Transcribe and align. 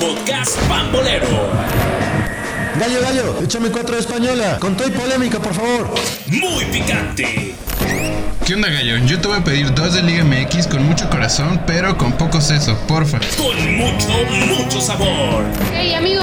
podcast 0.00 0.58
pambolero. 0.66 1.26
Gallo, 2.80 3.00
gallo, 3.02 3.42
échame 3.42 3.70
cuatro 3.70 3.94
de 3.94 4.00
española. 4.00 4.56
Con 4.58 4.74
todo 4.74 4.88
y 4.88 4.90
polémica, 4.92 5.38
por 5.38 5.52
favor. 5.52 5.94
Muy 6.26 6.64
picante. 6.66 7.54
¿Qué 8.46 8.54
onda, 8.54 8.70
gallo? 8.70 8.96
Yo 9.04 9.20
te 9.20 9.28
voy 9.28 9.38
a 9.38 9.44
pedir 9.44 9.72
dos 9.74 9.92
de 9.94 10.02
Liga 10.02 10.24
MX 10.24 10.66
con 10.66 10.84
mucho 10.86 11.08
corazón, 11.10 11.60
pero 11.66 11.98
con 11.98 12.12
poco 12.12 12.40
seso, 12.40 12.76
porfa. 12.88 13.20
Con 13.36 13.76
mucho, 13.76 14.08
mucho 14.56 14.80
sabor. 14.80 15.44
Hey, 15.72 15.92
amigo, 15.92 16.22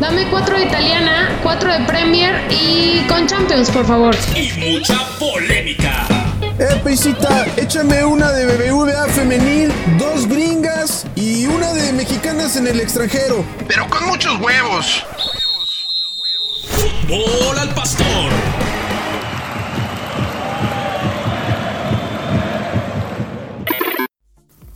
dame 0.00 0.28
cuatro 0.30 0.58
de 0.58 0.64
italiana, 0.64 1.38
cuatro 1.42 1.70
de 1.70 1.80
Premier 1.84 2.34
y 2.50 3.02
con 3.06 3.26
Champions, 3.26 3.70
por 3.70 3.86
favor. 3.86 4.16
Y 4.34 4.50
mucha 4.58 4.98
polémica. 5.18 6.17
Eh, 6.60 6.80
Pesita, 6.82 7.46
échame 7.56 8.04
una 8.04 8.32
de 8.32 8.44
BBVA 8.44 9.06
femenil, 9.06 9.70
dos 9.96 10.26
gringas 10.26 11.06
y 11.14 11.46
una 11.46 11.72
de 11.72 11.92
mexicanas 11.92 12.56
en 12.56 12.66
el 12.66 12.80
extranjero. 12.80 13.44
Pero 13.68 13.86
con 13.88 14.08
muchos 14.08 14.40
huevos. 14.40 15.06
Fútbol 17.06 17.58
al 17.60 17.68
pastor. 17.76 18.32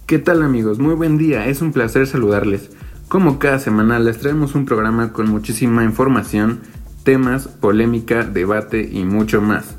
¿Qué 0.06 0.20
tal 0.20 0.44
amigos? 0.44 0.78
Muy 0.78 0.94
buen 0.94 1.18
día, 1.18 1.46
es 1.46 1.62
un 1.62 1.72
placer 1.72 2.06
saludarles. 2.06 2.70
Como 3.08 3.40
cada 3.40 3.58
semana 3.58 3.98
les 3.98 4.20
traemos 4.20 4.54
un 4.54 4.66
programa 4.66 5.12
con 5.12 5.28
muchísima 5.28 5.82
información, 5.82 6.60
temas, 7.02 7.48
polémica, 7.48 8.22
debate 8.22 8.88
y 8.88 9.02
mucho 9.02 9.42
más. 9.42 9.74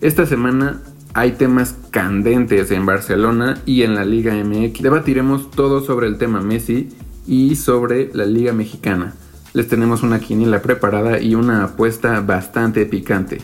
Esta 0.00 0.24
semana 0.24 0.82
hay 1.16 1.32
temas 1.32 1.74
candentes 1.90 2.70
en 2.70 2.84
Barcelona 2.84 3.62
y 3.64 3.84
en 3.84 3.94
la 3.94 4.04
Liga 4.04 4.34
MX. 4.34 4.82
Debatiremos 4.82 5.50
todo 5.50 5.80
sobre 5.80 6.08
el 6.08 6.18
tema 6.18 6.42
Messi 6.42 6.90
y 7.26 7.56
sobre 7.56 8.10
la 8.12 8.26
Liga 8.26 8.52
Mexicana. 8.52 9.14
Les 9.54 9.66
tenemos 9.66 10.02
una 10.02 10.20
quiniela 10.20 10.60
preparada 10.60 11.18
y 11.18 11.34
una 11.34 11.64
apuesta 11.64 12.20
bastante 12.20 12.84
picante. 12.84 13.38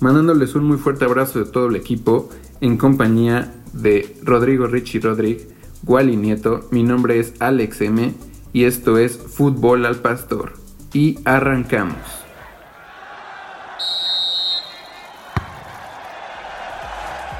Mandándoles 0.00 0.54
un 0.54 0.64
muy 0.64 0.78
fuerte 0.78 1.04
abrazo 1.04 1.40
de 1.40 1.50
todo 1.50 1.66
el 1.66 1.76
equipo 1.76 2.30
en 2.62 2.78
compañía 2.78 3.52
de 3.74 4.16
Rodrigo 4.22 4.66
Richie 4.66 5.00
Rodríguez, 5.00 5.46
Wally 5.84 6.16
Nieto, 6.16 6.68
mi 6.70 6.84
nombre 6.84 7.20
es 7.20 7.34
Alex 7.38 7.82
M 7.82 8.14
y 8.54 8.64
esto 8.64 8.96
es 8.96 9.18
Fútbol 9.18 9.84
al 9.84 9.96
Pastor. 9.96 10.54
Y 10.94 11.18
arrancamos. 11.26 12.27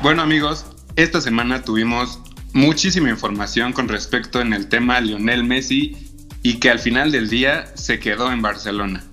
Bueno, 0.09 0.23
amigos, 0.23 0.65
esta 0.97 1.21
semana 1.21 1.65
tuvimos 1.65 2.21
muchísima 2.55 3.11
información 3.11 3.75
con 3.75 3.89
respecto 3.89 4.41
en 4.41 4.55
el 4.55 4.71
tema 4.71 4.99
Lionel 5.03 5.45
Messi 5.45 5.99
y 6.43 6.61
que 6.61 6.71
al 6.71 6.79
final 6.79 7.13
del 7.13 7.29
día 7.29 7.67
se 7.75 7.99
quedó 7.99 8.33
en 8.33 8.41
Barcelona. 8.41 9.05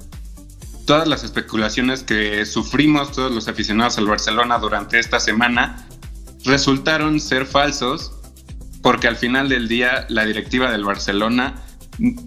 Todas 0.87 1.05
las 1.05 1.25
especulaciones 1.25 2.03
que 2.03 2.45
sufrimos 2.45 3.11
todos 3.11 3.33
los 3.33 3.49
aficionados 3.49 3.97
al 3.97 4.07
Barcelona 4.07 4.57
durante 4.57 4.97
esta 4.97 5.19
semana 5.19 5.85
resultaron 6.45 7.19
ser 7.19 7.45
falsos 7.45 8.13
porque 8.81 9.09
al 9.09 9.17
final 9.17 9.49
del 9.49 9.67
día 9.67 10.05
la 10.07 10.25
directiva 10.25 10.71
del 10.71 10.85
Barcelona 10.85 11.61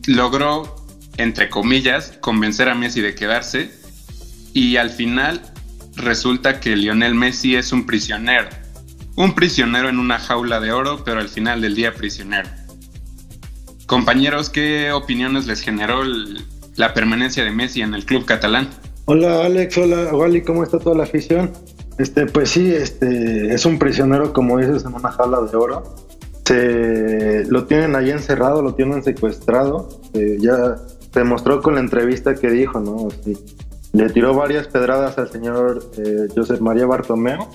logró, 0.07 0.77
entre 1.17 1.49
comillas, 1.49 2.19
convencer 2.21 2.69
a 2.69 2.75
Messi 2.75 3.01
de 3.01 3.15
quedarse 3.15 3.73
y 4.53 4.77
al 4.77 4.91
final 4.91 5.41
resulta 5.99 6.61
que 6.61 6.77
Lionel 6.77 7.15
Messi 7.15 7.57
es 7.57 7.73
un 7.73 7.87
prisionero. 7.87 8.49
Un 9.17 9.35
prisionero 9.35 9.89
en 9.89 9.99
una 9.99 10.19
jaula 10.19 10.61
de 10.61 10.73
oro, 10.73 11.03
pero 11.05 11.21
al 11.21 11.29
final 11.29 11.61
del 11.61 11.75
día 11.75 11.95
prisionero. 11.95 12.49
Compañeros, 13.87 14.51
¿qué 14.51 14.93
opiniones 14.93 15.47
les 15.47 15.61
generó 15.61 16.03
la 16.77 16.95
permanencia 16.95 17.45
de 17.45 17.51
Messi 17.51 17.83
en 17.83 17.95
el 17.95 18.05
club 18.05 18.25
catalán? 18.25 18.69
Hola 19.07 19.47
Alex, 19.47 19.79
hola 19.79 20.15
Wally, 20.15 20.43
¿cómo 20.43 20.63
está 20.63 20.79
toda 20.79 20.97
la 20.97 21.05
afición? 21.05 21.53
Este, 21.99 22.27
pues 22.27 22.51
sí, 22.51 22.73
este, 22.73 23.53
es 23.53 23.67
un 23.67 23.79
prisionero, 23.79 24.33
como 24.33 24.59
dices, 24.59 24.85
en 24.85 24.95
una 24.95 25.11
jaula 25.11 25.41
de 25.41 25.57
oro. 25.57 25.83
Se, 26.45 27.45
lo 27.49 27.65
tienen 27.65 27.97
ahí 27.97 28.11
encerrado, 28.11 28.63
lo 28.63 28.75
tienen 28.75 29.03
secuestrado. 29.03 29.89
Eh, 30.15 30.37
ya 30.39 30.77
se 31.13 31.21
demostró 31.21 31.61
con 31.61 31.75
la 31.75 31.81
entrevista 31.81 32.35
que 32.35 32.51
dijo, 32.51 32.79
¿no? 32.81 33.09
Sí. 33.25 33.37
Le 33.93 34.11
tiró 34.11 34.35
varias 34.35 34.69
pedradas 34.69 35.19
al 35.19 35.31
señor 35.31 35.91
eh, 35.99 36.29
Josep 36.35 36.61
María 36.61 36.87
Bartomeu. 36.87 37.49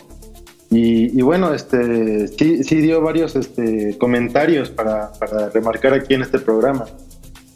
Y, 0.76 1.22
bueno, 1.22 1.54
este, 1.54 2.28
sí, 2.30 2.64
sí 2.64 2.78
dio 2.78 3.00
varios 3.00 3.36
este, 3.36 3.96
comentarios 4.00 4.72
para, 4.72 5.12
para 5.14 5.50
remarcar 5.50 5.94
aquí 5.94 6.16
en 6.16 6.24
este 6.24 6.40
programa. 6.40 6.86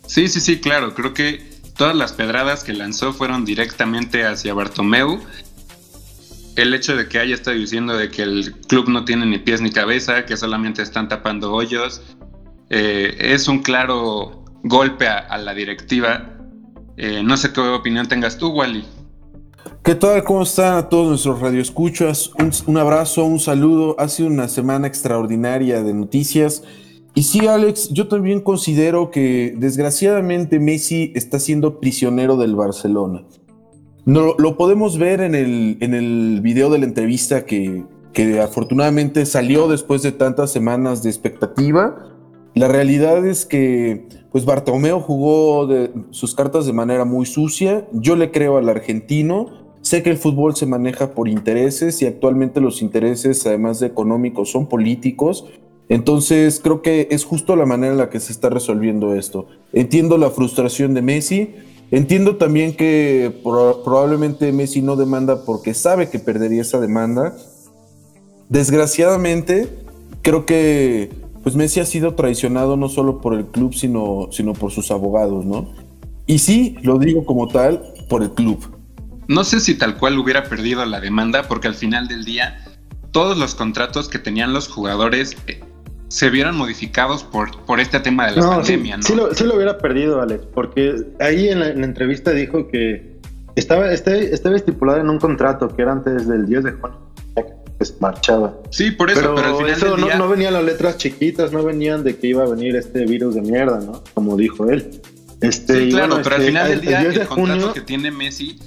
Sí, 0.06 0.28
sí, 0.28 0.40
sí, 0.40 0.60
claro. 0.60 0.94
Creo 0.94 1.16
que 1.16 1.42
todas 1.76 1.96
las 1.96 2.14
pedradas 2.14 2.64
que 2.64 2.74
lanzó 2.74 3.14
fueron 3.14 3.44
directamente 3.44 4.24
hacia 4.24 4.54
Bartomeu. 4.54 5.20
El 6.56 6.76
hecho 6.76 6.96
de 6.96 7.08
que 7.08 7.18
haya 7.18 7.34
estado 7.34 7.58
diciendo 7.58 7.98
de 7.98 8.12
que 8.12 8.22
el 8.22 8.54
club 8.68 8.88
no 8.88 9.04
tiene 9.04 9.26
ni 9.26 9.40
pies 9.40 9.62
ni 9.62 9.72
cabeza, 9.72 10.26
que 10.26 10.38
solamente 10.38 10.84
están 10.84 11.08
tapando 11.08 11.52
hoyos, 11.52 12.04
eh, 12.70 13.16
es 13.20 13.48
un 13.48 13.64
claro 13.64 14.46
golpe 14.64 15.08
a 15.08 15.38
la 15.40 15.56
directiva. 15.56 16.37
Eh, 16.98 17.22
no 17.24 17.38
sé 17.38 17.54
qué 17.54 17.62
opinión 17.62 18.08
tengas 18.08 18.38
tú, 18.38 18.50
Wally. 18.50 18.84
¿Qué 19.84 19.94
tal? 19.94 20.24
¿Cómo 20.24 20.42
están 20.42 20.78
a 20.78 20.90
todos 20.90 21.08
nuestros 21.08 21.40
radioescuchas? 21.40 22.32
Un, 22.40 22.52
un 22.66 22.78
abrazo, 22.78 23.24
un 23.24 23.40
saludo. 23.40 23.96
Ha 24.00 24.08
sido 24.10 24.30
una 24.30 24.48
semana 24.48 24.88
extraordinaria 24.88 25.84
de 25.84 25.94
noticias. 25.94 26.64
Y 27.14 27.24
sí, 27.24 27.48
Alex, 27.48 27.90
yo 27.90 28.08
también 28.08 28.42
considero 28.42 29.12
que 29.12 29.54
desgraciadamente 29.58 30.60
Messi 30.60 31.12
está 31.16 31.40
siendo 31.40 31.80
prisionero 31.80 32.36
del 32.36 32.56
Barcelona. 32.56 33.24
No, 34.06 34.36
lo 34.38 34.58
podemos 34.58 34.98
ver 34.98 35.22
en 35.22 35.36
el, 35.36 35.78
en 35.82 35.94
el 35.94 36.42
video 36.42 36.70
de 36.70 36.80
la 36.80 36.86
entrevista 36.86 37.46
que, 37.46 37.84
que 38.14 38.40
afortunadamente 38.40 39.26
salió 39.26 39.68
después 39.68 40.02
de 40.02 40.12
tantas 40.12 40.52
semanas 40.52 41.04
de 41.04 41.10
expectativa. 41.10 42.08
La 42.56 42.68
realidad 42.68 43.26
es 43.26 43.46
que 43.46 44.08
pues 44.32 44.46
Bartomeo 44.46 45.00
jugó 45.00 45.68
sus 46.12 46.36
cartas 46.36 46.66
de 46.66 46.74
manera 46.74 47.06
muy 47.06 47.26
sucia. 47.26 47.88
Yo 47.94 48.16
le 48.16 48.32
creo 48.32 48.58
al 48.58 48.70
argentino. 48.70 49.66
Sé 49.82 50.04
que 50.04 50.10
el 50.10 50.18
fútbol 50.18 50.56
se 50.56 50.66
maneja 50.66 51.12
por 51.12 51.30
intereses 51.30 52.02
y 52.02 52.06
actualmente 52.06 52.60
los 52.60 52.82
intereses, 52.82 53.46
además 53.46 53.80
de 53.80 53.88
económicos, 53.88 54.52
son 54.52 54.68
políticos. 54.68 55.46
Entonces 55.90 56.60
creo 56.62 56.82
que 56.82 57.08
es 57.12 57.24
justo 57.24 57.56
la 57.56 57.66
manera 57.66 57.94
en 57.94 57.98
la 57.98 58.10
que 58.10 58.20
se 58.20 58.34
está 58.34 58.50
resolviendo 58.50 59.16
esto. 59.16 59.48
Entiendo 59.72 60.18
la 60.18 60.30
frustración 60.30 60.94
de 60.94 61.02
Messi. 61.02 61.56
Entiendo 61.90 62.36
también 62.36 62.76
que 62.76 63.32
pro- 63.46 63.82
probablemente 63.84 64.52
Messi 64.52 64.82
no 64.82 64.98
demanda 64.98 65.46
porque 65.46 65.74
sabe 65.74 66.10
que 66.10 66.20
perdería 66.20 66.64
esa 66.64 66.82
demanda. 66.82 67.38
Desgraciadamente, 68.50 69.70
creo 70.22 70.46
que 70.46 71.10
pues 71.48 71.56
Messi 71.56 71.80
ha 71.80 71.86
sido 71.86 72.14
traicionado 72.14 72.76
no 72.76 72.90
solo 72.90 73.22
por 73.22 73.34
el 73.34 73.46
club, 73.46 73.74
sino, 73.74 74.28
sino 74.32 74.52
por 74.52 74.70
sus 74.70 74.92
abogados, 74.92 75.46
¿no? 75.46 75.74
Y 76.26 76.40
sí, 76.40 76.76
lo 76.84 77.00
digo 77.00 77.24
como 77.26 77.48
tal, 77.48 77.82
por 78.10 78.22
el 78.22 78.32
club. 78.32 78.60
No 79.30 79.46
sé 79.46 79.62
si 79.62 79.76
tal 79.78 79.98
cual 79.98 80.18
hubiera 80.20 80.44
perdido 80.44 80.84
la 80.86 81.00
demanda, 81.00 81.44
porque 81.48 81.70
al 81.70 81.74
final 81.76 82.10
del 82.10 82.26
día 82.26 82.58
todos 83.12 83.38
los 83.38 83.56
contratos 83.56 84.10
que 84.10 84.20
tenían 84.20 84.52
los 84.52 84.68
jugadores 84.68 85.38
eh, 85.48 85.62
se 86.10 86.30
vieron 86.30 86.58
modificados 86.58 87.24
por, 87.24 87.64
por 87.64 87.80
este 87.80 88.02
tema 88.02 88.26
de 88.30 88.36
la 88.36 88.42
No, 88.42 88.50
pandemia, 88.50 88.96
sí, 88.96 89.00
¿no? 89.00 89.08
sí 89.08 89.16
lo, 89.16 89.34
sí 89.34 89.44
lo 89.46 89.56
hubiera 89.56 89.78
perdido, 89.78 90.22
Alex, 90.22 90.48
porque 90.54 90.96
ahí 91.22 91.48
en 91.48 91.62
la, 91.62 91.70
en 91.70 91.80
la 91.80 91.86
entrevista 91.86 92.32
dijo 92.32 92.68
que 92.68 93.16
estaba, 93.56 93.90
este- 93.94 94.34
estaba 94.34 94.58
estipulado 94.58 95.00
en 95.00 95.10
un 95.10 95.18
contrato 95.18 95.70
que 95.70 95.82
era 95.84 95.94
antes 95.94 96.28
del 96.28 96.46
10 96.46 96.64
de 96.66 96.72
junio, 96.74 97.07
marchaba. 98.00 98.56
Sí, 98.72 98.92
por 98.92 99.10
eso, 99.12 99.22
Pero, 99.22 99.36
pero, 99.36 99.48
al 99.50 99.56
final 99.58 99.70
eso 99.72 99.92
del 99.92 100.00
no, 100.00 100.06
día... 100.08 100.16
no 100.18 100.30
venían 100.30 100.54
las 100.54 100.64
letras 100.64 100.98
chiquitas, 100.98 101.52
no 101.52 101.64
venían 101.64 102.04
de 102.04 102.18
que 102.18 102.28
iba 102.28 102.44
a 102.44 102.48
venir 102.48 102.76
este 102.76 103.06
virus 103.06 103.36
de 103.36 103.42
mierda, 103.42 103.80
¿no? 103.80 104.04
Como 104.14 104.36
dijo 104.36 104.70
él. 104.70 105.02
Este, 105.42 105.86
Sí, 105.86 105.90
claro, 105.92 106.08
bueno, 106.08 106.24
pero 106.24 106.36
al 106.36 106.42
este, 106.42 106.52
final 106.52 106.68
del 106.70 106.80
el- 106.80 106.86
día 106.86 107.00
el 107.00 107.06
el, 107.06 107.12
10 107.12 107.22
de 107.22 107.28
contrato 107.28 107.52
junio, 107.60 107.74
que 107.74 107.82
tiene 107.82 108.12
Messi 108.12 108.60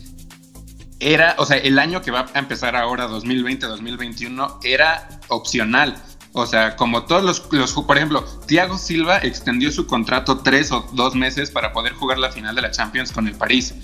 era, 1.00 1.34
o 1.38 1.46
sea, 1.46 1.56
el 1.56 1.78
año 1.78 2.02
que 2.02 2.10
va 2.10 2.26
a 2.32 2.38
empezar 2.38 2.76
ahora, 2.76 3.08
2020-2021, 3.08 4.58
era 4.64 5.08
opcional. 5.28 5.96
O 6.32 6.46
sea, 6.46 6.76
como 6.76 7.04
todos 7.06 7.24
los, 7.24 7.52
los, 7.52 7.72
por 7.72 7.96
ejemplo, 7.96 8.24
Thiago 8.46 8.78
Silva 8.78 9.18
extendió 9.18 9.72
su 9.72 9.86
contrato 9.86 10.38
tres 10.38 10.70
o 10.70 10.86
dos 10.92 11.16
meses 11.16 11.50
para 11.50 11.72
poder 11.72 11.94
jugar 11.94 12.18
la 12.18 12.30
final 12.30 12.54
de 12.54 12.62
la 12.62 12.70
Champions 12.70 13.10
con 13.12 13.26
el 13.26 13.34
París. 13.34 13.74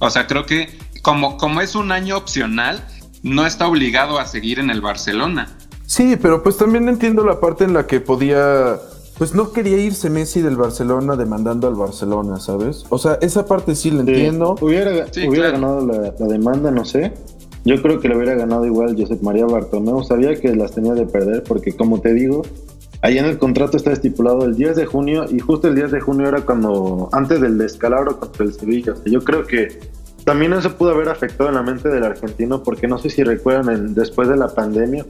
O 0.00 0.10
sea, 0.10 0.26
creo 0.26 0.44
que 0.44 0.76
como, 1.00 1.38
como 1.38 1.60
es 1.60 1.74
un 1.74 1.92
año 1.92 2.16
opcional, 2.16 2.84
no 3.24 3.44
está 3.46 3.66
obligado 3.66 4.18
a 4.20 4.26
seguir 4.26 4.60
en 4.60 4.70
el 4.70 4.80
Barcelona. 4.80 5.56
Sí, 5.86 6.16
pero 6.20 6.42
pues 6.42 6.56
también 6.56 6.88
entiendo 6.88 7.24
la 7.24 7.40
parte 7.40 7.64
en 7.64 7.72
la 7.74 7.86
que 7.86 8.00
podía, 8.00 8.78
pues 9.18 9.34
no 9.34 9.50
quería 9.52 9.78
irse 9.78 10.08
Messi 10.10 10.40
del 10.42 10.56
Barcelona 10.56 11.16
demandando 11.16 11.66
al 11.66 11.74
Barcelona, 11.74 12.38
¿sabes? 12.38 12.84
O 12.90 12.98
sea, 12.98 13.18
esa 13.20 13.46
parte 13.46 13.74
sí 13.74 13.90
la 13.90 14.04
sí, 14.04 14.10
entiendo. 14.10 14.56
hubiera, 14.60 15.06
Sí, 15.12 15.26
hubiera 15.28 15.50
claro. 15.50 15.80
ganado 15.80 15.86
la, 15.86 16.14
la 16.18 16.26
demanda, 16.26 16.70
no 16.70 16.84
sé. 16.84 17.12
Yo 17.64 17.80
creo 17.82 17.98
que 17.98 18.08
le 18.08 18.16
hubiera 18.16 18.34
ganado 18.34 18.66
igual 18.66 18.94
Josep 18.96 19.22
María 19.22 19.46
Bartomeu. 19.46 20.02
Sabía 20.04 20.34
que 20.38 20.54
las 20.54 20.72
tenía 20.72 20.92
de 20.92 21.06
perder 21.06 21.42
porque, 21.42 21.72
como 21.74 22.00
te 22.00 22.12
digo, 22.12 22.42
Ahí 23.02 23.18
en 23.18 23.26
el 23.26 23.36
contrato 23.36 23.76
está 23.76 23.92
estipulado 23.92 24.46
el 24.46 24.56
10 24.56 24.76
de 24.76 24.86
junio 24.86 25.26
y 25.30 25.38
justo 25.38 25.68
el 25.68 25.74
10 25.74 25.90
de 25.92 26.00
junio 26.00 26.26
era 26.26 26.40
cuando, 26.40 27.10
antes 27.12 27.38
del 27.42 27.58
descalabro 27.58 28.18
contra 28.18 28.46
el 28.46 28.54
Sevilla. 28.54 28.94
O 28.94 28.96
sea, 28.96 29.12
yo 29.12 29.20
creo 29.22 29.44
que 29.44 29.78
también 30.24 30.54
eso 30.54 30.76
pudo 30.76 30.90
haber 30.90 31.08
afectado 31.08 31.50
en 31.50 31.56
la 31.56 31.62
mente 31.62 31.88
del 31.88 32.02
argentino 32.02 32.62
porque 32.62 32.88
no 32.88 32.98
sé 32.98 33.10
si 33.10 33.22
recuerdan 33.22 33.94
después 33.94 34.28
de 34.28 34.36
la 34.36 34.48
pandemia, 34.48 35.04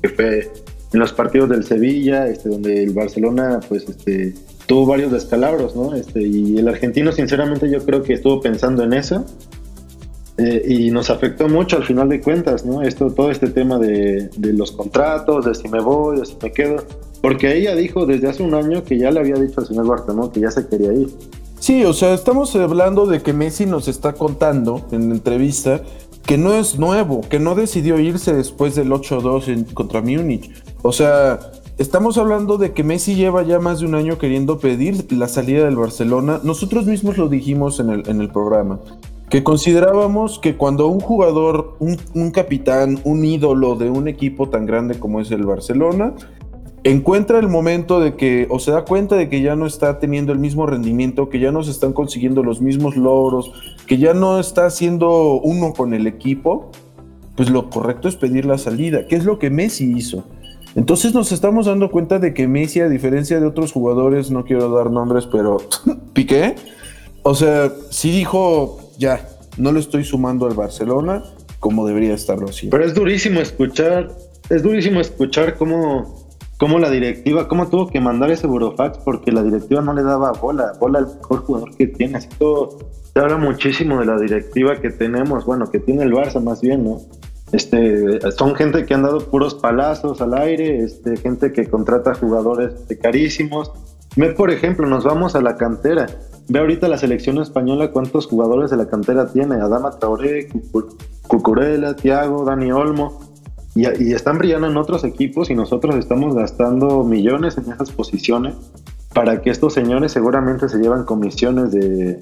que 0.00 0.08
fue 0.08 0.52
en 0.92 1.00
los 1.00 1.12
partidos 1.12 1.48
del 1.48 1.64
Sevilla, 1.64 2.26
este, 2.26 2.48
donde 2.48 2.82
el 2.82 2.92
Barcelona 2.92 3.60
pues 3.68 3.88
este, 3.88 4.34
tuvo 4.66 4.86
varios 4.86 5.12
descalabros, 5.12 5.74
¿no? 5.74 5.94
Este, 5.94 6.22
y 6.22 6.58
el 6.58 6.68
argentino 6.68 7.10
sinceramente 7.12 7.70
yo 7.70 7.84
creo 7.84 8.02
que 8.02 8.14
estuvo 8.14 8.40
pensando 8.40 8.84
en 8.84 8.92
eso 8.92 9.24
eh, 10.38 10.62
y 10.66 10.90
nos 10.90 11.10
afectó 11.10 11.48
mucho 11.48 11.76
al 11.76 11.84
final 11.84 12.08
de 12.08 12.20
cuentas, 12.20 12.64
¿no? 12.64 12.82
Esto, 12.82 13.10
todo 13.10 13.30
este 13.30 13.48
tema 13.48 13.78
de, 13.78 14.30
de, 14.36 14.52
los 14.52 14.72
contratos, 14.72 15.44
de 15.44 15.54
si 15.54 15.68
me 15.68 15.80
voy, 15.80 16.20
de 16.20 16.26
si 16.26 16.36
me 16.40 16.52
quedo, 16.52 16.84
porque 17.20 17.56
ella 17.56 17.74
dijo 17.74 18.06
desde 18.06 18.28
hace 18.28 18.42
un 18.42 18.54
año 18.54 18.84
que 18.84 18.98
ya 18.98 19.10
le 19.10 19.20
había 19.20 19.34
dicho 19.34 19.60
al 19.60 19.66
señor 19.66 19.86
Bartomeu 19.86 20.30
que 20.30 20.40
ya 20.40 20.50
se 20.50 20.66
quería 20.66 20.92
ir. 20.92 21.08
Sí, 21.60 21.84
o 21.84 21.92
sea, 21.92 22.14
estamos 22.14 22.56
hablando 22.56 23.04
de 23.04 23.20
que 23.20 23.34
Messi 23.34 23.66
nos 23.66 23.86
está 23.86 24.14
contando 24.14 24.80
en 24.92 25.12
entrevista 25.12 25.82
que 26.24 26.38
no 26.38 26.54
es 26.54 26.78
nuevo, 26.78 27.20
que 27.20 27.38
no 27.38 27.54
decidió 27.54 28.00
irse 28.00 28.32
después 28.32 28.74
del 28.74 28.90
8-2 28.90 29.74
contra 29.74 30.00
Múnich. 30.00 30.50
O 30.80 30.90
sea, 30.90 31.38
estamos 31.76 32.16
hablando 32.16 32.56
de 32.56 32.72
que 32.72 32.82
Messi 32.82 33.14
lleva 33.14 33.42
ya 33.42 33.58
más 33.58 33.80
de 33.80 33.86
un 33.86 33.94
año 33.94 34.16
queriendo 34.16 34.58
pedir 34.58 35.12
la 35.12 35.28
salida 35.28 35.66
del 35.66 35.76
Barcelona. 35.76 36.40
Nosotros 36.42 36.86
mismos 36.86 37.18
lo 37.18 37.28
dijimos 37.28 37.78
en 37.78 37.90
el, 37.90 38.30
programa, 38.30 38.80
que 39.28 39.44
considerábamos 39.44 40.38
que 40.38 40.56
cuando 40.56 40.86
un 40.86 41.00
jugador, 41.00 41.76
un 41.78 42.30
capitán, 42.30 43.00
un 43.04 43.22
ídolo 43.22 43.76
de 43.76 43.90
un 43.90 44.08
equipo 44.08 44.48
tan 44.48 44.64
grande 44.64 44.98
como 44.98 45.20
es 45.20 45.30
el 45.30 45.44
Barcelona, 45.44 46.14
encuentra 46.84 47.38
el 47.38 47.48
momento 47.48 48.00
de 48.00 48.14
que, 48.14 48.46
o 48.50 48.58
se 48.58 48.70
da 48.70 48.84
cuenta 48.84 49.16
de 49.16 49.28
que 49.28 49.42
ya 49.42 49.56
no 49.56 49.66
está 49.66 49.98
teniendo 49.98 50.32
el 50.32 50.38
mismo 50.38 50.66
rendimiento, 50.66 51.28
que 51.28 51.38
ya 51.38 51.52
no 51.52 51.62
se 51.62 51.70
están 51.70 51.92
consiguiendo 51.92 52.42
los 52.42 52.60
mismos 52.60 52.96
logros, 52.96 53.52
que 53.86 53.98
ya 53.98 54.14
no 54.14 54.38
está 54.38 54.66
haciendo 54.66 55.40
uno 55.40 55.72
con 55.72 55.94
el 55.94 56.06
equipo, 56.06 56.70
pues 57.36 57.50
lo 57.50 57.70
correcto 57.70 58.08
es 58.08 58.16
pedir 58.16 58.46
la 58.46 58.58
salida, 58.58 59.06
que 59.06 59.16
es 59.16 59.24
lo 59.24 59.38
que 59.38 59.50
Messi 59.50 59.92
hizo. 59.96 60.24
Entonces 60.76 61.14
nos 61.14 61.32
estamos 61.32 61.66
dando 61.66 61.90
cuenta 61.90 62.18
de 62.18 62.32
que 62.32 62.46
Messi, 62.46 62.80
a 62.80 62.88
diferencia 62.88 63.40
de 63.40 63.46
otros 63.46 63.72
jugadores, 63.72 64.30
no 64.30 64.44
quiero 64.44 64.70
dar 64.70 64.90
nombres, 64.90 65.26
pero 65.26 65.58
Piqué, 66.12 66.54
o 67.22 67.34
sea, 67.34 67.70
sí 67.90 68.10
dijo, 68.10 68.78
ya, 68.98 69.28
no 69.58 69.72
le 69.72 69.80
estoy 69.80 70.04
sumando 70.04 70.46
al 70.46 70.54
Barcelona 70.54 71.24
como 71.58 71.86
debería 71.86 72.14
estarlo 72.14 72.48
haciendo. 72.48 72.74
Pero 72.74 72.88
es 72.88 72.94
durísimo 72.94 73.40
escuchar, 73.40 74.10
es 74.48 74.62
durísimo 74.62 75.00
escuchar 75.00 75.56
cómo 75.56 76.19
cómo 76.60 76.78
la 76.78 76.90
directiva, 76.90 77.48
cómo 77.48 77.68
tuvo 77.68 77.88
que 77.88 78.02
mandar 78.02 78.30
ese 78.30 78.46
burofax 78.46 78.98
porque 78.98 79.32
la 79.32 79.42
directiva 79.42 79.80
no 79.80 79.94
le 79.94 80.02
daba 80.02 80.32
bola, 80.32 80.74
bola 80.78 80.98
al 80.98 81.06
mejor 81.06 81.38
jugador 81.40 81.74
que 81.74 81.86
tiene. 81.86 82.20
Todo 82.38 82.76
se 83.14 83.18
habla 83.18 83.38
muchísimo 83.38 83.98
de 83.98 84.04
la 84.04 84.20
directiva 84.20 84.76
que 84.76 84.90
tenemos, 84.90 85.46
bueno, 85.46 85.70
que 85.70 85.78
tiene 85.78 86.02
el 86.02 86.12
Barça 86.12 86.40
más 86.40 86.60
bien, 86.60 86.84
¿no? 86.84 86.98
Este, 87.50 88.20
son 88.32 88.54
gente 88.54 88.84
que 88.84 88.92
han 88.92 89.02
dado 89.02 89.20
puros 89.30 89.54
palazos 89.54 90.20
al 90.20 90.34
aire, 90.34 90.84
este, 90.84 91.16
gente 91.16 91.50
que 91.50 91.66
contrata 91.66 92.14
jugadores 92.14 92.74
carísimos. 93.00 93.72
Ve, 94.16 94.32
por 94.34 94.50
ejemplo, 94.50 94.86
nos 94.86 95.04
vamos 95.04 95.34
a 95.34 95.40
la 95.40 95.56
cantera. 95.56 96.08
Ve 96.48 96.58
ahorita 96.58 96.88
la 96.88 96.98
selección 96.98 97.38
española 97.38 97.90
cuántos 97.90 98.26
jugadores 98.26 98.70
de 98.70 98.76
la 98.76 98.86
cantera 98.86 99.32
tiene. 99.32 99.54
Adama 99.54 99.98
Traoré, 99.98 100.48
Cucurella, 101.26 101.96
Thiago, 101.96 102.44
Dani 102.44 102.70
Olmo 102.70 103.29
y, 103.74 104.12
están 104.12 104.38
brillando 104.38 104.66
en 104.66 104.76
otros 104.76 105.04
equipos 105.04 105.50
y 105.50 105.54
nosotros 105.54 105.96
estamos 105.96 106.34
gastando 106.34 107.04
millones 107.04 107.56
en 107.58 107.72
esas 107.72 107.90
posiciones 107.90 108.54
para 109.14 109.42
que 109.42 109.50
estos 109.50 109.74
señores 109.74 110.12
seguramente 110.12 110.68
se 110.68 110.78
llevan 110.78 111.04
comisiones 111.04 111.72
de 111.72 112.20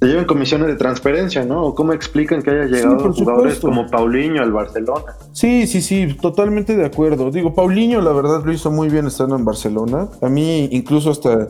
se 0.00 0.06
lleven 0.08 0.24
comisiones 0.24 0.66
de 0.66 0.74
transferencia, 0.74 1.44
¿no? 1.44 1.62
¿O 1.62 1.74
cómo 1.74 1.92
explican 1.92 2.42
que 2.42 2.50
haya 2.50 2.64
llegado 2.64 3.12
jugadores 3.12 3.60
como 3.60 3.86
Paulinho 3.88 4.42
al 4.42 4.52
Barcelona? 4.52 5.16
Sí, 5.32 5.66
sí, 5.66 5.80
sí, 5.80 6.14
totalmente 6.20 6.76
de 6.76 6.84
acuerdo. 6.84 7.30
Digo, 7.30 7.54
Paulinho 7.54 8.00
la 8.00 8.12
verdad 8.12 8.44
lo 8.44 8.52
hizo 8.52 8.70
muy 8.70 8.88
bien 8.88 9.06
estando 9.06 9.36
en 9.36 9.44
Barcelona. 9.44 10.08
A 10.20 10.28
mí 10.28 10.68
incluso 10.72 11.10
hasta 11.10 11.48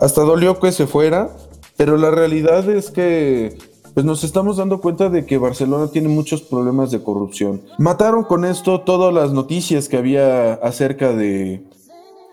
hasta 0.00 0.22
dolió 0.22 0.58
que 0.58 0.72
se 0.72 0.86
fuera, 0.86 1.30
pero 1.76 1.96
la 1.96 2.10
realidad 2.10 2.68
es 2.68 2.90
que 2.90 3.56
pues 3.96 4.04
nos 4.04 4.24
estamos 4.24 4.58
dando 4.58 4.82
cuenta 4.82 5.08
de 5.08 5.24
que 5.24 5.38
Barcelona 5.38 5.90
tiene 5.90 6.08
muchos 6.08 6.42
problemas 6.42 6.90
de 6.90 7.02
corrupción. 7.02 7.62
Mataron 7.78 8.24
con 8.24 8.44
esto 8.44 8.82
todas 8.82 9.10
las 9.10 9.32
noticias 9.32 9.88
que 9.88 9.96
había 9.96 10.52
acerca 10.52 11.14
de, 11.14 11.64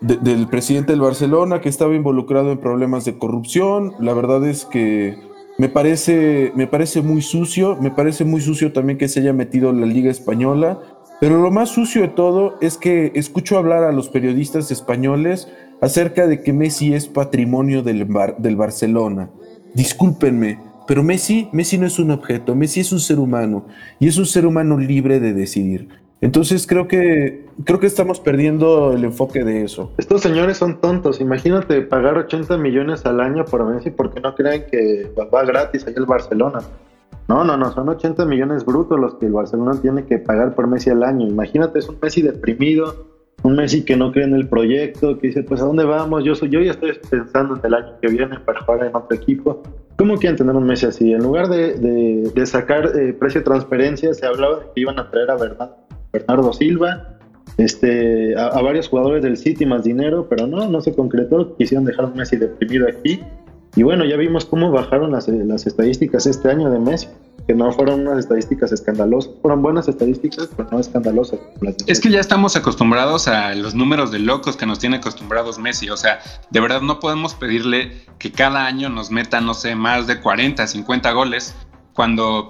del 0.02 0.46
presidente 0.48 0.92
del 0.92 1.00
Barcelona 1.00 1.62
que 1.62 1.70
estaba 1.70 1.94
involucrado 1.94 2.52
en 2.52 2.58
problemas 2.58 3.06
de 3.06 3.16
corrupción. 3.16 3.94
La 3.98 4.12
verdad 4.12 4.46
es 4.46 4.66
que 4.66 5.16
me 5.56 5.70
parece, 5.70 6.52
me 6.54 6.66
parece 6.66 7.00
muy 7.00 7.22
sucio, 7.22 7.78
me 7.80 7.90
parece 7.90 8.26
muy 8.26 8.42
sucio 8.42 8.74
también 8.74 8.98
que 8.98 9.08
se 9.08 9.20
haya 9.20 9.32
metido 9.32 9.72
la 9.72 9.86
Liga 9.86 10.10
Española. 10.10 10.82
Pero 11.18 11.40
lo 11.40 11.50
más 11.50 11.70
sucio 11.70 12.02
de 12.02 12.08
todo 12.08 12.56
es 12.60 12.76
que 12.76 13.10
escucho 13.14 13.56
hablar 13.56 13.84
a 13.84 13.92
los 13.92 14.10
periodistas 14.10 14.70
españoles 14.70 15.48
acerca 15.80 16.26
de 16.26 16.42
que 16.42 16.52
Messi 16.52 16.92
es 16.92 17.08
patrimonio 17.08 17.82
del, 17.82 18.06
del 18.36 18.56
Barcelona. 18.56 19.30
Discúlpenme, 19.72 20.73
pero 20.86 21.02
Messi, 21.02 21.48
Messi 21.52 21.78
no 21.78 21.86
es 21.86 21.98
un 21.98 22.10
objeto, 22.10 22.54
Messi 22.54 22.80
es 22.80 22.92
un 22.92 23.00
ser 23.00 23.18
humano 23.18 23.66
y 23.98 24.08
es 24.08 24.18
un 24.18 24.26
ser 24.26 24.46
humano 24.46 24.78
libre 24.78 25.20
de 25.20 25.32
decidir. 25.32 25.88
Entonces 26.20 26.66
creo 26.66 26.88
que 26.88 27.46
creo 27.64 27.78
que 27.78 27.86
estamos 27.86 28.18
perdiendo 28.18 28.92
el 28.92 29.04
enfoque 29.04 29.44
de 29.44 29.64
eso. 29.64 29.92
Estos 29.98 30.22
señores 30.22 30.56
son 30.56 30.80
tontos. 30.80 31.20
Imagínate 31.20 31.82
pagar 31.82 32.16
80 32.16 32.56
millones 32.56 33.04
al 33.04 33.20
año 33.20 33.44
por 33.44 33.64
Messi 33.66 33.90
porque 33.90 34.20
no 34.20 34.34
creen 34.34 34.64
que 34.70 35.12
va 35.18 35.44
gratis 35.44 35.86
ahí 35.86 35.94
el 35.96 36.06
Barcelona. 36.06 36.60
No, 37.28 37.42
no, 37.42 37.56
no, 37.56 37.72
son 37.72 37.88
80 37.88 38.24
millones 38.26 38.64
brutos 38.64 38.98
los 38.98 39.14
que 39.14 39.26
el 39.26 39.32
Barcelona 39.32 39.78
tiene 39.80 40.04
que 40.04 40.18
pagar 40.18 40.54
por 40.54 40.66
Messi 40.66 40.90
al 40.90 41.02
año. 41.02 41.26
Imagínate, 41.26 41.78
es 41.78 41.88
un 41.88 41.98
Messi 42.00 42.22
deprimido, 42.22 43.06
un 43.44 43.56
Messi 43.56 43.84
que 43.84 43.94
no 43.94 44.10
cree 44.10 44.24
en 44.24 44.34
el 44.34 44.48
proyecto, 44.48 45.18
que 45.18 45.28
dice, 45.28 45.42
pues 45.42 45.60
¿a 45.60 45.66
dónde 45.66 45.84
vamos? 45.84 46.24
Yo 46.24 46.34
soy, 46.34 46.48
yo 46.48 46.60
ya 46.60 46.72
estoy 46.72 46.92
pensando 47.10 47.54
en 47.56 47.60
el 47.62 47.74
año 47.74 47.92
que 48.00 48.08
viene 48.08 48.40
para 48.40 48.62
jugar 48.62 48.86
en 48.86 48.96
otro 48.96 49.14
equipo. 49.14 49.62
¿Cómo 49.96 50.16
quieren 50.16 50.36
tener 50.36 50.56
un 50.56 50.64
Messi 50.64 50.86
así? 50.86 51.12
En 51.12 51.22
lugar 51.22 51.48
de, 51.48 51.74
de, 51.74 52.46
sacar 52.46 52.90
eh, 52.98 53.12
precio 53.12 53.42
de 53.42 53.44
transferencia, 53.44 54.14
se 54.14 54.24
hablaba 54.26 54.60
de 54.60 54.64
que 54.74 54.80
iban 54.80 54.98
a 54.98 55.10
traer 55.10 55.30
a 55.30 55.36
Bernardo, 55.36 56.52
Silva, 56.54 57.18
este, 57.58 58.34
a, 58.34 58.60
varios 58.62 58.88
jugadores 58.88 59.22
del 59.22 59.36
City 59.36 59.66
más 59.66 59.84
dinero, 59.84 60.26
pero 60.28 60.46
no, 60.46 60.66
no 60.70 60.80
se 60.80 60.94
concretó. 60.94 61.54
Quisieron 61.56 61.84
dejar 61.84 62.06
a 62.06 62.08
un 62.08 62.16
Messi 62.16 62.38
deprimido 62.38 62.88
aquí. 62.88 63.20
Y 63.76 63.82
bueno, 63.82 64.06
ya 64.06 64.16
vimos 64.16 64.46
cómo 64.46 64.70
bajaron 64.70 65.12
las, 65.12 65.28
las 65.28 65.66
estadísticas 65.66 66.26
este 66.26 66.48
año 66.48 66.70
de 66.70 66.78
Messi 66.78 67.08
que 67.46 67.54
no 67.54 67.70
fueron 67.72 68.00
unas 68.00 68.18
estadísticas 68.18 68.72
escandalosas, 68.72 69.32
fueron 69.42 69.62
buenas 69.62 69.86
estadísticas, 69.86 70.48
pero 70.56 70.68
no 70.70 70.80
escandalosas. 70.80 71.38
Es 71.86 72.00
que 72.00 72.10
ya 72.10 72.20
estamos 72.20 72.56
acostumbrados 72.56 73.28
a 73.28 73.54
los 73.54 73.74
números 73.74 74.10
de 74.10 74.18
locos 74.18 74.56
que 74.56 74.64
nos 74.66 74.78
tiene 74.78 74.96
acostumbrados 74.96 75.58
Messi, 75.58 75.90
o 75.90 75.96
sea, 75.96 76.20
de 76.50 76.60
verdad 76.60 76.80
no 76.80 77.00
podemos 77.00 77.34
pedirle 77.34 77.92
que 78.18 78.32
cada 78.32 78.64
año 78.66 78.88
nos 78.88 79.10
meta, 79.10 79.40
no 79.40 79.52
sé, 79.52 79.74
más 79.74 80.06
de 80.06 80.20
40, 80.20 80.66
50 80.66 81.12
goles, 81.12 81.54
cuando 81.92 82.48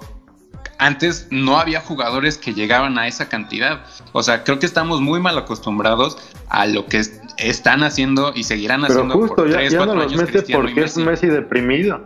antes 0.79 1.29
no 1.31 1.59
había 1.59 1.81
jugadores 1.81 2.39
que 2.39 2.55
llegaban 2.55 2.99
a 2.99 3.07
esa 3.07 3.29
cantidad. 3.29 3.85
O 4.13 4.23
sea, 4.23 4.45
creo 4.45 4.59
que 4.59 4.67
estamos 4.67 5.01
muy 5.01 5.21
mal 5.21 5.37
acostumbrados 5.39 6.19
a 6.49 6.67
lo 6.67 6.87
que 6.87 7.03
están 7.39 7.83
haciendo 7.83 8.33
y 8.35 8.45
seguirán 8.45 8.85
haciendo 8.85 9.15
justo, 9.15 9.37
por 9.37 9.51
ya, 9.51 9.63
ya 9.69 9.87
no 9.87 9.95
los 9.95 10.17
mete 10.17 10.43
porque 10.53 10.85
es 10.85 10.97
Messi 10.97 11.27
deprimido. 11.27 12.01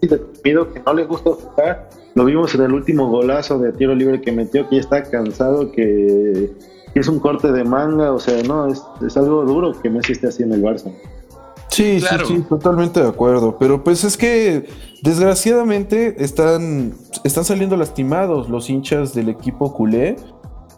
Deprimido 0.00 0.72
que 0.72 0.80
no 0.80 0.94
le 0.94 1.04
gusta 1.04 1.30
jugar 1.30 2.01
lo 2.14 2.24
vimos 2.24 2.54
en 2.54 2.62
el 2.62 2.72
último 2.72 3.08
golazo 3.08 3.58
de 3.58 3.72
tiro 3.72 3.94
libre 3.94 4.20
que 4.20 4.32
metió, 4.32 4.68
que 4.68 4.76
ya 4.76 4.80
está 4.80 5.02
cansado, 5.04 5.72
que, 5.72 6.50
es 6.94 7.08
un 7.08 7.20
corte 7.20 7.50
de 7.52 7.64
manga, 7.64 8.12
o 8.12 8.18
sea, 8.18 8.42
no, 8.42 8.66
es, 8.68 9.16
algo 9.16 9.44
duro 9.44 9.72
que 9.80 9.88
Messi 9.88 10.12
esté 10.12 10.26
así 10.26 10.42
en 10.42 10.52
el 10.52 10.62
Barça. 10.62 10.92
Sí, 11.68 12.00
sí, 12.00 12.06
sí, 12.26 12.44
totalmente 12.50 13.00
de 13.00 13.08
acuerdo. 13.08 13.56
Pero 13.58 13.82
pues 13.82 14.04
es 14.04 14.18
que 14.18 14.68
desgraciadamente 15.02 16.22
están, 16.22 16.92
están 17.24 17.46
saliendo 17.46 17.78
lastimados 17.78 18.50
los 18.50 18.68
hinchas 18.68 19.14
del 19.14 19.30
equipo 19.30 19.72
culé, 19.72 20.16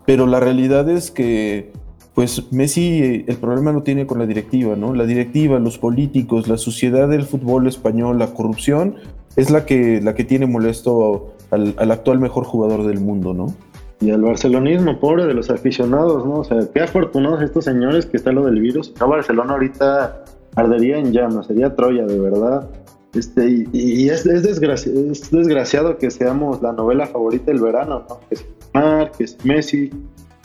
pero 0.07 0.29
la 0.29 0.39
realidad 0.39 0.89
es 0.89 1.11
que 1.11 1.73
pues 2.15 2.53
Messi 2.53 3.25
el 3.27 3.37
problema 3.39 3.73
lo 3.73 3.83
tiene 3.83 4.07
con 4.07 4.21
la 4.21 4.27
directiva, 4.27 4.77
¿no? 4.77 4.95
La 4.95 5.05
directiva, 5.05 5.59
los 5.59 5.79
políticos, 5.79 6.47
la 6.47 6.59
sociedad 6.59 7.09
del 7.09 7.25
fútbol 7.25 7.67
español, 7.67 8.21
la 8.21 8.29
corrupción, 8.29 8.95
es 9.37 9.51
la 9.51 9.67
que, 9.67 10.01
la 10.01 10.15
que 10.15 10.25
tiene 10.25 10.47
molesto 10.47 11.35
al, 11.51 11.91
actual 11.91 12.19
mejor 12.19 12.45
jugador 12.45 12.87
del 12.87 13.01
mundo, 13.01 13.35
¿no? 13.35 13.55
Y 14.01 14.11
al 14.11 14.23
barcelonismo, 14.23 14.99
pobre 15.01 15.27
de 15.27 15.35
los 15.35 15.51
aficionados, 15.51 16.27
¿no? 16.27 16.41
O 16.41 16.45
sea, 16.45 16.59
qué 16.73 16.81
afortunados 16.83 17.43
estos 17.43 17.65
señores 17.65 18.07
que 18.07 18.17
está 18.17 18.33
lo 18.33 18.45
del 18.45 18.61
virus. 18.61 18.93
No, 19.01 19.09
Barcelona 19.09 19.53
ahorita 19.53 20.25
ardería 20.57 20.99
en 20.99 21.13
llamas, 21.13 21.47
sería 21.47 21.75
Troya, 21.75 22.05
de 22.05 22.19
verdad. 22.19 22.69
Este, 23.15 23.67
y, 23.73 24.09
es, 24.09 24.27
es, 24.27 24.61
desgraciado 25.31 25.99
que 25.99 26.11
seamos 26.11 26.61
la 26.61 26.73
novela 26.73 27.07
favorita 27.07 27.47
del 27.47 27.61
verano, 27.61 28.05
¿no? 28.09 28.21
Que 28.29 28.35
es 28.35 28.47
Mar, 28.75 29.13
que 29.17 29.25
es 29.25 29.39
Messi. 29.45 29.91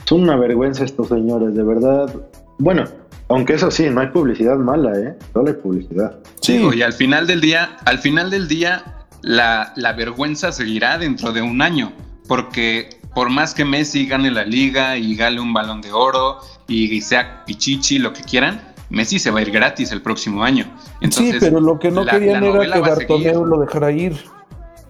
Son 0.05 0.21
una 0.21 0.37
vergüenza 0.37 0.83
estos 0.83 1.07
señores, 1.07 1.55
de 1.55 1.63
verdad. 1.63 2.13
Bueno, 2.59 2.83
Aunque 3.29 3.53
eso 3.53 3.69
sí, 3.71 3.89
no 3.89 4.01
hay 4.01 4.07
publicidad 4.07 4.57
mala, 4.57 4.97
¿eh? 4.97 5.15
Solo 5.33 5.49
hay 5.49 5.53
publicidad. 5.55 6.19
Sí, 6.41 6.67
y 6.73 6.81
al 6.81 6.93
final 6.93 7.27
del 7.27 7.41
día, 7.41 7.77
al 7.85 7.99
final 7.99 8.31
del 8.31 8.47
día, 8.47 8.83
la, 9.21 9.71
la 9.75 9.93
vergüenza 9.93 10.51
seguirá 10.51 10.97
dentro 10.97 11.31
de 11.31 11.41
un 11.41 11.61
año, 11.61 11.93
porque 12.27 12.89
por 13.13 13.29
más 13.29 13.53
que 13.53 13.65
Messi 13.65 14.07
gane 14.07 14.31
la 14.31 14.45
liga 14.45 14.97
y 14.97 15.15
gane 15.15 15.39
un 15.39 15.53
balón 15.53 15.81
de 15.81 15.91
oro 15.91 16.39
y 16.67 17.01
sea 17.01 17.43
pichichi, 17.45 17.99
lo 17.99 18.13
que 18.13 18.23
quieran, 18.23 18.61
Messi 18.89 19.19
se 19.19 19.31
va 19.31 19.39
a 19.39 19.41
ir 19.41 19.51
gratis 19.51 19.91
el 19.91 20.01
próximo 20.01 20.43
año. 20.43 20.65
sí, 21.09 21.33
pero 21.39 21.59
lo 21.59 21.79
que 21.79 21.91
no 21.91 22.05
querían 22.05 22.43
era 22.43 22.73
que 22.73 22.79
Bartomeu 22.79 23.45
lo 23.45 23.59
dejara 23.59 23.91
ir. 23.91 24.17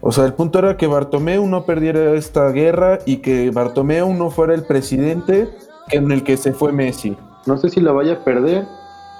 O 0.01 0.13
sea, 0.13 0.25
el 0.25 0.33
punto 0.33 0.59
era 0.59 0.77
que 0.77 0.87
Bartomeu 0.87 1.45
no 1.45 1.65
perdiera 1.65 2.13
esta 2.13 2.49
guerra 2.51 2.99
y 3.05 3.17
que 3.17 3.51
Bartomeu 3.51 4.13
no 4.13 4.29
fuera 4.29 4.53
el 4.53 4.63
presidente 4.63 5.49
en 5.91 6.11
el 6.11 6.23
que 6.23 6.37
se 6.37 6.53
fue 6.53 6.71
Messi. 6.71 7.17
No 7.49 7.57
sé 7.57 7.69
si 7.69 7.81
la 7.81 7.91
vaya 7.91 8.13
a 8.13 8.23
perder. 8.23 8.65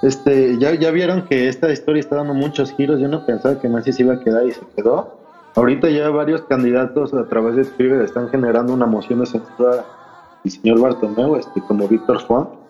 Este, 0.02 0.56
ya, 0.58 0.74
ya 0.74 0.90
vieron 0.90 1.26
que 1.26 1.48
esta 1.48 1.70
historia 1.70 2.00
está 2.00 2.16
dando 2.16 2.32
muchos 2.32 2.72
giros. 2.72 3.00
Yo 3.00 3.08
no 3.08 3.26
pensaba 3.26 3.60
que 3.60 3.68
Messi 3.68 3.92
se 3.92 4.02
iba 4.02 4.14
a 4.14 4.20
quedar 4.20 4.46
y 4.46 4.52
se 4.52 4.62
quedó. 4.74 5.18
Ahorita 5.56 5.90
ya 5.90 6.08
varios 6.08 6.42
candidatos 6.42 7.12
a 7.12 7.26
través 7.26 7.56
de 7.56 7.64
Twitter 7.64 8.00
están 8.00 8.30
generando 8.30 8.72
una 8.72 8.86
moción 8.86 9.20
de 9.20 9.26
censura 9.26 9.84
al 10.44 10.50
señor 10.50 10.80
Bartomeu, 10.80 11.36
este, 11.36 11.60
como 11.60 11.86
Víctor 11.86 12.20
Font 12.20 12.60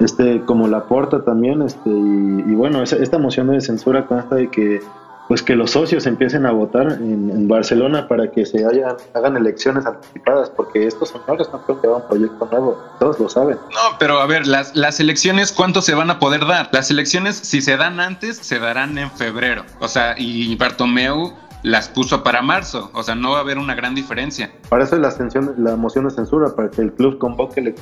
este, 0.00 0.40
como 0.44 0.68
la 0.68 0.84
porta 0.84 1.24
también, 1.24 1.62
este, 1.62 1.88
y, 1.90 2.54
bueno, 2.54 2.82
esta 2.82 3.18
moción 3.18 3.48
de 3.48 3.60
censura 3.60 4.06
consta 4.06 4.36
de 4.36 4.50
que 4.50 4.80
pues 5.28 5.42
que 5.42 5.54
los 5.54 5.70
socios 5.70 6.06
empiecen 6.06 6.46
a 6.46 6.52
votar 6.52 6.92
en, 6.92 7.48
Barcelona 7.48 8.08
para 8.08 8.30
que 8.30 8.44
se 8.46 8.64
hagan 8.64 9.36
elecciones 9.36 9.86
anticipadas, 9.86 10.50
porque 10.50 10.86
estos 10.86 11.10
señores 11.10 11.48
no 11.52 11.62
creo 11.64 11.80
que 11.80 11.86
hagan 11.86 12.02
un 12.02 12.08
proyecto 12.08 12.48
nuevo, 12.50 12.82
todos 12.98 13.20
lo 13.20 13.28
saben. 13.28 13.56
No, 13.56 13.98
pero 13.98 14.18
a 14.18 14.26
ver, 14.26 14.46
las, 14.46 14.74
las 14.74 15.00
elecciones, 15.00 15.52
¿cuánto 15.52 15.82
se 15.82 15.94
van 15.94 16.10
a 16.10 16.18
poder 16.18 16.46
dar? 16.46 16.68
Las 16.72 16.90
elecciones, 16.90 17.36
si 17.36 17.60
se 17.60 17.76
dan 17.76 18.00
antes, 18.00 18.38
se 18.38 18.58
darán 18.58 18.98
en 18.98 19.10
febrero. 19.10 19.64
O 19.80 19.88
sea, 19.88 20.14
y 20.18 20.54
Bartomeu 20.56 21.32
las 21.62 21.88
puso 21.88 22.22
para 22.22 22.42
marzo, 22.42 22.90
o 22.92 23.02
sea, 23.02 23.14
no 23.14 23.32
va 23.32 23.38
a 23.38 23.40
haber 23.40 23.58
una 23.58 23.74
gran 23.74 23.94
diferencia. 23.94 24.52
Para 24.68 24.84
eso 24.84 24.96
es 24.96 25.02
la, 25.02 25.54
la 25.56 25.76
moción 25.76 26.06
de 26.06 26.10
censura, 26.10 26.54
para 26.54 26.70
que 26.70 26.82
el 26.82 26.92
club 26.92 27.18
convoque 27.18 27.60
lo 27.62 27.72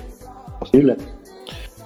posible. 0.61 0.97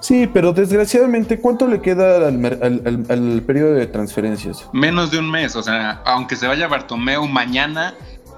Sí, 0.07 0.31
pero 0.33 0.53
desgraciadamente, 0.53 1.41
¿cuánto 1.41 1.67
le 1.67 1.81
queda 1.81 2.29
al, 2.29 3.43
periodo 3.45 3.75
de 3.75 3.89
transferencias? 3.89 4.69
Menos 4.73 5.11
de 5.11 5.19
un 5.19 5.29
mes, 5.29 5.57
o 5.57 5.65
sea, 5.65 6.01
aunque 6.05 6.37
se 6.37 6.47
vaya 6.47 6.69
Bartomeu 6.69 7.27
mañana, 7.27 7.93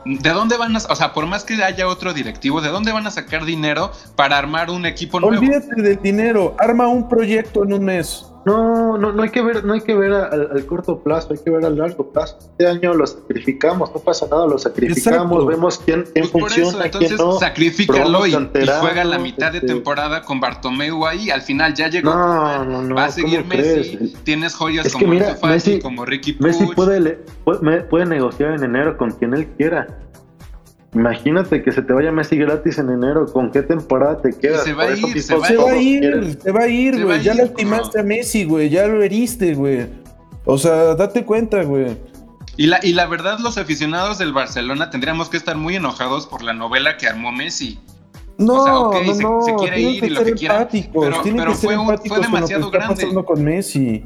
¿de 0.06 0.30
dónde 0.30 0.56
van 0.56 0.74
a, 0.74 0.78
o 0.78 0.96
sea, 0.96 1.12
por 1.12 1.26
más 1.26 1.44
que 1.44 1.62
haya 1.62 1.86
otro 1.86 2.14
directivo, 2.14 2.62
¿de 2.62 2.70
dónde 2.70 2.90
van 2.90 3.06
a 3.06 3.10
sacar 3.10 3.44
dinero 3.44 3.92
para 4.16 4.38
armar 4.38 4.70
un 4.70 4.86
equipo 4.86 5.20
nuevo? 5.20 5.36
Olvídate 5.36 5.82
del 5.82 6.00
dinero, 6.00 6.56
arma 6.58 6.88
un 6.88 7.06
proyecto 7.06 7.64
en 7.64 7.74
un 7.74 7.84
mes. 7.84 8.24
No, 8.48 8.96
no, 8.96 9.12
no 9.12 9.22
hay 9.22 9.28
que 9.28 9.42
ver, 9.42 9.62
no 9.64 9.74
hay 9.74 9.82
que 9.82 9.94
ver 9.94 10.12
al, 10.12 10.64
corto 10.64 11.00
plazo, 11.00 11.28
hay 11.32 11.38
que 11.38 11.50
ver 11.50 11.66
al 11.66 11.76
largo 11.76 12.10
plazo. 12.10 12.38
Este 12.40 12.66
año 12.66 12.94
lo 12.94 13.06
sacrificamos, 13.06 13.92
no 13.94 14.00
pasa 14.00 14.26
nada, 14.30 14.46
lo 14.46 14.58
sacrificamos, 14.58 15.46
vemos 15.46 15.78
quién, 15.84 16.04
quién 16.14 16.30
pues 16.30 16.54
funciona, 16.54 16.86
entonces, 16.86 17.14
quién 17.14 17.18
no. 17.18 17.38
Sacrifícalo 17.38 18.26
y, 18.26 18.32
juega 18.32 19.04
la 19.04 19.18
mitad 19.18 19.52
de 19.52 19.58
este 19.58 19.68
temporada 19.68 20.22
con 20.22 20.40
Bartomeu 20.40 21.06
ahí. 21.06 21.28
Al 21.30 21.42
final 21.42 21.74
ya 21.74 21.88
llegó. 21.88 22.10
No, 22.14 22.64
no, 22.64 22.82
no, 22.82 22.94
va 22.94 23.04
a 23.04 23.10
seguir 23.10 23.44
Messi. 23.44 24.14
Tienes 24.24 24.54
joyas 24.54 24.90
como 24.92 25.08
mira, 25.08 25.36
Messi, 25.42 25.80
como 25.80 26.06
Ricky 26.06 26.32
Puig. 26.32 26.48
Messi 26.48 26.66
puede, 26.74 27.18
puede, 27.44 27.82
puede 27.82 28.06
negociar 28.06 28.54
en 28.54 28.64
enero 28.64 28.96
con 28.96 29.10
quien 29.10 29.34
él 29.34 29.46
quiera. 29.58 30.07
Imagínate 30.98 31.62
que 31.62 31.70
se 31.70 31.80
te 31.80 31.92
vaya 31.92 32.10
Messi 32.10 32.36
gratis 32.36 32.76
en 32.78 32.90
enero, 32.90 33.26
¿con 33.26 33.52
qué 33.52 33.62
temporada 33.62 34.20
te 34.20 34.36
quedas? 34.36 34.64
Se 34.64 34.72
va 34.72 34.82
a 34.82 34.96
ir, 34.96 35.22
se 35.22 35.36
va, 35.36 35.46
a 35.46 35.76
ir, 35.76 36.38
se 36.42 36.50
va 36.50 36.62
a 36.62 36.66
ir, 36.66 37.04
güey. 37.04 37.22
Ya 37.22 37.34
lastimaste 37.34 38.00
a 38.00 38.02
Messi, 38.02 38.44
güey, 38.44 38.68
ya 38.68 38.84
lo 38.88 39.00
heriste, 39.00 39.54
güey. 39.54 39.86
O 40.44 40.58
sea, 40.58 40.96
date 40.96 41.24
cuenta, 41.24 41.62
güey. 41.62 41.96
Y 42.56 42.66
la, 42.66 42.80
y 42.82 42.94
la 42.94 43.06
verdad, 43.06 43.38
los 43.38 43.58
aficionados 43.58 44.18
del 44.18 44.32
Barcelona 44.32 44.90
tendríamos 44.90 45.28
que 45.28 45.36
estar 45.36 45.56
muy 45.56 45.76
enojados 45.76 46.26
por 46.26 46.42
la 46.42 46.52
novela 46.52 46.96
que 46.96 47.06
armó 47.06 47.30
Messi. 47.30 47.78
No, 48.36 48.90
no, 48.90 49.00
no, 49.00 49.42
se, 49.42 49.54
quiere 49.54 49.80
ir 49.80 50.02
y 50.02 50.10
lo 50.10 50.24
que 50.24 50.32
quiera. 50.32 50.68
Pero, 50.68 51.22
pero 51.22 51.54
fue, 51.54 51.78
un, 51.78 51.96
fue 51.96 52.20
demasiado 52.20 52.72
grande. 52.72 52.94
pasando 52.96 53.24
con 53.24 53.44
Messi. 53.44 54.04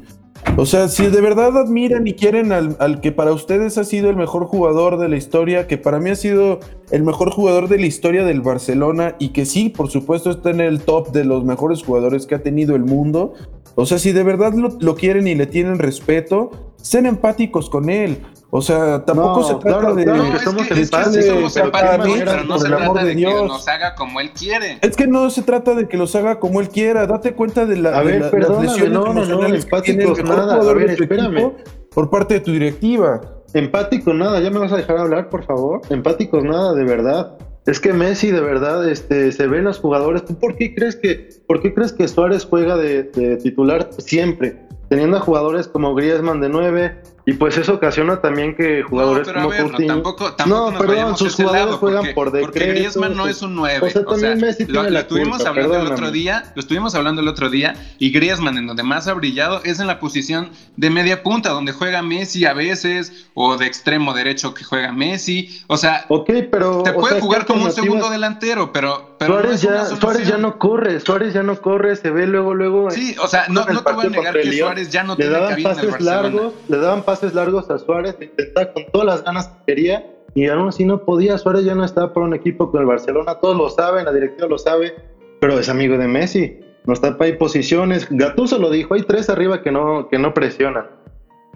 O 0.55 0.67
sea, 0.67 0.87
si 0.87 1.07
de 1.07 1.19
verdad 1.19 1.57
admiran 1.57 2.05
y 2.05 2.13
quieren 2.13 2.51
al, 2.51 3.01
que 3.01 3.11
para 3.11 3.31
ustedes 3.31 3.77
ha 3.79 3.83
sido 3.83 4.11
el 4.11 4.15
mejor 4.15 4.45
jugador 4.45 4.99
de 4.99 5.09
la 5.09 5.17
historia, 5.17 5.65
que 5.65 5.79
para 5.79 5.99
mí 5.99 6.11
ha 6.11 6.15
sido 6.15 6.59
el 6.91 7.03
mejor 7.03 7.31
jugador 7.31 7.69
de 7.69 7.79
la 7.79 7.87
historia 7.87 8.23
del 8.23 8.41
Barcelona 8.41 9.15
y 9.17 9.29
que 9.29 9.45
sí, 9.45 9.69
por 9.69 9.89
supuesto, 9.89 10.29
está 10.29 10.51
en 10.51 10.61
el 10.61 10.81
top 10.81 11.11
de 11.11 11.25
los 11.25 11.43
mejores 11.43 11.81
jugadores 11.81 12.27
que 12.27 12.35
ha 12.35 12.43
tenido 12.43 12.75
el 12.75 12.83
mundo. 12.83 13.33
O 13.75 13.87
sea, 13.87 13.97
si 13.97 14.11
de 14.11 14.21
verdad 14.21 14.53
lo 14.53 14.95
quieren 14.95 15.27
y 15.27 15.33
le 15.33 15.47
tienen 15.47 15.79
respeto, 15.79 16.51
sean 16.77 17.07
empáticos 17.07 17.69
con 17.69 17.89
él. 17.89 18.19
O 18.55 18.61
sea, 18.61 19.03
tampoco 19.03 19.43
se 19.43 19.55
trata 19.55 19.95
de. 19.95 20.05
No, 20.05 20.25
es 20.25 20.43
que, 20.43 20.79
es 20.79 20.91
que 20.91 21.23
somos 21.23 21.57
empáticos, 21.57 22.21
pero 22.23 22.43
no 22.43 22.59
se 22.59 22.67
trata 22.67 23.03
de, 23.03 23.15
que 23.15 23.23
nos 23.23 23.67
haga 23.67 23.95
como 23.95 24.21
él 24.21 24.29
quiere. 24.29 24.77
Es 24.79 24.95
que 24.95 25.07
no 25.07 25.31
se 25.31 25.41
trata 25.41 25.73
de 25.73 25.87
que 25.87 25.97
los 25.97 26.15
haga 26.15 26.39
como 26.39 26.61
él 26.61 26.69
quiera. 26.69 27.07
Date 27.07 27.33
cuenta 27.33 27.65
de 27.65 27.77
la. 27.77 27.97
A 27.97 28.03
ver, 28.03 28.29
de 28.29 28.39
las 28.39 28.61
lesiones 28.61 28.91
no, 28.91 29.11
no, 29.11 29.25
no, 29.25 29.47
empáticos 29.47 30.23
nada. 30.23 30.57
A 30.57 30.73
ver, 30.73 30.91
espérame. 30.91 31.53
Por 31.95 32.11
parte 32.11 32.35
de 32.35 32.39
tu 32.41 32.51
directiva. 32.51 33.21
Empático 33.55 34.13
nada, 34.13 34.39
ya 34.39 34.51
me 34.51 34.59
vas 34.59 34.71
a 34.71 34.77
dejar 34.77 34.99
hablar, 34.99 35.29
por 35.29 35.43
favor. 35.45 35.81
Empáticos 35.89 36.43
nada, 36.43 36.75
de 36.75 36.83
verdad. 36.83 37.35
Es 37.65 37.79
que 37.79 37.91
Messi 37.91 38.29
de 38.29 38.41
verdad 38.41 38.87
este, 38.87 39.31
se 39.31 39.47
ven 39.47 39.63
los 39.63 39.79
jugadores. 39.79 40.25
¿Tú 40.25 40.37
por 40.37 40.55
qué 40.57 40.75
crees 40.75 40.95
que, 40.95 41.27
por 41.47 41.59
qué 41.59 41.73
crees 41.73 41.91
que 41.91 42.07
Suárez 42.07 42.45
juega 42.45 42.77
de, 42.77 43.01
de 43.01 43.37
titular 43.37 43.89
siempre? 43.97 44.61
Teniendo 44.89 45.17
a 45.17 45.21
jugadores 45.21 45.67
como 45.67 45.95
Griezmann 45.95 46.39
de 46.39 46.49
9, 46.49 47.01
y 47.25 47.33
pues 47.33 47.57
eso 47.57 47.75
ocasiona 47.75 48.19
también 48.19 48.53
que 48.53 48.83
jugadores 48.83 49.29
como 49.29 49.47
ver, 49.47 49.71
no, 49.71 49.77
tampoco, 49.87 50.33
tampoco 50.33 50.71
no, 50.71 50.77
perdón, 50.77 51.17
sus 51.17 51.35
jugadores 51.35 51.75
juegan 51.75 52.13
por 52.13 52.31
decreto. 52.31 52.51
Porque 52.51 52.67
Griezmann 52.67 53.15
no 53.15 53.27
es 53.27 53.41
un 53.41 53.55
9. 53.55 53.87
O 53.87 53.89
sea, 53.89 54.03
también 54.03 54.41
Messi 54.41 54.65
tiene 54.65 54.83
lo, 54.83 54.89
la 54.89 54.99
estuvimos 54.99 55.45
hablando 55.45 55.77
el 55.77 55.87
otro 55.87 56.11
día, 56.11 56.51
lo 56.53 56.59
estuvimos 56.59 56.95
hablando 56.95 57.21
el 57.21 57.29
otro 57.29 57.49
día, 57.49 57.75
y 57.97 58.11
Griezmann 58.11 58.57
en 58.57 58.67
donde 58.67 58.83
más 58.83 59.07
ha 59.07 59.13
brillado 59.13 59.61
es 59.63 59.79
en 59.79 59.87
la 59.87 60.01
posición 60.01 60.49
de 60.75 60.89
media 60.89 61.23
punta, 61.23 61.51
donde 61.51 61.71
juega 61.71 62.01
Messi 62.01 62.43
a 62.43 62.53
veces, 62.53 63.27
o 63.35 63.55
de 63.55 63.67
extremo 63.67 64.13
derecho 64.13 64.53
que 64.53 64.65
juega 64.65 64.91
Messi. 64.91 65.63
O 65.67 65.77
sea, 65.77 66.05
okay, 66.09 66.49
pero, 66.51 66.83
te 66.83 66.91
puede 66.91 67.21
jugar 67.21 67.45
como 67.45 67.63
un 67.63 67.71
segundo 67.71 68.09
delantero, 68.09 68.73
pero, 68.73 69.15
pero 69.17 69.35
Suárez, 69.35 69.63
no 69.63 69.69
ya, 69.69 69.85
Suárez 69.85 70.27
ya 70.27 70.37
no 70.37 70.59
corre, 70.59 70.99
Suárez 70.99 71.33
ya 71.33 71.43
no 71.43 71.55
corre, 71.61 71.95
se 71.95 72.09
ve 72.09 72.27
luego, 72.27 72.53
luego. 72.53 72.91
Sí, 72.91 73.15
o 73.21 73.29
sea, 73.29 73.45
no, 73.47 73.65
no 73.65 73.81
te 73.81 73.93
voy 73.93 74.07
a 74.07 74.09
negar 74.09 74.33
que 74.33 74.57
Suárez 74.57 74.91
ya 74.91 75.03
no 75.03 75.15
tiene 75.15 75.31
cabida 75.31 75.71
en 75.71 75.79
el 75.79 75.87
Barcelona. 75.87 76.21
Largos, 76.21 76.53
le 76.67 76.77
daban 76.77 77.03
pases 77.03 77.12
largos 77.33 77.69
a 77.69 77.77
Suárez, 77.77 78.15
intentaba 78.19 78.73
con 78.73 78.85
todas 78.91 79.07
las 79.07 79.23
ganas 79.23 79.47
que 79.47 79.73
quería 79.73 80.05
y 80.33 80.47
aún 80.47 80.69
así 80.69 80.85
no 80.85 81.05
podía. 81.05 81.37
Suárez 81.37 81.65
ya 81.65 81.75
no 81.75 81.83
estaba 81.85 82.13
por 82.13 82.23
un 82.23 82.33
equipo 82.33 82.71
con 82.71 82.81
el 82.81 82.87
Barcelona, 82.87 83.35
todos 83.39 83.55
lo 83.55 83.69
saben, 83.69 84.05
la 84.05 84.11
directiva 84.11 84.47
lo 84.47 84.57
sabe, 84.57 84.95
pero 85.39 85.59
es 85.59 85.69
amigo 85.69 85.97
de 85.97 86.07
Messi. 86.07 86.59
No 86.85 86.93
está 86.93 87.17
para 87.17 87.37
posiciones. 87.37 88.07
Gattuso 88.09 88.57
lo 88.57 88.69
dijo, 88.69 88.93
hay 88.93 89.03
tres 89.03 89.29
arriba 89.29 89.61
que 89.61 89.71
no, 89.71 90.09
que 90.09 90.17
no 90.17 90.33
presionan. 90.33 90.87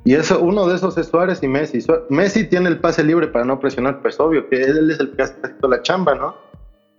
Y 0.06 0.14
eso, 0.14 0.40
uno 0.40 0.68
de 0.68 0.76
esos 0.76 0.98
es 0.98 1.08
Suárez 1.08 1.44
y 1.44 1.48
Messi. 1.48 1.80
Messi 2.10 2.46
tiene 2.46 2.70
el 2.70 2.80
pase 2.80 3.04
libre 3.04 3.28
para 3.28 3.44
no 3.44 3.60
presionar, 3.60 4.02
pues 4.02 4.20
obvio, 4.20 4.48
que 4.48 4.62
él 4.62 4.92
es 4.92 5.00
el 5.00 5.12
que 5.12 5.24
hace 5.24 5.36
la 5.68 5.82
chamba, 5.82 6.16
¿no? 6.16 6.36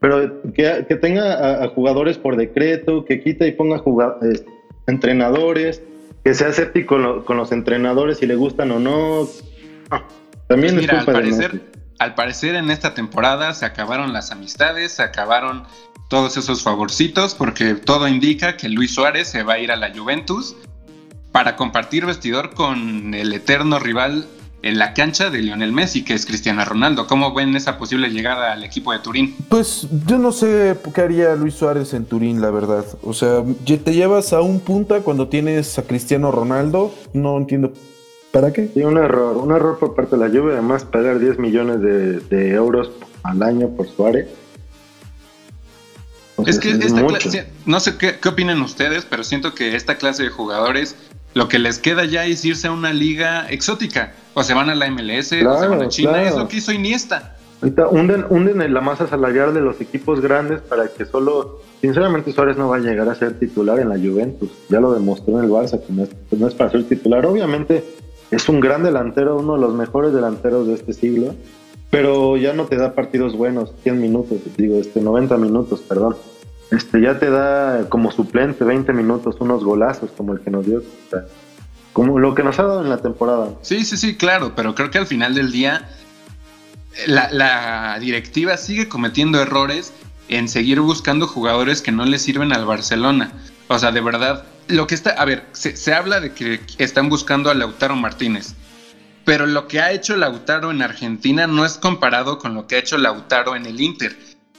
Pero 0.00 0.42
que, 0.52 0.84
que 0.86 0.96
tenga 0.96 1.64
a, 1.64 1.68
jugadores 1.68 2.18
por 2.18 2.36
decreto, 2.36 3.04
que 3.04 3.20
quita 3.20 3.46
y 3.46 3.52
ponga 3.52 3.78
jugadores, 3.78 4.44
entrenadores, 4.86 5.82
que 6.28 6.34
sea 6.34 6.48
escéptico 6.48 7.24
con, 7.24 7.38
los 7.38 7.52
entrenadores 7.52 8.18
si 8.18 8.26
le 8.26 8.34
gustan 8.34 8.70
o 8.70 8.78
no. 8.78 9.26
también 10.46 10.76
pues 10.76 10.90
al 10.90 11.06
parecer, 11.06 11.62
al 11.98 12.14
parecer 12.14 12.54
en 12.54 12.70
esta 12.70 12.92
temporada 12.92 13.54
se 13.54 13.64
acabaron 13.64 14.12
las 14.12 14.30
amistades, 14.30 14.92
se 14.92 15.02
acabaron 15.02 15.64
todos 16.10 16.36
esos 16.36 16.62
favorcitos, 16.62 17.34
porque 17.34 17.72
todo 17.72 18.08
indica 18.08 18.58
que 18.58 18.68
Luis 18.68 18.92
Suárez 18.92 19.28
se 19.28 19.42
va 19.42 19.54
a 19.54 19.58
ir 19.58 19.72
a 19.72 19.76
la 19.76 19.90
Juventus 19.90 20.54
para 21.32 21.56
compartir 21.56 22.04
vestidor 22.04 22.52
con 22.52 23.14
el 23.14 23.32
eterno 23.32 23.78
rival 23.78 24.26
en 24.62 24.78
la 24.78 24.92
cancha 24.92 25.30
de 25.30 25.40
Lionel 25.40 25.72
Messi, 25.72 26.04
que 26.04 26.14
es 26.14 26.26
Cristiano 26.26 26.64
Ronaldo. 26.64 27.06
¿Cómo 27.06 27.32
ven 27.34 27.54
esa 27.54 27.78
posible 27.78 28.10
llegada 28.10 28.52
al 28.52 28.64
equipo 28.64 28.92
de 28.92 28.98
Turín? 28.98 29.36
Pues 29.48 29.86
yo 30.06 30.18
no 30.18 30.32
sé 30.32 30.76
qué 30.94 31.00
haría 31.00 31.34
Luis 31.36 31.54
Suárez 31.54 31.94
en 31.94 32.04
Turín, 32.04 32.40
la 32.40 32.50
verdad. 32.50 32.84
O 33.02 33.12
sea, 33.12 33.44
te 33.64 33.94
llevas 33.94 34.32
a 34.32 34.40
un 34.40 34.60
punta 34.60 35.00
cuando 35.00 35.28
tienes 35.28 35.78
a 35.78 35.82
Cristiano 35.82 36.32
Ronaldo. 36.32 36.92
No 37.12 37.36
entiendo 37.36 37.72
para 38.32 38.52
qué. 38.52 38.70
Sí, 38.74 38.82
un 38.82 38.98
error. 38.98 39.36
Un 39.36 39.52
error 39.52 39.78
por 39.78 39.94
parte 39.94 40.16
de 40.16 40.28
la 40.28 40.28
Juve. 40.28 40.54
Además, 40.54 40.84
pagar 40.84 41.18
10 41.18 41.38
millones 41.38 41.80
de, 41.80 42.50
euros 42.50 42.90
al 43.22 43.42
año 43.42 43.68
por 43.70 43.88
Suárez. 43.88 44.28
es 46.46 46.58
que 46.58 46.70
esta 46.70 47.06
clase, 47.06 47.48
no 47.64 47.78
sé 47.80 47.96
qué, 47.96 48.18
qué 48.20 48.28
opinan 48.28 48.60
ustedes, 48.62 49.04
pero 49.04 49.22
siento 49.22 49.54
que 49.54 49.76
esta 49.76 49.96
clase 49.98 50.24
de 50.24 50.30
jugadores 50.30 50.96
lo 51.34 51.48
que 51.48 51.58
les 51.58 51.78
queda 51.78 52.04
ya 52.04 52.24
es 52.24 52.44
irse 52.44 52.68
a 52.68 52.72
una 52.72 52.92
liga 52.92 53.48
exótica. 53.50 54.14
O 54.34 54.42
se 54.42 54.54
van 54.54 54.70
a 54.70 54.74
la 54.74 54.90
MLS, 54.90 55.32
o 55.32 55.58
se 55.58 55.66
van 55.66 55.82
a 55.82 55.88
China. 55.88 56.22
Es 56.22 56.36
lo 56.36 56.48
que 56.48 56.58
hizo 56.58 56.72
Iniesta. 56.72 57.34
Ahorita 57.60 57.88
hunden, 57.88 58.24
hunden 58.28 58.62
en 58.62 58.72
la 58.72 58.80
masa 58.80 59.08
salarial 59.08 59.52
de 59.52 59.60
los 59.60 59.80
equipos 59.80 60.20
grandes 60.20 60.60
para 60.60 60.86
que 60.86 61.04
solo, 61.04 61.60
sinceramente 61.80 62.32
Suárez 62.32 62.56
no 62.56 62.68
va 62.68 62.76
a 62.76 62.78
llegar 62.78 63.08
a 63.08 63.16
ser 63.16 63.36
titular 63.38 63.80
en 63.80 63.88
la 63.88 63.96
Juventus. 63.96 64.50
Ya 64.68 64.78
lo 64.78 64.92
demostró 64.92 65.38
en 65.38 65.44
el 65.44 65.50
Barça, 65.50 65.80
que 65.84 65.92
no 65.92 66.04
es, 66.04 66.10
no 66.30 66.46
es 66.46 66.54
para 66.54 66.70
ser 66.70 66.84
titular. 66.84 67.26
Obviamente 67.26 67.82
es 68.30 68.48
un 68.48 68.60
gran 68.60 68.84
delantero, 68.84 69.38
uno 69.38 69.54
de 69.54 69.60
los 69.60 69.74
mejores 69.74 70.12
delanteros 70.12 70.68
de 70.68 70.74
este 70.74 70.92
siglo, 70.92 71.34
pero 71.90 72.36
ya 72.36 72.52
no 72.52 72.66
te 72.66 72.76
da 72.76 72.94
partidos 72.94 73.36
buenos, 73.36 73.72
100 73.82 74.00
minutos, 74.00 74.38
digo, 74.56 74.78
este 74.78 75.00
90 75.00 75.36
minutos, 75.38 75.80
perdón. 75.80 76.16
Este 76.70 77.00
ya 77.00 77.18
te 77.18 77.30
da 77.30 77.88
como 77.88 78.10
suplente 78.12 78.64
20 78.64 78.92
minutos, 78.92 79.36
unos 79.40 79.64
golazos 79.64 80.10
como 80.16 80.34
el 80.34 80.40
que 80.40 80.50
nos 80.50 80.66
dio. 80.66 80.82
Como 81.92 82.18
lo 82.18 82.34
que 82.34 82.42
nos 82.42 82.58
ha 82.58 82.64
dado 82.64 82.82
en 82.82 82.90
la 82.90 82.98
temporada. 82.98 83.54
Sí, 83.62 83.84
sí, 83.84 83.96
sí, 83.96 84.16
claro, 84.16 84.52
pero 84.54 84.74
creo 84.74 84.90
que 84.90 84.98
al 84.98 85.06
final 85.06 85.34
del 85.34 85.50
día 85.50 85.88
la, 87.06 87.98
directiva 88.00 88.56
sigue 88.56 88.88
cometiendo 88.88 89.40
errores 89.40 89.92
en 90.28 90.48
seguir 90.48 90.80
buscando 90.80 91.26
jugadores 91.26 91.80
que 91.80 91.92
no 91.92 92.04
le 92.04 92.18
sirven 92.18 92.52
al 92.52 92.66
Barcelona. 92.66 93.32
O 93.68 93.78
sea, 93.78 93.92
de 93.92 94.00
verdad, 94.00 94.44
lo 94.68 94.86
que 94.86 94.94
está, 94.94 95.10
a 95.10 95.24
ver, 95.24 95.46
se, 95.52 95.94
habla 95.94 96.20
de 96.20 96.32
que 96.32 96.60
están 96.78 97.08
buscando 97.08 97.50
a 97.50 97.54
Lautaro 97.54 97.96
Martínez, 97.96 98.54
pero 99.24 99.46
lo 99.46 99.68
que 99.68 99.80
ha 99.80 99.92
hecho 99.92 100.16
Lautaro 100.16 100.70
en 100.70 100.82
Argentina 100.82 101.46
no 101.46 101.64
es 101.64 101.78
comparado 101.78 102.38
con 102.38 102.54
lo 102.54 102.66
que 102.66 102.76
ha 102.76 102.78
hecho 102.78 102.98
Lautaro 102.98 103.56
en 103.56 103.66
el 103.66 103.80
Inter. 103.80 104.16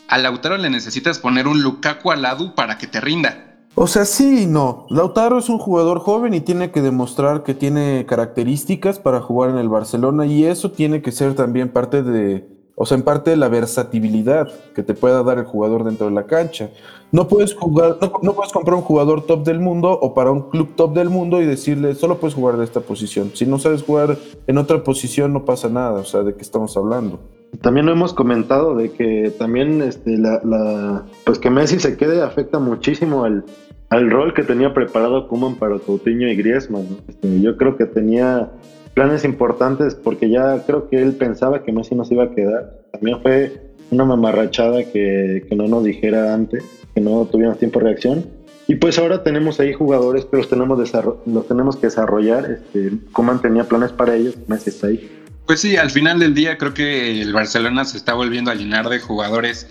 A 0.10 0.18
Lautaro 0.18 0.58
le 0.58 0.72
necesitas 0.72 1.20
poner 1.20 1.48
un 1.48 1.62
Lukaku 1.62 2.10
al 2.10 2.24
lado 2.24 2.56
para 2.56 2.80
que 2.80 2.88
te 2.88 3.00
rinda. 3.00 3.60
O 3.76 3.86
sea, 3.86 4.06
sí 4.06 4.44
y 4.44 4.46
no. 4.48 4.88
Lautaro 4.90 5.38
es 5.38 5.50
un 5.50 5.60
jugador 5.60 6.00
joven 6.00 6.34
y 6.34 6.42
tiene 6.42 6.72
que 6.72 6.82
demostrar 6.82 7.44
que 7.44 7.54
tiene 7.54 8.08
características 8.08 8.98
para 8.98 9.22
jugar 9.22 9.52
en 9.52 9.60
el 9.60 9.70
Barcelona 9.70 10.26
y 10.26 10.46
eso 10.46 10.72
tiene 10.72 11.04
que 11.04 11.12
ser 11.12 11.36
también 11.36 11.70
parte 11.70 12.02
de, 12.02 12.50
o 12.74 12.88
sea, 12.88 12.98
en 12.98 13.04
parte 13.04 13.30
de 13.30 13.38
la 13.38 13.50
versatilidad 13.50 14.52
que 14.74 14.82
te 14.82 14.96
pueda 14.96 15.22
dar 15.22 15.38
el 15.38 15.46
jugador 15.46 15.84
dentro 15.84 16.08
de 16.08 16.14
la 16.14 16.26
cancha. 16.26 16.72
No 17.12 17.28
puedes 17.28 17.54
jugar, 17.54 17.98
no, 18.02 18.12
no, 18.24 18.34
puedes 18.34 18.52
comprar 18.52 18.78
un 18.78 18.84
jugador 18.84 19.28
top 19.28 19.44
del 19.46 19.60
mundo 19.60 19.92
o 19.92 20.16
para 20.16 20.32
un 20.32 20.50
club 20.50 20.74
top 20.76 20.96
del 20.96 21.12
mundo 21.12 21.40
y 21.40 21.46
decirle 21.46 21.94
solo 21.94 22.18
puedes 22.18 22.34
jugar 22.34 22.58
de 22.58 22.64
esta 22.64 22.82
posición. 22.82 23.30
Si 23.36 23.46
no 23.46 23.60
sabes 23.60 23.84
jugar 23.84 24.18
en 24.48 24.58
otra 24.58 24.84
posición 24.84 25.34
no 25.34 25.46
pasa 25.46 25.70
nada. 25.70 26.00
O 26.00 26.06
sea, 26.06 26.24
¿de 26.24 26.34
qué 26.34 26.42
estamos 26.42 26.76
hablando? 26.76 27.20
También 27.62 27.86
lo 27.86 27.92
hemos 27.92 28.14
comentado 28.14 28.76
de 28.76 28.92
que 28.92 29.34
también 29.38 29.82
este, 29.82 30.18
la, 30.18 31.04
pues 31.26 31.40
que 31.40 31.50
Messi 31.50 31.80
se 31.80 31.98
quede 31.98 32.22
afecta 32.22 32.60
muchísimo 32.60 33.26
al, 33.26 33.44
al 33.90 34.10
rol 34.10 34.34
que 34.34 34.44
tenía 34.44 34.74
preparado 34.74 35.28
Koeman 35.28 35.56
para 35.56 35.78
Coutinho 35.80 36.28
y 36.28 36.36
Griezmann. 36.36 36.86
Este, 37.08 37.42
yo 37.42 37.58
creo 37.58 37.76
que 37.76 37.86
tenía 37.86 38.50
planes 38.94 39.26
importantes 39.26 39.96
porque 39.96 40.30
ya 40.30 40.64
creo 40.66 40.88
que 40.90 41.02
él 41.02 41.14
pensaba 41.14 41.64
que 41.64 41.72
Messi 41.72 41.96
no 41.96 42.06
se 42.06 42.14
iba 42.14 42.26
a 42.26 42.32
quedar. 42.32 42.80
También 42.92 43.20
fue 43.22 43.74
una 43.92 44.06
mamarrachada 44.06 44.84
que, 44.84 45.46
que 45.48 45.56
no 45.56 45.68
nos 45.68 45.84
dijera 45.84 46.34
antes, 46.34 46.64
que 46.94 47.02
no 47.02 47.26
tuvimos 47.26 47.58
tiempo 47.58 47.80
de 47.80 47.86
reacción. 47.86 48.26
Y 48.68 48.76
pues 48.76 49.00
ahora 49.00 49.24
tenemos 49.24 49.60
ahí 49.60 49.74
jugadores, 49.74 50.26
pero 50.26 50.44
los 50.44 50.50
tenemos, 50.50 50.94
los 51.26 51.48
tenemos 51.48 51.76
que 51.76 51.88
desarrollar. 51.88 52.52
Este, 52.52 52.92
Koeman 53.12 53.42
tenía 53.42 53.64
planes 53.64 53.92
para 53.92 54.16
ellos, 54.16 54.38
Messi 54.48 54.70
está 54.70 54.88
ahí. 54.88 55.10
Pues 55.50 55.62
sí, 55.62 55.78
al 55.78 55.90
final 55.90 56.20
del 56.20 56.36
día 56.36 56.60
creo 56.60 56.76
que 56.76 57.24
el 57.24 57.34
Barcelona 57.34 57.84
se 57.84 57.98
está 57.98 58.14
volviendo 58.14 58.52
a 58.52 58.54
llenar 58.54 58.88
de 58.88 59.00
jugadores 59.00 59.66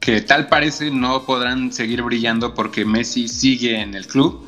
que 0.00 0.20
tal 0.20 0.48
parece 0.48 0.90
no 0.90 1.24
podrán 1.24 1.72
seguir 1.72 2.02
brillando 2.02 2.52
porque 2.52 2.84
Messi 2.84 3.26
sigue 3.26 3.80
en 3.80 3.94
el 3.94 4.06
club. 4.06 4.46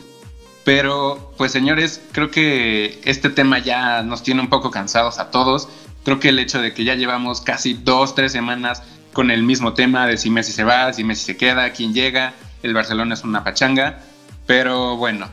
Pero 0.62 1.32
pues 1.38 1.50
señores, 1.50 2.02
creo 2.12 2.30
que 2.30 3.00
este 3.04 3.30
tema 3.30 3.58
ya 3.58 4.02
nos 4.02 4.22
tiene 4.22 4.42
un 4.42 4.50
poco 4.50 4.70
cansados 4.70 5.18
a 5.18 5.30
todos. 5.30 5.66
Creo 6.04 6.20
que 6.20 6.28
el 6.28 6.38
hecho 6.38 6.60
de 6.60 6.74
que 6.74 6.84
ya 6.84 6.94
llevamos 6.94 7.40
casi 7.40 7.72
dos, 7.72 8.14
tres 8.14 8.30
semanas 8.30 8.82
con 9.14 9.30
el 9.30 9.42
mismo 9.42 9.72
tema 9.72 10.06
de 10.06 10.18
si 10.18 10.28
Messi 10.28 10.52
se 10.52 10.64
va, 10.64 10.92
si 10.92 11.04
Messi 11.04 11.24
se 11.24 11.38
queda, 11.38 11.72
quién 11.72 11.94
llega, 11.94 12.34
el 12.62 12.74
Barcelona 12.74 13.14
es 13.14 13.24
una 13.24 13.42
pachanga. 13.44 14.00
Pero 14.46 14.98
bueno, 14.98 15.26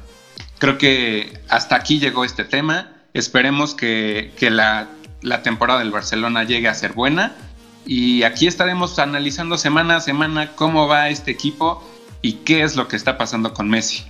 creo 0.58 0.78
que 0.78 1.38
hasta 1.50 1.76
aquí 1.76 2.00
llegó 2.00 2.24
este 2.24 2.46
tema. 2.46 2.94
Esperemos 3.14 3.74
que, 3.74 4.32
que 4.38 4.52
la 4.52 4.88
la 5.22 5.42
temporada 5.42 5.80
del 5.80 5.92
Barcelona 5.92 6.44
llegue 6.44 6.68
a 6.68 6.74
ser 6.74 6.94
buena. 6.94 7.36
Y 7.86 8.24
aquí 8.24 8.48
estaremos 8.48 9.00
analizando 9.00 9.58
semana 9.58 9.98
a 9.98 10.02
semana 10.02 10.52
cómo 10.56 10.88
va 10.88 11.10
este 11.10 11.32
equipo 11.32 11.84
y 12.22 12.34
qué 12.34 12.64
es 12.64 12.76
lo 12.76 12.88
que 12.88 12.96
está 12.96 13.18
pasando 13.18 13.54
con 13.54 13.70
Messi. 13.70 14.06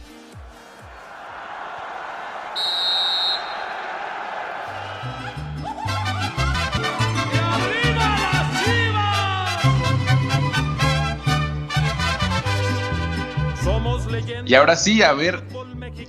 Y 14.46 14.56
ahora 14.56 14.78
sí, 14.78 15.02
a 15.04 15.12
ver 15.12 15.44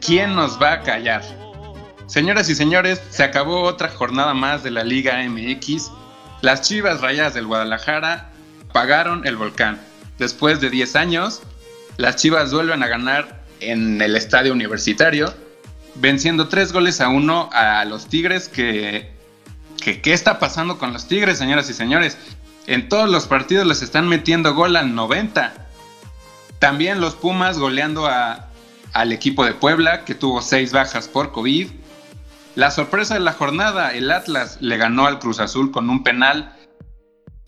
quién 0.01 0.35
nos 0.37 0.63
va 0.63 0.75
a 0.75 0.83
callar. 0.83 1.38
Señoras 2.09 2.49
y 2.49 2.55
señores, 2.55 3.03
se 3.11 3.23
acabó 3.23 3.61
otra 3.65 3.91
jornada 3.91 4.33
más 4.33 4.63
de 4.63 4.71
la 4.71 4.83
Liga 4.83 5.23
MX. 5.29 5.91
Las 6.41 6.63
Chivas 6.63 7.03
Rayadas 7.03 7.35
del 7.35 7.47
Guadalajara 7.47 8.31
pagaron 8.73 9.27
el 9.27 9.37
volcán. 9.37 9.79
Después 10.19 10.63
de 10.63 10.71
10 10.71 10.97
años, 10.97 11.43
las 11.99 12.17
Chivas 12.17 12.51
vuelven 12.51 12.83
a 12.83 12.89
ganar 12.89 13.45
en 13.61 14.01
el 14.01 14.17
estadio 14.17 14.55
universitario, 14.55 15.35
venciendo 15.97 16.49
3 16.49 16.73
goles 16.73 17.03
a 17.03 17.11
1 17.11 17.51
a 17.53 17.85
los 17.85 18.07
Tigres. 18.07 18.49
Que, 18.49 19.13
¿Qué 19.77 20.13
está 20.15 20.39
pasando 20.39 20.79
con 20.79 20.95
los 20.95 21.09
Tigres, 21.09 21.37
señoras 21.37 21.69
y 21.69 21.75
señores? 21.75 22.17
En 22.67 22.89
todos 22.89 23.11
los 23.11 23.27
partidos 23.27 23.67
les 23.67 23.83
están 23.83 24.09
metiendo 24.09 24.55
gol 24.55 24.77
al 24.77 24.95
90. 24.95 25.53
También 26.59 27.03
los 27.03 27.15
Pumas 27.15 27.59
goleando 27.59 28.07
a, 28.07 28.49
al 28.95 29.13
equipo 29.13 29.45
de 29.45 29.53
Puebla, 29.53 30.07
que 30.07 30.15
tuvo 30.15 30.41
6 30.41 30.73
bajas 30.73 31.07
por 31.07 31.33
COVID. 31.33 31.69
La 32.59 32.73
sorpresa 32.73 33.15
de 33.15 33.21
la 33.21 33.35
jornada, 33.35 33.95
el 33.95 34.11
Atlas 34.11 34.59
le 34.61 34.77
ganó 34.77 35.07
al 35.07 35.21
Cruz 35.21 35.39
Azul 35.39 35.71
con 35.71 35.89
un 35.89 36.03
penal, 36.03 36.57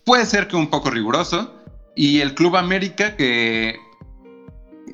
puede 0.05 0.25
ser 0.25 0.47
que 0.47 0.55
un 0.55 0.71
poco 0.71 0.89
riguroso, 0.89 1.53
y 1.97 2.21
el 2.21 2.37
Club 2.37 2.55
América 2.55 3.17
que 3.17 3.75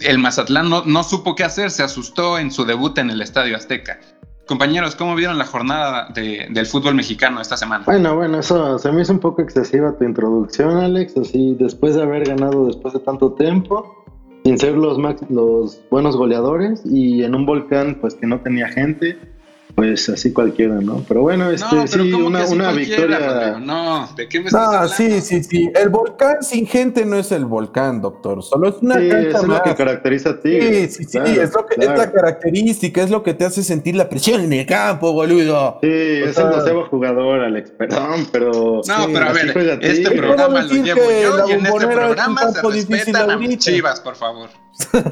el 0.01 0.19
Mazatlán 0.19 0.71
no, 0.71 0.87
no, 0.87 1.03
supo 1.03 1.35
qué 1.35 1.45
hacer, 1.45 1.71
se 1.71 1.83
asustó 1.83 2.39
en 2.39 2.51
su 2.51 2.65
debut 2.65 2.97
en 2.97 3.11
el 3.11 3.21
Estadio 3.21 3.57
Azteca. 3.57 4.01
Compañeros, 4.47 4.97
¿cómo 4.97 5.15
vieron 5.17 5.37
la 5.37 5.45
jornada 5.45 6.09
de, 6.15 6.47
del 6.49 6.65
fútbol 6.65 6.95
mexicano 6.95 7.43
esta 7.43 7.59
semana? 7.59 7.85
Bueno, 7.85 8.17
bueno, 8.17 8.39
eso 8.39 8.79
se 8.79 8.91
me 8.93 9.03
hizo 9.03 9.13
un 9.13 9.21
poco 9.21 9.43
excesiva 9.43 9.99
tu 9.99 10.05
introducción, 10.05 10.79
Alex, 10.79 11.15
así 11.19 11.55
después 11.61 11.95
de 11.95 12.05
haber 12.05 12.27
ganado 12.27 12.69
después 12.69 12.95
de 12.95 13.01
tanto 13.01 13.35
tiempo, 13.35 14.03
sin 14.47 14.57
ser 14.57 14.79
los, 14.79 14.97
los 15.29 15.83
buenos 15.91 16.17
goleadores 16.17 16.81
y 16.87 17.23
en 17.23 17.35
un 17.35 17.45
volcán 17.45 17.99
pues 18.01 18.15
que 18.15 18.27
no 18.27 18.41
tenía 18.41 18.69
gente 18.69 19.36
pues 19.77 20.09
así 20.09 20.33
cualquiera, 20.33 20.77
¿no? 20.81 21.05
Pero 21.07 21.21
bueno, 21.21 21.51
este 21.51 21.67
no, 21.77 21.85
pero 21.91 22.03
sí, 22.05 22.13
una, 22.15 22.47
una 22.47 22.73
victoria. 22.73 23.19
Rodrigo? 23.19 23.61
No, 23.61 24.09
¿de 24.17 24.27
qué 24.27 24.41
me 24.41 24.47
estás 24.47 24.61
No, 24.63 24.69
hablando? 24.69 24.95
sí, 24.95 25.21
sí, 25.21 25.43
sí. 25.45 25.71
El 25.75 25.91
volcán 25.91 26.43
sin 26.43 26.67
gente 26.67 27.05
no 27.05 27.17
es 27.17 27.31
el 27.31 27.45
volcán, 27.45 28.01
doctor. 28.01 28.43
Solo 28.43 28.71
es 28.71 28.77
una 28.81 28.95
Sí, 28.99 29.09
cancha 29.11 29.29
eso 29.29 29.37
es 29.37 29.43
lo 29.43 29.49
más. 29.49 29.61
que 29.63 29.75
caracteriza 29.75 30.31
a 30.31 30.33
Sí, 30.33 30.39
Tigres. 30.43 30.95
sí, 30.95 31.05
sí, 31.05 31.11
Claro, 31.19 31.43
es, 31.43 31.53
lo 31.55 31.67
que, 31.67 31.75
es 31.75 31.85
claro. 31.87 31.97
la 31.99 32.11
característica, 32.13 33.03
es 33.03 33.11
lo 33.11 33.23
que 33.23 33.35
te 33.35 33.45
hace 33.45 33.63
sentir 33.63 33.97
la 33.97 34.09
presión 34.09 34.41
en 34.41 34.53
el 34.55 34.65
campo, 34.67 35.13
boludo. 35.13 35.79
Sí, 35.83 35.89
O 35.89 36.27
es 36.27 36.35
sea, 36.35 36.45
el 36.45 36.51
doceavo 36.57 36.87
jugador, 36.87 37.41
Alex, 37.41 37.71
perdón, 37.73 38.27
pero. 38.33 38.51
No, 38.53 38.83
Sí, 38.83 38.93
pero 39.13 39.27
a 39.29 39.33
ver, 39.33 39.79
este 39.83 40.11
programa 40.11 40.47
¿Puedo 40.67 40.75
lo 40.75 40.85
llevo 40.85 41.01
yo 41.01 41.49
y 41.49 41.53
en 41.53 41.67
este 41.67 41.79
es 41.79 41.85
programa 41.87 42.41
se 42.49 42.53
campo 42.55 42.71
difícil 42.73 42.97
respetan 42.97 43.31
a 43.31 43.37
mis 43.37 43.59
chivas, 43.59 44.01
por 44.01 44.17
favor. 44.17 44.49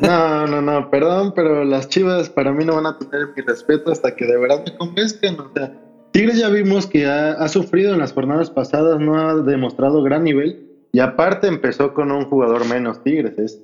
No, 0.03 0.47
no, 0.47 0.61
no, 0.61 0.91
perdón, 0.91 1.33
pero 1.35 1.65
las 1.65 1.89
chivas 1.89 2.29
para 2.29 2.53
mí 2.53 2.65
no 2.65 2.75
van 2.75 2.87
a 2.87 2.99
tener 2.99 3.29
mi 3.37 3.43
respeto 3.43 3.91
hasta 3.93 4.15
que 4.15 4.27
de 4.27 4.37
verdad 4.39 4.63
me 4.65 4.77
convenzcan. 4.77 5.41
O 5.41 5.51
sea, 5.55 5.73
Tigres 6.13 6.39
ya 6.39 6.49
vimos 6.49 6.87
que 6.87 7.07
ha, 7.07 7.33
ha 7.33 7.49
sufrido 7.49 7.93
en 7.93 8.01
las 8.01 8.13
jornadas 8.13 8.51
pasadas, 8.51 9.01
no 9.01 9.19
ha 9.19 9.35
demostrado 9.37 10.03
gran 10.03 10.25
nivel 10.25 10.65
y 10.93 11.01
aparte 11.01 11.49
empezó 11.49 11.93
con 11.93 12.13
un 12.13 12.27
jugador 12.27 12.67
menos 12.69 13.03
Tigres. 13.03 13.37
Es, 13.37 13.59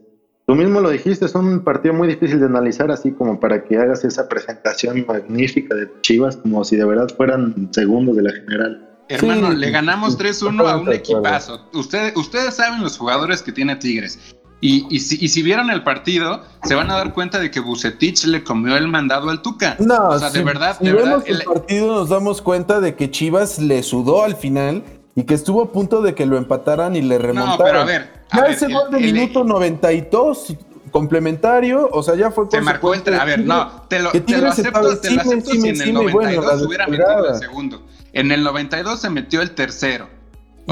tú 0.47 0.57
mismo 0.57 0.81
lo 0.81 0.91
dijiste, 0.91 1.27
es 1.27 1.35
un 1.37 1.63
partido 1.63 1.95
muy 1.95 2.09
difícil 2.09 2.41
de 2.41 2.47
analizar, 2.47 2.91
así 2.91 3.13
como 3.13 3.39
para 3.39 3.63
que 3.63 3.79
hagas 3.79 4.05
esa 4.05 4.29
presentación 4.29 5.05
magnífica 5.07 5.77
de 5.77 5.89
Chivas, 6.01 6.37
como 6.37 6.65
si 6.65 6.75
de 6.75 6.85
verdad 6.85 7.09
fueran 7.17 7.69
segundos 7.73 8.17
de 8.17 8.23
la 8.23 8.33
general. 8.33 8.87
Hermano, 9.09 9.51
Sí, 9.51 9.57
le 9.59 9.71
ganamos 9.71 10.15
sí, 10.15 10.25
3-1 10.25 10.69
a 10.69 10.77
un 10.77 10.93
equipazo. 10.93 11.69
Ustedes, 11.73 12.17
ustedes 12.17 12.55
saben 12.55 12.83
los 12.83 12.99
jugadores 12.99 13.43
que 13.43 13.53
tiene 13.53 13.77
Tigres. 13.77 14.35
Y, 14.63 14.87
y, 14.95 15.01
si, 15.01 15.17
y 15.25 15.29
si 15.29 15.43
vieron 15.43 15.71
el 15.71 15.83
partido, 15.83 16.43
se 16.65 16.75
van 16.75 16.91
a 16.91 16.95
dar 16.97 17.15
cuenta 17.15 17.39
de 17.39 17.51
que 17.51 17.61
Bucetich 17.61 18.25
le 18.27 18.45
comió 18.45 18.77
el 18.77 18.89
mandado 18.89 19.31
al 19.31 19.41
Tuca. 19.41 19.77
No, 19.79 20.09
o 20.09 20.19
sea, 20.19 20.31
de 20.31 20.43
verdad, 20.45 20.77
si 20.79 20.85
de 20.85 20.93
vemos 20.93 21.09
verdad. 21.09 21.25
el 21.29 21.37
el- 21.37 21.45
partido 21.45 21.87
nos 21.95 22.09
damos 22.11 22.43
cuenta 22.43 22.81
de 22.81 22.95
que 22.95 23.11
Chivas 23.11 23.59
le 23.59 23.83
sudó 23.83 24.23
al 24.25 24.37
final 24.37 24.83
y 25.15 25.25
que 25.25 25.33
estuvo 25.35 25.63
a 25.63 25.73
punto 25.73 26.03
de 26.03 26.15
que 26.15 26.27
lo 26.27 26.37
empataran 26.37 26.95
y 26.95 27.01
le 27.03 27.19
remontaran. 27.19 27.59
no, 27.59 27.65
pero 27.65 27.81
a 27.81 27.85
ver. 27.85 28.25
a 28.31 28.37
ya 28.37 28.43
ver, 28.43 28.51
ese 28.53 28.67
el- 28.67 28.73
gol 28.75 28.91
de 28.91 28.99
el- 28.99 29.13
minuto 29.15 29.45
92 29.45 30.55
complementario, 30.91 31.89
o 31.93 32.03
sea, 32.03 32.15
ya 32.17 32.31
fue 32.31 32.45
Se 32.51 32.61
marcó 32.61 32.93
el. 32.95 33.03
A 33.15 33.25
ver, 33.25 33.41
no, 33.41 33.71
te 33.89 33.99
lo, 34.01 34.11
te 34.11 34.37
lo 34.39 34.49
acepto, 34.51 34.99
te 35.01 35.11
lo 35.13 35.21
acepto 35.23 35.51
si 35.53 35.59
en 35.59 35.67
el 35.67 35.69
encima, 35.81 36.03
y 36.03 36.13
bueno, 36.13 36.31
92 36.33 36.61
la 36.61 36.67
hubiera 36.67 36.87
metido 36.87 37.29
el 37.29 37.35
segundo. 37.37 37.83
En 38.13 38.31
el 38.33 38.43
92 38.43 39.01
se 39.01 39.09
metió 39.11 39.41
el 39.41 39.53
tercero. 39.53 40.09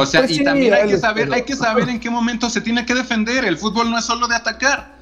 O 0.01 0.07
sea, 0.07 0.21
Pues 0.21 0.31
y 0.33 0.35
sí, 0.37 0.45
también 0.45 0.75
hay 0.75 0.89
que 0.89 0.97
saber, 0.99 1.33
hay 1.33 1.43
que 1.43 1.57
saber 1.57 1.89
en 1.89 1.99
qué 1.99 2.09
momento 2.11 2.49
se 2.51 2.61
tiene 2.61 2.87
que 2.87 2.95
defender. 2.95 3.45
El 3.45 3.57
fútbol 3.57 3.91
no 3.91 3.99
es 3.99 4.05
solo 4.05 4.29
de 4.29 4.37
atacar. 4.37 4.95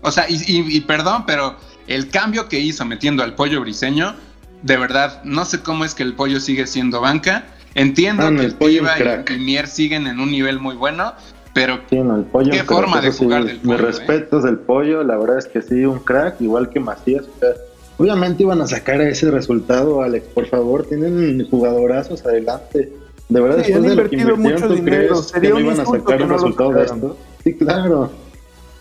O 0.00 0.10
sea, 0.10 0.24
y, 0.28 0.34
y- 0.46 0.76
y 0.76 0.80
perdón, 0.80 1.24
pero 1.26 1.56
el 1.86 2.08
cambio 2.08 2.48
que 2.48 2.58
hizo 2.60 2.84
metiendo 2.84 3.22
al 3.22 3.34
pollo 3.34 3.60
briseño, 3.60 4.14
de 4.62 4.76
verdad, 4.76 5.22
no 5.24 5.44
sé 5.44 5.60
cómo 5.60 5.84
es 5.84 5.94
que 5.94 6.02
el 6.02 6.14
pollo 6.14 6.40
sigue 6.40 6.66
siendo 6.66 7.00
banca. 7.00 7.44
Entiendo 7.74 8.26
Ah, 8.26 8.30
que 8.34 8.44
el 8.44 8.54
pollo 8.54 8.82
y, 9.28 9.32
y 9.34 9.38
Mier 9.38 9.66
siguen 9.68 10.06
en 10.06 10.18
un 10.20 10.30
nivel 10.30 10.58
muy 10.60 10.74
bueno, 10.76 11.12
pero 11.52 11.80
Sí, 11.90 11.96
no, 11.96 12.16
el 12.16 12.24
pollo. 12.24 12.50
Qué 12.50 12.58
crack, 12.58 12.66
forma 12.68 13.00
de 13.00 13.08
eso 13.08 13.18
sí, 13.18 13.24
jugar 13.24 13.44
del 13.44 13.56
Mis 13.56 13.62
pollo, 13.64 13.74
¿eh? 13.74 13.82
respetos 13.82 14.44
del 14.44 14.58
pollo, 14.58 15.04
la 15.04 15.16
verdad 15.16 15.38
es 15.38 15.46
que 15.46 15.60
sí, 15.62 15.84
un 15.84 15.98
crack, 15.98 16.40
igual 16.40 16.70
que 16.70 16.80
Macías. 16.80 17.24
o 17.26 17.38
sea, 17.40 17.50
obviamente 17.98 18.42
iban 18.44 18.60
a 18.62 18.66
sacar 18.66 19.00
ese 19.02 19.30
resultado, 19.30 20.00
Alex, 20.02 20.26
por 20.28 20.46
favor, 20.46 20.86
tienen 20.88 21.46
jugadorazos 21.50 22.24
adelante. 22.24 22.90
De 23.28 23.40
verdad, 23.40 23.56
Sí, 23.64 23.72
después 23.72 23.76
han 23.76 23.82
de 23.82 24.02
lo 24.02 24.08
que 24.08 24.16
invertido 24.16 24.34
invirtieron, 24.36 24.42
mucho 24.42 24.68
¿tú 24.68 24.74
dinero, 24.74 25.16
que 25.16 25.22
sería 25.22 25.50
no 25.50 25.56
un 25.56 25.62
iban 25.62 25.76
a 25.76 25.80
insulto 25.82 26.00
sacar 26.00 26.16
que 26.16 26.22
un 26.22 26.28
no 26.28 26.34
resultado 26.34 26.72
de 26.72 26.82
esto? 26.84 27.16
Sí, 27.44 27.54
claro. 27.54 28.10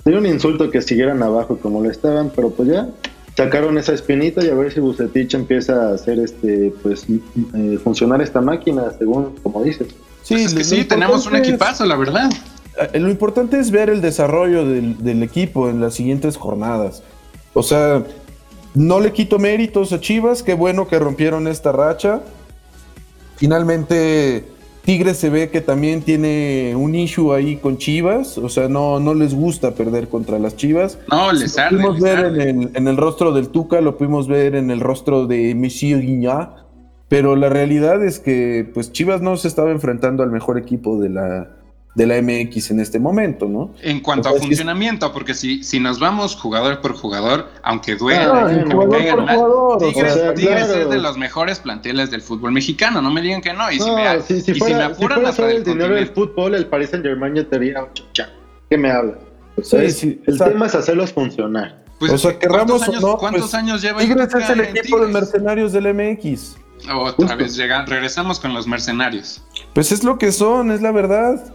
Sería 0.04 0.20
un 0.20 0.26
insulto 0.26 0.72
que 0.72 0.82
siguieran 0.82 1.22
abajo 1.24 1.58
como 1.58 1.84
lo 1.84 1.90
estaban, 1.92 2.32
pero 2.36 2.50
pues 2.52 2.70
ya 2.70 2.88
sacaron 3.36 3.78
esa 3.78 3.94
espinita 3.94 4.44
y 4.44 4.50
a 4.50 4.54
ver 4.56 4.72
si 4.72 4.80
Bucetich 4.80 5.34
empieza 5.34 5.90
a 5.90 5.94
hacer 5.96 6.20
este, 6.20 6.74
pues, 6.82 7.06
eh, 7.56 7.78
funcionar 7.84 8.22
esta 8.22 8.40
máquina, 8.42 8.84
según 8.98 9.36
como 9.44 9.64
dices. 9.64 9.90
Sí, 10.24 10.34
pues 10.36 10.46
es 10.46 10.54
que 10.54 10.64
sí, 10.64 10.84
tenemos 10.86 11.26
un 11.28 11.36
importante 11.36 11.42
es- 11.50 11.50
equipazo, 11.54 11.86
la 11.86 11.96
verdad. 11.98 12.30
Eh, 12.94 13.00
Lo 13.00 13.10
importante 13.10 13.60
es 13.60 13.70
ver 13.70 13.90
el 13.90 14.02
desarrollo 14.02 14.66
del, 14.66 14.98
del 15.04 15.24
equipo 15.24 15.70
en 15.70 15.82
las 15.82 15.94
siguientes 15.96 16.38
jornadas. 16.38 17.04
O 17.54 17.64
sea, 17.64 18.04
no 18.76 19.00
le 19.00 19.12
quito 19.12 19.40
méritos 19.40 19.92
a 19.94 20.00
Chivas, 20.00 20.42
qué 20.44 20.54
bueno 20.54 20.88
que 20.88 21.00
rompieron 21.00 21.48
esta 21.48 21.72
racha. 21.72 22.22
Finalmente, 23.38 24.46
Tigres 24.84 25.18
se 25.18 25.30
ve 25.30 25.50
que 25.50 25.62
también 25.62 26.02
tiene 26.02 26.74
un 26.76 26.96
issue 26.96 27.34
ahí 27.34 27.58
con 27.58 27.78
Chivas, 27.78 28.38
o 28.38 28.50
sea, 28.50 28.68
no, 28.68 29.00
no 29.00 29.14
les 29.14 29.34
gusta 29.34 29.72
perder 29.76 30.10
contra 30.10 30.40
las 30.40 30.56
Chivas. 30.56 31.00
No, 31.10 31.32
les 31.32 31.56
Lo 31.56 31.64
arde, 31.64 31.70
pudimos 31.70 32.00
les 32.00 32.04
ver 32.04 32.18
arde. 32.18 32.50
en 32.50 32.64
el, 32.64 32.72
en 32.74 32.88
el 32.88 32.98
rostro 32.98 33.32
del 33.32 33.50
Tuca, 33.50 33.82
lo 33.82 33.98
pudimos 33.98 34.28
ver 34.28 34.56
en 34.56 34.72
el 34.72 34.80
rostro 34.80 35.28
de 35.28 35.56
Monsieur 35.56 36.02
Guignat, 36.02 36.58
pero 37.10 37.36
la 37.36 37.50
realidad 37.50 38.04
es 38.04 38.20
que 38.20 38.70
pues 38.74 38.92
Chivas 38.92 39.22
no 39.22 39.38
se 39.38 39.48
estaba 39.48 39.72
enfrentando 39.72 40.24
al 40.24 40.32
mejor 40.32 40.58
equipo 40.58 41.00
de 41.00 41.10
la, 41.10 41.57
de 41.98 42.06
la 42.06 42.22
MX 42.22 42.70
en 42.72 42.80
este 42.80 43.00
momento, 43.00 43.48
¿no? 43.48 43.74
En 43.82 44.02
cuanto 44.02 44.30
a 44.30 44.34
funcionamiento, 44.34 45.12
porque 45.12 45.34
si, 45.34 45.64
si 45.64 45.80
nos 45.80 46.00
vamos 46.00 46.36
jugador 46.36 46.80
por 46.80 46.94
jugador, 46.96 47.50
aunque 47.64 47.96
duela, 47.96 48.46
Ah, 48.48 48.64
jugador, 48.72 49.50
o 49.74 49.78
Tigres, 49.80 50.14
sea, 50.14 50.34
Tigres 50.36 50.66
claro. 50.68 50.82
es 50.84 50.90
de 50.92 50.98
los 51.00 51.18
mejores 51.18 51.60
planteles 51.60 52.12
del 52.12 52.22
fútbol 52.22 52.52
mexicano, 52.52 53.02
no 53.02 53.10
me 53.12 53.22
digan 53.22 53.42
que 53.42 53.52
no. 53.52 53.72
Y 53.72 53.80
si 53.80 53.88
No, 53.90 53.96
me, 53.96 54.22
si, 54.22 54.42
si 54.42 54.52
y 54.52 54.54
si 54.54 54.60
fuera, 54.60 54.78
me 54.78 54.86
si 54.86 54.92
apuran 55.02 55.18
fuera 55.20 55.34
solo 55.34 55.48
del 55.48 55.58
el 55.58 55.64
dinero 55.64 55.96
del 55.96 56.08
fútbol, 56.10 56.54
el 56.54 56.68
Paris 56.68 56.92
Saint 56.92 57.04
Germain 57.04 57.34
ya 57.36 57.44
tenía 57.46 57.84
ocho. 57.84 58.06
¿Qué 58.70 58.78
me 58.78 58.92
habla? 58.92 59.18
O 59.58 59.64
sea, 59.64 59.80
Sí, 59.80 59.86
es- 59.88 59.98
sí, 59.98 60.22
el 60.28 60.34
exacto. 60.36 60.54
tema 60.54 60.68
es 60.68 60.76
hacerlos 60.76 61.12
funcionar. 61.14 61.84
Pues, 62.00 62.12
o 62.12 62.18
sea, 62.20 62.34
¿cuántos 62.38 62.40
querramos 62.48 62.82
o 62.82 62.92
años, 62.92 63.02
no, 63.02 63.18
¿cuántos 63.18 63.42
pues, 63.42 63.54
años 63.56 63.82
lleva 63.82 64.00
Tigres 64.02 64.30
es 64.36 64.50
el 64.52 64.60
equipo 64.60 65.00
de 65.00 65.08
Tigres? 65.08 65.14
mercenarios 65.14 65.72
del 65.74 65.88
MX. 65.96 66.58
Otra 66.94 67.12
Justo. 67.14 67.38
vez 67.38 67.56
llegan, 67.58 67.88
regresamos 67.88 68.40
con 68.40 68.54
los 68.54 68.68
mercenarios. 68.68 69.42
Pues 69.74 69.92
es 69.92 70.04
lo 70.04 70.20
que 70.20 70.32
son, 70.32 70.70
es 70.70 70.84
la 70.84 70.92
verdad. 70.92 71.54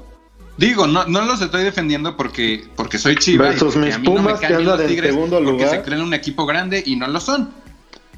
Digo, 0.57 0.87
no, 0.87 1.07
no 1.07 1.23
los 1.23 1.41
estoy 1.41 1.65
defendiendo 1.65 2.17
porque, 2.17 2.65
porque 2.77 2.99
soy 2.99 3.17
chiva 3.17 3.49
Versus 3.49 3.75
y 3.75 3.79
porque 3.79 3.87
mis 3.87 3.95
a 3.95 3.99
mí 3.99 4.07
no 4.09 4.15
me 4.15 4.21
Pumas, 4.21 4.41
que 4.41 4.47
en 4.47 4.87
Tigres 4.89 5.11
segundo 5.13 5.37
porque 5.37 5.53
lugar. 5.53 5.71
se 5.71 5.83
creen 5.83 6.03
un 6.03 6.15
equipo 6.15 6.47
grande 6.47 6.83
y 6.85 6.97
no 6.97 7.07
lo 7.09 7.21
son. 7.21 7.51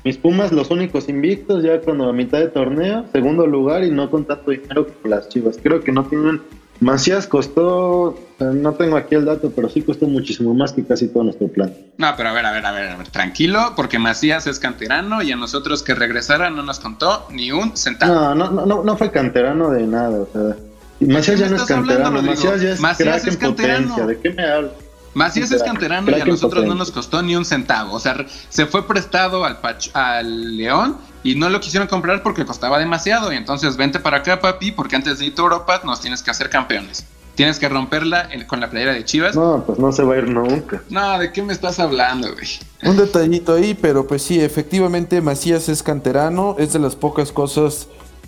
Mis 0.04 0.18
Pumas, 0.18 0.52
los 0.52 0.70
únicos 0.70 1.08
invictos, 1.08 1.62
ya 1.62 1.80
cuando 1.80 2.08
a 2.08 2.12
mitad 2.12 2.38
de 2.38 2.48
torneo, 2.48 3.06
segundo 3.12 3.46
lugar 3.46 3.84
y 3.84 3.90
no 3.90 4.10
con 4.10 4.26
tanto 4.26 4.50
dinero 4.50 4.86
como 4.86 5.14
las 5.14 5.28
Chivas. 5.30 5.58
Creo 5.62 5.82
que 5.82 5.92
no 5.92 6.04
tienen. 6.04 6.42
Macías 6.80 7.26
costó, 7.26 8.18
eh, 8.40 8.44
no 8.52 8.74
tengo 8.74 8.96
aquí 8.96 9.14
el 9.14 9.24
dato, 9.24 9.50
pero 9.54 9.68
sí 9.70 9.80
costó 9.80 10.06
muchísimo 10.06 10.52
más 10.52 10.72
que 10.72 10.84
casi 10.84 11.08
todo 11.08 11.22
nuestro 11.22 11.46
plan. 11.48 11.72
No, 11.96 12.08
pero 12.16 12.30
a 12.30 12.32
ver, 12.32 12.44
a 12.44 12.52
ver, 12.52 12.66
a 12.66 12.72
ver, 12.72 12.88
a 12.88 12.96
ver, 12.96 13.08
tranquilo, 13.08 13.72
porque 13.76 13.98
Macías 13.98 14.46
es 14.48 14.58
canterano 14.58 15.22
y 15.22 15.30
a 15.32 15.36
nosotros 15.36 15.82
que 15.82 15.94
regresara 15.94 16.50
no 16.50 16.62
nos 16.62 16.80
contó 16.80 17.26
ni 17.30 17.52
un 17.52 17.76
centavo. 17.76 18.12
No, 18.12 18.34
no, 18.34 18.50
no, 18.50 18.66
no, 18.66 18.84
no 18.84 18.96
fue 18.96 19.10
canterano 19.10 19.70
de 19.70 19.86
nada, 19.86 20.20
o 20.20 20.28
sea. 20.30 20.56
Macías 21.06 21.38
ya 21.40 21.48
no 21.48 21.56
es 21.56 21.62
hablando, 21.62 21.88
canterano? 21.88 22.22
Macías 22.22 22.60
ya 22.60 22.70
es 22.70 22.80
Macías 22.80 23.08
crack 23.08 23.26
es 23.28 23.34
en 23.34 23.40
canterano. 23.40 23.88
potencia. 23.88 24.06
¿De 24.06 24.18
qué 24.20 24.30
me 24.30 24.44
hablas? 24.50 24.72
Macías 25.14 25.52
es 25.52 25.62
canterano 25.62 26.10
y 26.10 26.20
a 26.20 26.24
nosotros 26.24 26.64
no 26.64 26.74
nos 26.74 26.90
costó 26.90 27.22
ni 27.22 27.36
un 27.36 27.44
centavo. 27.44 27.94
O 27.94 28.00
sea, 28.00 28.16
se 28.48 28.66
fue 28.66 28.86
prestado 28.86 29.44
al, 29.44 29.60
Pach- 29.62 29.90
al 29.94 30.56
León 30.56 30.96
y 31.22 31.36
no 31.36 31.48
lo 31.48 31.60
quisieron 31.60 31.86
comprar 31.86 32.22
porque 32.22 32.44
costaba 32.44 32.78
demasiado. 32.80 33.32
Y 33.32 33.36
entonces 33.36 33.76
vente 33.76 34.00
para 34.00 34.18
acá, 34.18 34.40
papi, 34.40 34.72
porque 34.72 34.96
antes 34.96 35.20
de 35.20 35.26
irte 35.26 35.40
a 35.40 35.44
Europa 35.44 35.80
nos 35.84 36.00
tienes 36.00 36.20
que 36.22 36.32
hacer 36.32 36.50
campeones. 36.50 37.04
Tienes 37.36 37.58
que 37.60 37.68
romperla 37.68 38.28
en- 38.32 38.44
con 38.46 38.58
la 38.60 38.70
playera 38.70 38.92
de 38.92 39.04
Chivas. 39.04 39.36
No. 39.36 39.58
No, 39.58 39.64
pues 39.64 39.78
no 39.78 39.92
se 39.92 40.02
va 40.02 40.14
a 40.14 40.18
ir 40.18 40.28
nunca. 40.28 40.82
¿de 41.18 41.32
qué 41.32 41.42
me 41.42 41.52
estás 41.52 41.78
hablando, 41.78 42.32
güey? 42.32 42.48
Un 42.82 42.96
detallito 42.96 43.54
ahí, 43.54 43.74
pero 43.74 44.06
pues 44.08 44.20
sí, 44.22 44.40
efectivamente 44.40 45.20
Macías 45.20 45.68
es 45.68 45.82
canterano, 45.84 46.56
es 46.58 46.72
de 46.72 46.80
las 46.80 46.96
pocas 46.96 47.30
cosas 47.30 47.86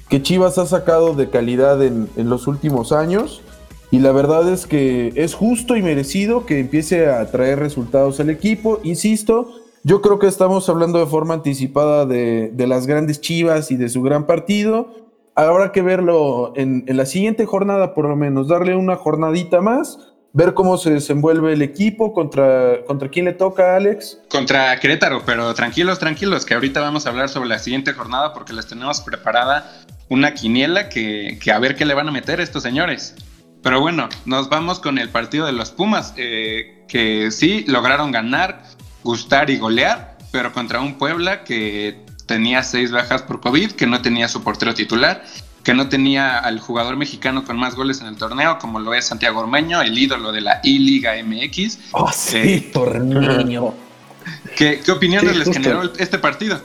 que 0.08 0.22
Chivas 0.22 0.58
ha 0.58 0.66
sacado 0.66 1.14
de 1.14 1.30
calidad 1.30 1.82
en, 1.82 2.08
los 2.16 2.46
últimos 2.46 2.92
años. 2.92 3.42
Y 3.90 4.00
la 4.00 4.12
verdad 4.12 4.48
es 4.52 4.66
que 4.66 5.12
es 5.14 5.34
justo 5.34 5.76
y 5.76 5.82
merecido 5.82 6.44
que 6.44 6.58
empiece 6.58 7.08
a 7.08 7.30
traer 7.30 7.58
resultados 7.58 8.18
al 8.20 8.30
equipo. 8.30 8.80
Insisto, 8.82 9.52
yo 9.84 10.02
creo 10.02 10.18
que 10.18 10.26
estamos 10.26 10.68
hablando 10.68 10.98
de 10.98 11.06
forma 11.06 11.34
anticipada 11.34 12.04
de, 12.06 12.52
las 12.56 12.86
grandes 12.86 13.20
Chivas 13.20 13.70
y 13.70 13.76
de 13.76 13.88
su 13.88 14.02
gran 14.02 14.26
partido. 14.26 15.06
Habrá 15.34 15.70
que 15.70 15.82
verlo 15.82 16.52
en, 16.56 16.84
en 16.86 16.96
la 16.96 17.06
siguiente 17.06 17.44
jornada, 17.46 17.94
por 17.94 18.08
lo 18.08 18.16
menos, 18.16 18.48
darle 18.48 18.74
una 18.74 18.96
jornadita 18.96 19.60
más, 19.60 19.98
ver 20.32 20.54
cómo 20.54 20.76
se 20.76 20.90
desenvuelve 20.90 21.52
el 21.52 21.62
equipo, 21.62 22.12
contra, 22.12 22.84
contra 22.86 23.08
quién 23.08 23.24
le 23.24 23.32
toca, 23.32 23.76
Alex. 23.76 24.18
Contra 24.28 24.78
Querétaro, 24.78 25.22
pero 25.24 25.54
tranquilos, 25.54 25.98
tranquilos, 25.98 26.44
que 26.44 26.54
ahorita 26.54 26.80
vamos 26.80 27.06
a 27.06 27.10
hablar 27.10 27.28
sobre 27.28 27.48
la 27.48 27.58
siguiente 27.58 27.92
jornada 27.92 28.32
porque 28.34 28.52
les 28.52 28.66
tenemos 28.66 29.00
preparada 29.00 29.85
una 30.08 30.34
quiniela 30.34 30.88
que, 30.88 31.38
que 31.40 31.52
a 31.52 31.58
ver 31.58 31.76
qué 31.76 31.84
le 31.84 31.94
van 31.94 32.08
a 32.08 32.12
meter 32.12 32.40
estos 32.40 32.62
señores. 32.62 33.14
Pero 33.62 33.80
bueno, 33.80 34.08
nos 34.24 34.48
vamos 34.48 34.78
con 34.78 34.98
el 34.98 35.08
partido 35.08 35.46
de 35.46 35.52
los 35.52 35.70
Pumas, 35.70 36.14
eh, 36.16 36.84
que 36.88 37.30
sí 37.30 37.64
lograron 37.66 38.12
ganar, 38.12 38.62
gustar 39.02 39.50
y 39.50 39.58
golear, 39.58 40.18
pero 40.30 40.52
contra 40.52 40.80
un 40.80 40.98
Puebla 40.98 41.42
que 41.42 42.04
tenía 42.26 42.62
seis 42.62 42.92
bajas 42.92 43.22
por 43.22 43.40
COVID, 43.40 43.72
que 43.72 43.86
no 43.86 44.02
tenía 44.02 44.28
su 44.28 44.42
portero 44.42 44.74
titular, 44.74 45.24
que 45.64 45.74
no 45.74 45.88
tenía 45.88 46.38
al 46.38 46.60
jugador 46.60 46.96
mexicano 46.96 47.44
con 47.44 47.58
más 47.58 47.74
goles 47.74 48.00
en 48.00 48.06
el 48.06 48.16
torneo, 48.16 48.58
como 48.58 48.78
lo 48.78 48.94
es 48.94 49.06
Santiago 49.06 49.40
Ormeño, 49.40 49.82
el 49.82 49.98
ídolo 49.98 50.30
de 50.30 50.42
la 50.42 50.60
I-Liga 50.62 51.14
MX. 51.24 51.78
Oh, 51.92 52.12
sí, 52.12 52.70
tornillo. 52.72 53.74
¿Qué, 54.56 54.80
qué 54.84 54.92
opiniones 54.92 55.32
Sí, 55.32 55.38
les 55.38 55.52
generó 55.52 55.82
este 55.98 56.18
partido? 56.18 56.60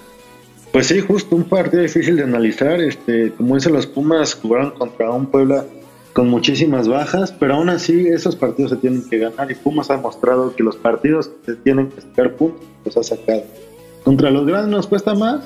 Pues 0.72 0.88
sí, 0.88 1.02
justo 1.02 1.36
un 1.36 1.44
partido 1.44 1.84
difícil 1.84 2.16
de 2.16 2.24
analizar. 2.24 2.80
Este, 2.80 3.32
como 3.32 3.56
dicen 3.56 3.74
los 3.74 3.88
Pumas, 3.88 4.36
jugaron 4.36 4.72
contra 4.72 5.12
un 5.12 5.26
Puebla 5.26 5.66
con 6.14 6.30
muchísimas 6.30 6.88
bajas, 6.88 7.32
pero 7.32 7.56
aún 7.56 7.70
así 7.70 8.08
esos 8.08 8.36
partidos 8.36 8.72
se 8.72 8.78
tienen 8.78 9.08
que 9.10 9.18
ganar 9.18 9.50
y 9.50 9.56
Pumas 9.56 9.90
ha 9.90 9.98
mostrado 9.98 10.56
que 10.56 10.64
los 10.64 10.76
partidos 10.76 11.30
que 11.46 11.54
se 11.54 11.58
tienen 11.58 11.90
que 11.90 12.02
sacar 12.02 12.34
puntos 12.36 12.66
los 12.86 12.98
ha 12.98 13.04
sacado. 13.04 13.44
Contra 14.04 14.30
los 14.30 14.46
grandes 14.46 14.72
nos 14.72 14.88
cuesta 14.88 15.14
más, 15.14 15.46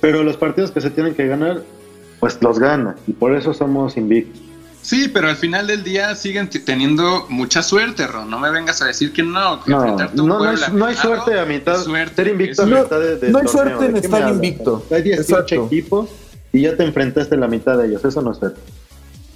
pero 0.00 0.22
los 0.22 0.36
partidos 0.36 0.70
que 0.70 0.80
se 0.80 0.90
tienen 0.90 1.14
que 1.14 1.26
ganar, 1.26 1.62
pues 2.20 2.40
los 2.42 2.58
gana 2.58 2.96
y 3.06 3.12
por 3.12 3.34
eso 3.34 3.52
somos 3.54 3.96
invictos. 3.96 4.40
Sí, 4.84 5.08
pero 5.08 5.30
al 5.30 5.36
final 5.36 5.66
del 5.66 5.82
día 5.82 6.14
siguen 6.14 6.50
teniendo 6.50 7.24
mucha 7.30 7.62
suerte, 7.62 8.06
Ron. 8.06 8.28
No 8.28 8.38
me 8.38 8.50
vengas 8.50 8.82
a 8.82 8.84
decir 8.84 9.14
que 9.14 9.22
no. 9.22 9.64
que 9.64 9.70
No, 9.70 9.82
no, 9.96 10.22
un 10.22 10.28
no, 10.28 10.44
hay, 10.44 10.56
no 10.72 10.84
hay 10.84 10.94
suerte 10.94 11.40
a 11.40 11.46
mitad. 11.46 11.76
es 11.76 11.84
suerte. 11.84 12.16
ser 12.16 12.28
invicto 12.28 12.60
a 12.62 12.64
Es- 12.66 12.70
No- 12.70 12.82
mitad 12.82 13.00
de, 13.00 13.16
de 13.16 13.30
no 13.30 13.38
hay 13.38 13.44
torneo, 13.46 13.62
suerte 13.64 13.86
en 13.86 13.94
¿de 13.94 14.00
qué 14.02 14.06
estar 14.06 14.28
invicto. 14.28 14.86
Hay 14.90 15.02
18 15.02 15.22
Exacto. 15.22 15.66
equipos 15.66 16.10
y 16.52 16.60
ya 16.60 16.76
te 16.76 16.84
enfrentaste 16.84 17.34
a 17.34 17.38
la 17.38 17.48
mitad 17.48 17.78
de 17.78 17.86
ellos. 17.86 18.04
Eso 18.04 18.20
no 18.20 18.32
es 18.32 18.38
suerte. 18.38 18.60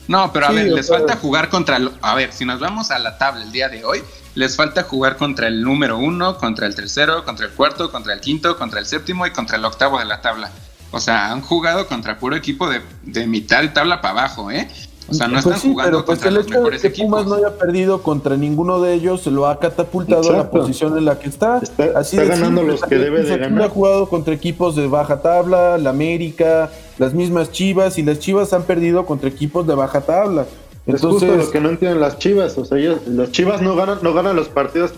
No, 0.07 0.31
pero 0.35 0.47
a 0.47 0.51
Sí, 0.51 0.57
ver, 0.57 0.67
les 0.73 0.87
falta 0.89 1.17
jugar 1.17 1.49
contra... 1.49 1.79
lo- 1.79 1.93
A 2.03 2.15
ver, 2.15 2.31
si 2.35 2.45
nos 2.45 2.61
vamos 2.61 2.91
a 2.91 2.99
la 2.99 3.17
tabla 3.17 3.43
el 3.43 3.51
día 3.51 3.71
de 3.71 3.87
hoy, 3.87 4.03
les 4.35 4.55
falta 4.55 4.83
jugar 4.83 5.17
contra 5.17 5.49
el 5.49 5.63
número 5.63 5.97
uno, 5.97 6.37
contra 6.37 6.67
el 6.67 6.75
tercero, 6.75 7.25
contra 7.25 7.47
el 7.47 7.53
cuarto, 7.53 7.91
contra 7.91 8.13
el 8.13 8.21
quinto, 8.21 8.59
contra 8.59 8.81
el 8.81 8.87
séptimo 8.87 9.27
y 9.27 9.31
contra 9.31 9.57
el 9.57 9.65
octavo 9.65 9.99
de 9.99 10.05
la 10.05 10.21
tabla. 10.21 10.51
O 10.91 11.01
sea, 11.01 11.33
han 11.33 11.41
jugado 11.43 11.87
contra 11.87 12.19
puro 12.19 12.37
equipo 12.37 12.69
de, 12.71 12.81
de 13.03 13.27
mitad 13.27 13.61
de 13.63 13.69
tabla 13.69 14.01
para 14.03 14.21
abajo, 14.21 14.51
¿eh? 14.51 14.69
O 15.11 15.15
sea, 15.15 15.27
no 15.27 15.35
Pues 15.35 15.47
están 15.47 15.61
sí, 15.61 15.69
jugando 15.71 15.91
pero 15.91 16.05
pues 16.05 16.19
contra 16.19 16.29
el 16.29 16.35
los 16.35 16.47
hecho 16.47 16.63
de 16.65 16.79
que 16.93 17.03
Pumas 17.03 17.27
no 17.27 17.35
haya 17.37 17.57
perdido 17.57 18.03
contra 18.03 18.37
ninguno 18.37 18.81
de 18.83 18.93
ellos 18.93 19.27
lo 19.27 19.47
ha 19.47 19.59
catapultado 19.59 20.21
a 20.21 20.33
la 20.33 20.39
Exacto. 20.39 20.59
posición 20.59 20.99
en 20.99 21.05
la 21.07 21.19
que 21.19 21.29
está. 21.31 21.59
Está- 21.63 22.01
está 22.01 22.21
de 22.23 22.29
ganando 22.29 22.61
simple. 22.61 22.73
los 22.73 22.83
que 22.83 22.97
debe 22.99 23.23
de 23.23 23.39
ganar. 23.39 23.63
Ha 23.63 23.69
jugado 23.71 24.09
contra 24.09 24.35
equipos 24.35 24.77
de 24.77 24.87
baja 24.87 25.23
tabla, 25.23 25.79
la 25.79 25.91
América, 25.91 26.71
las 26.99 27.15
mismas 27.15 27.51
Chivas 27.53 27.97
y 27.99 28.03
las 28.03 28.19
Chivas 28.19 28.53
han 28.53 28.65
perdido 28.65 29.07
contra 29.07 29.29
equipos 29.31 29.67
de 29.67 29.75
baja 29.75 30.03
tabla. 30.03 30.43
es 30.87 31.01
justo 31.01 31.25
Entonces, 31.25 31.47
lo 31.47 31.51
que 31.53 31.61
no 31.61 31.69
entienden 31.71 32.01
las 32.01 32.19
Chivas. 32.19 32.59
O 32.59 32.65
sea, 32.67 32.77
ellos, 32.79 33.07
los 33.07 33.33
Chivas 33.33 33.63
no 33.63 33.77
ganan, 33.77 33.99
no 34.03 34.13
ganan 34.13 34.37
los 34.37 34.49
partidos. 34.49 34.93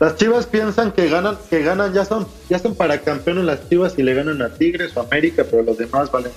Las 0.00 0.16
Chivas 0.16 0.46
piensan 0.46 0.90
que 0.90 1.08
ganan, 1.08 1.36
que 1.48 1.62
ganan, 1.62 1.92
ya 1.94 2.04
son, 2.04 2.26
ya 2.50 2.58
son 2.58 2.74
para 2.74 2.98
campeones 3.02 3.44
las 3.44 3.68
Chivas 3.68 3.94
y 3.96 4.02
le 4.02 4.14
ganan 4.14 4.42
a 4.42 4.48
Tigres 4.52 4.96
o 4.96 5.00
América, 5.00 5.44
pero 5.48 5.62
los 5.62 5.78
demás 5.78 6.10
valen. 6.10 6.32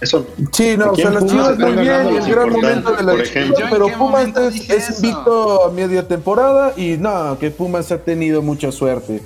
Eso. 0.00 0.26
Sí, 0.52 0.76
no, 0.76 0.90
o 0.92 0.96
sea, 0.96 1.10
las 1.10 1.24
Chivas 1.26 1.52
están 1.52 1.74
muy 1.74 1.82
bien 1.84 2.06
el 2.16 2.30
gran 2.30 2.50
momento 2.50 2.92
de 2.92 3.02
la 3.02 3.12
Chivas, 3.12 3.28
ejemplo. 3.28 3.58
¿Yo 3.58 3.64
en 3.64 3.70
pero 3.70 3.88
Pumas 3.98 4.28
es, 4.36 4.70
es 4.70 5.02
invicto 5.02 5.64
a 5.66 5.70
media 5.72 6.06
temporada 6.06 6.72
y 6.76 6.96
no, 6.98 7.38
que 7.38 7.50
Pumas 7.50 7.90
ha 7.92 7.98
tenido 7.98 8.42
mucha 8.42 8.70
suerte. 8.72 9.22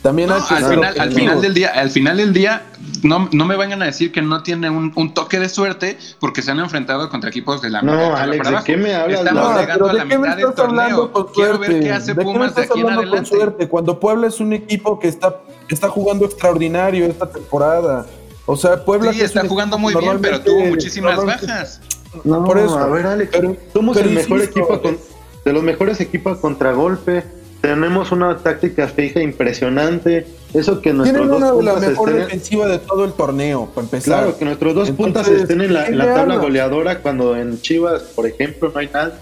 También 0.00 0.28
No, 0.30 0.34
al, 0.34 0.42
final, 0.42 0.68
al 0.72 0.88
objetivos. 0.90 1.14
final 1.14 1.40
del 1.40 1.54
día, 1.54 1.68
al 1.76 1.90
final 1.90 2.16
del 2.16 2.32
día, 2.32 2.62
no, 3.04 3.28
no 3.30 3.44
me 3.44 3.54
vayan 3.56 3.82
a 3.82 3.84
decir 3.84 4.10
que 4.10 4.20
no 4.20 4.42
tiene 4.42 4.68
un, 4.68 4.92
un 4.96 5.14
toque 5.14 5.38
de 5.38 5.48
suerte 5.48 5.96
porque 6.18 6.42
se 6.42 6.50
han 6.50 6.58
enfrentado 6.58 7.08
contra 7.08 7.30
equipos 7.30 7.62
de 7.62 7.70
la 7.70 7.82
No, 7.82 8.14
Alex, 8.16 8.38
para 8.38 8.42
¿de 8.42 8.48
abajo. 8.48 8.64
qué 8.64 8.76
me 8.76 8.94
hablas? 8.96 9.20
Estamos 9.20 9.50
No, 9.52 9.60
llegando 9.60 9.84
a 9.88 9.92
¿de 9.92 9.98
la 9.98 10.02
qué 10.06 10.18
me 10.18 10.18
mitad 10.18 10.36
del 10.36 10.48
estás 10.48 10.64
hablando 10.64 10.96
torneo. 11.08 11.12
con 11.12 11.32
Quiero 11.34 11.54
suerte? 11.56 11.72
ver 11.72 11.82
qué 11.84 11.92
hace 11.92 12.14
¿De 12.14 12.18
qué 12.18 12.24
me 12.26 12.32
Pumas 12.32 12.54
de 12.56 12.62
aquí 12.62 12.80
en 12.80 12.84
con 12.86 12.92
adelante. 12.94 13.28
suerte? 13.28 13.68
Cuando 13.68 14.00
Puebla 14.00 14.26
es 14.26 14.40
un 14.40 14.52
equipo 14.52 14.98
que 14.98 15.06
está, 15.06 15.36
está 15.68 15.88
jugando 15.88 16.24
extraordinario 16.26 17.06
esta 17.06 17.30
temporada. 17.30 18.04
O 18.46 18.56
sea, 18.56 18.84
Puebla 18.84 19.12
Sí, 19.12 19.20
está 19.20 19.46
jugando 19.46 19.78
muy 19.78 19.94
bien, 19.94 20.18
pero 20.20 20.40
tuvo 20.40 20.60
muchísimas 20.66 21.24
bajas. 21.24 21.80
No, 22.24 22.44
Por 22.44 22.58
eso. 22.58 22.78
a 22.78 22.86
ver, 22.88 23.06
Alex, 23.06 23.30
Pero- 23.32 23.56
somos 23.72 23.96
pero 23.96 24.08
el 24.08 24.14
mejor 24.14 24.38
insisto, 24.40 24.60
equipo 24.60 24.82
con- 24.82 24.98
de 25.44 25.52
los 25.52 25.62
mejores 25.62 26.00
equipos 26.00 26.38
a 26.38 26.40
contragolpe. 26.40 27.24
Tenemos 27.62 28.10
una 28.12 28.36
táctica 28.38 28.88
fija 28.88 29.22
impresionante. 29.22 30.26
Eso 30.52 30.80
que 30.82 30.92
nuestros 30.92 31.26
Tienen 31.26 31.28
dos 31.28 31.36
una 31.38 31.46
de 31.46 31.62
la 31.64 31.72
puntas 31.72 31.90
mejor 31.90 32.08
estén- 32.10 32.24
defensiva 32.24 32.66
de 32.68 32.78
todo 32.80 33.04
el 33.04 33.12
torneo, 33.12 33.66
para 33.74 33.84
empezar. 33.86 34.18
Claro, 34.18 34.36
que 34.38 34.44
nuestros 34.44 34.74
dos 34.74 34.90
puntas 34.90 35.26
Entonces, 35.28 35.42
estén 35.42 35.60
en 35.62 35.72
la, 35.72 35.84
¿qué 35.86 35.92
en 35.92 35.98
la 35.98 36.06
me 36.06 36.12
tabla 36.12 36.36
goleadora 36.36 36.98
cuando 36.98 37.36
en 37.36 37.60
Chivas, 37.62 38.02
por 38.02 38.26
ejemplo, 38.26 38.70
no 38.74 38.80
hay 38.80 38.88
nada. 38.92 39.14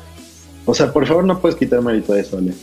O 0.64 0.74
sea, 0.74 0.92
por 0.92 1.06
favor, 1.06 1.24
no 1.24 1.38
puedes 1.40 1.56
quitar 1.58 1.82
mérito 1.82 2.12
a 2.14 2.18
eso, 2.18 2.38
Ale. 2.38 2.54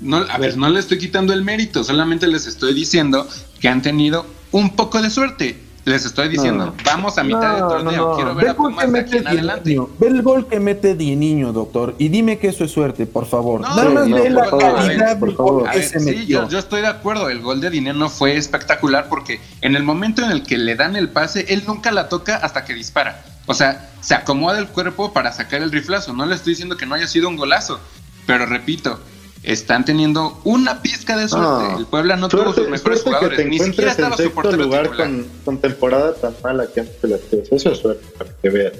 No, 0.00 0.18
a 0.18 0.38
ver, 0.38 0.56
no 0.58 0.68
le 0.68 0.78
estoy 0.78 0.98
quitando 0.98 1.32
el 1.32 1.42
mérito, 1.42 1.82
solamente 1.82 2.26
les 2.26 2.46
estoy 2.46 2.74
diciendo 2.74 3.26
que 3.60 3.68
han 3.68 3.80
tenido 3.80 4.26
un 4.52 4.76
poco 4.76 5.00
de 5.00 5.08
suerte. 5.10 5.56
Les 5.84 6.06
estoy 6.06 6.28
diciendo, 6.28 6.66
No. 6.66 6.74
vamos 6.84 7.18
a 7.18 7.22
mitad 7.24 7.52
del 7.56 7.68
torneo, 7.68 8.14
quiero 8.16 8.34
ver 8.34 8.44
Ve 8.44 8.48
a 8.48 8.52
el 8.52 8.56
gol 8.56 8.68
que 8.70 8.74
Pumas 8.86 8.92
de 8.92 8.98
aquí 9.00 9.10
mete 9.10 9.18
en 9.18 9.26
adelante. 9.28 9.70
Niño. 9.70 9.88
Ve 9.98 10.06
el 10.06 10.22
gol 10.22 10.46
que 10.46 10.60
mete 10.60 10.94
Di 10.94 11.14
Niño, 11.16 11.52
doctor, 11.52 11.94
y 11.98 12.08
dime 12.08 12.38
que 12.38 12.48
eso 12.48 12.64
es 12.64 12.70
suerte, 12.70 13.04
por 13.06 13.26
favor. 13.26 13.60
No, 13.60 13.68
Nada 13.76 13.90
más 13.90 14.08
no, 14.08 14.16
ve 14.16 14.30
la 14.30 14.48
calidad 14.50 15.18
por 15.18 15.36
favor. 15.36 15.70
que 15.70 15.78
ver, 15.78 15.86
se 15.88 16.00
sí, 16.00 16.04
metió. 16.06 16.42
yo, 16.44 16.48
yo 16.48 16.58
estoy 16.58 16.80
de 16.80 16.86
acuerdo, 16.86 17.28
el 17.28 17.40
gol 17.42 17.60
de 17.60 17.68
Dinero 17.68 18.08
fue 18.08 18.36
espectacular 18.36 19.08
porque 19.10 19.40
en 19.60 19.76
el 19.76 19.82
momento 19.82 20.22
en 20.22 20.30
el 20.30 20.42
que 20.42 20.56
le 20.56 20.74
dan 20.74 20.96
el 20.96 21.10
pase, 21.10 21.44
él 21.52 21.64
nunca 21.66 21.90
la 21.92 22.08
toca 22.08 22.36
hasta 22.36 22.64
que 22.64 22.72
dispara. 22.72 23.22
O 23.46 23.52
sea, 23.52 23.90
se 24.00 24.14
acomoda 24.14 24.58
el 24.58 24.68
cuerpo 24.68 25.12
para 25.12 25.32
sacar 25.32 25.60
el 25.60 25.70
riflazo. 25.70 26.14
No 26.14 26.24
le 26.24 26.34
estoy 26.34 26.52
diciendo 26.52 26.78
que 26.78 26.86
no 26.86 26.94
haya 26.94 27.06
sido 27.06 27.28
un 27.28 27.36
golazo, 27.36 27.78
pero 28.26 28.46
repito, 28.46 28.98
están 29.44 29.84
teniendo 29.84 30.40
una 30.44 30.80
pizca 30.82 31.16
de 31.16 31.28
suerte. 31.28 31.72
No. 31.72 31.78
el 31.78 31.86
Puebla 31.86 32.16
no 32.16 32.28
tuvo 32.28 32.52
sus 32.52 32.68
mejores 32.68 33.02
jugadores, 33.02 33.36
que 33.36 33.44
te 33.44 33.48
ni 33.48 33.58
siquiera 33.58 33.90
en 33.92 33.96
estaba 33.96 34.16
su 34.16 34.22
sexto 34.22 34.52
lugar 34.52 34.96
con, 34.96 35.26
con 35.44 35.58
temporada 35.58 36.14
tan 36.14 36.34
mala 36.42 36.66
que 36.72 36.80
antes 36.80 36.98
las. 37.02 37.20
Eso 37.50 37.70
es 37.70 37.78
suerte, 37.78 38.04
para 38.18 38.30
que 38.42 38.50
veas. 38.50 38.72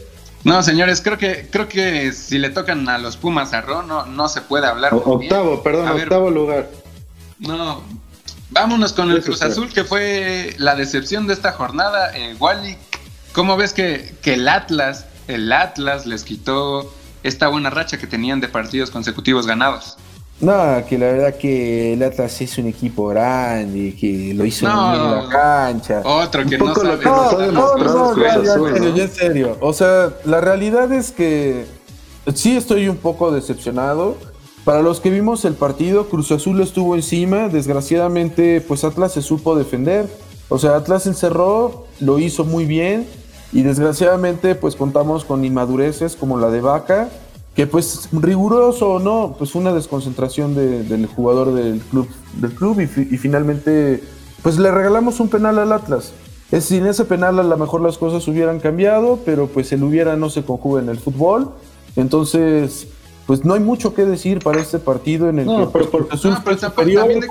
No, 0.44 0.62
señores, 0.62 1.00
creo 1.00 1.16
que 1.16 1.48
creo 1.50 1.68
que 1.68 2.12
si 2.12 2.38
le 2.38 2.50
tocan 2.50 2.86
a 2.88 2.98
los 2.98 3.16
Pumas 3.16 3.52
a 3.54 3.62
Ro, 3.62 3.82
no, 3.82 4.04
no 4.06 4.28
se 4.28 4.42
puede 4.42 4.66
hablar. 4.66 4.92
O- 4.94 5.18
bien. 5.18 5.32
octavo, 5.32 5.62
perdón, 5.62 5.88
A 5.88 5.92
ver, 5.92 6.04
octavo 6.04 6.30
lugar. 6.30 6.68
No, 7.38 7.82
vámonos 8.50 8.92
con 8.92 9.10
el 9.10 9.18
Eso 9.18 9.26
Cruz. 9.26 9.42
Azul, 9.42 9.72
que 9.72 9.84
fue 9.84 10.54
la 10.58 10.74
decepción 10.76 11.26
de 11.26 11.34
esta 11.34 11.52
jornada. 11.52 12.14
Eh, 12.14 12.36
Wally, 12.38 12.76
¿cómo 13.32 13.56
ves 13.56 13.72
que, 13.72 14.14
que 14.22 14.34
el 14.34 14.48
Atlas, 14.48 15.06
el 15.28 15.50
Atlas 15.52 16.06
les 16.06 16.24
quitó 16.24 16.92
esta 17.22 17.48
buena 17.48 17.70
racha 17.70 17.98
que 17.98 18.06
tenían 18.06 18.40
de 18.40 18.48
partidos 18.48 18.90
consecutivos 18.90 19.46
ganados? 19.46 19.96
No, 20.40 20.84
que 20.88 20.98
la 20.98 21.06
verdad 21.06 21.34
que 21.36 21.92
el 21.94 22.02
Atlas 22.02 22.40
es 22.40 22.58
un 22.58 22.66
equipo 22.66 23.06
grande, 23.08 23.94
que 23.98 24.34
lo 24.34 24.44
hizo 24.44 24.66
No. 24.68 24.90
bien 24.92 25.02
en 25.04 25.10
la 25.24 25.28
cancha. 25.28 26.02
Otro 26.04 26.44
que 26.44 26.58
no 26.58 26.74
sabe. 26.74 26.88
las 26.88 27.46
demostrado 27.46 27.98
cosas. 28.14 28.14
Cruz 28.14 28.16
ya, 28.16 28.42
ya, 28.42 28.52
Azul, 28.52 28.72
serio, 28.74 28.90
¿no? 28.90 28.96
ya 28.96 29.02
en 29.04 29.10
serio. 29.12 29.56
O 29.60 29.72
sea, 29.72 30.12
la 30.24 30.40
realidad 30.40 30.92
es 30.92 31.12
que 31.12 31.64
sí 32.34 32.56
estoy 32.56 32.88
un 32.88 32.96
poco 32.96 33.30
decepcionado. 33.30 34.16
Para 34.64 34.82
los 34.82 35.00
que 35.00 35.10
vimos 35.10 35.44
el 35.44 35.54
partido, 35.54 36.08
Cruz 36.08 36.32
Azul 36.32 36.60
estuvo 36.60 36.94
encima. 36.94 37.48
Desgraciadamente, 37.48 38.60
pues 38.60 38.82
Atlas 38.84 39.12
se 39.12 39.22
supo 39.22 39.54
defender. 39.56 40.08
O 40.48 40.58
sea, 40.58 40.74
Atlas 40.76 41.06
encerró, 41.06 41.86
lo 42.00 42.18
hizo 42.18 42.44
muy 42.44 42.64
bien. 42.64 43.06
Y 43.52 43.62
desgraciadamente, 43.62 44.54
pues 44.56 44.74
contamos 44.74 45.24
con 45.24 45.44
inmadureces 45.44 46.16
como 46.16 46.38
la 46.38 46.50
de 46.50 46.60
Vaca. 46.60 47.08
Que 47.54 47.66
pues 47.68 48.08
riguroso 48.12 48.94
o 48.94 48.98
no, 48.98 49.36
pues 49.38 49.54
una 49.54 49.72
desconcentración 49.72 50.54
de- 50.56 50.82
del 50.82 51.06
jugador 51.06 51.52
del 51.54 51.80
club, 51.80 52.08
del 52.40 52.52
club 52.52 52.80
y, 52.80 52.86
fi- 52.86 53.08
y 53.10 53.16
finalmente 53.16 54.02
pues 54.42 54.58
le 54.58 54.70
regalamos 54.70 55.20
un 55.20 55.28
penal 55.28 55.58
al 55.58 55.72
Atlas. 55.72 56.12
Es, 56.50 56.64
sin 56.64 56.84
ese 56.86 57.04
penal 57.04 57.38
a 57.38 57.42
lo 57.42 57.56
mejor 57.56 57.80
las 57.80 57.96
cosas 57.96 58.26
hubieran 58.28 58.60
cambiado, 58.60 59.20
pero 59.24 59.46
pues 59.46 59.72
el 59.72 59.82
hubiera 59.84 60.16
no 60.16 60.30
se 60.30 60.42
conjuga 60.44 60.82
en 60.82 60.88
el 60.88 60.98
fútbol. 60.98 61.50
Entonces, 61.96 62.88
pues 63.26 63.44
no 63.44 63.54
hay 63.54 63.60
mucho 63.60 63.94
que 63.94 64.04
decir 64.04 64.40
para 64.40 64.60
este 64.60 64.78
partido 64.78 65.28
en 65.28 65.38
el 65.38 65.46
No, 65.46 65.58
que 65.58 65.66
pero 65.72 65.72
pues, 65.72 65.86
por- 65.86 66.08
Cruz 66.08 66.20
Azul 66.20 66.30
no, 66.32 66.42
pero 66.44 66.58
superior, 66.58 67.00
también 67.02 67.20
de 67.20 67.28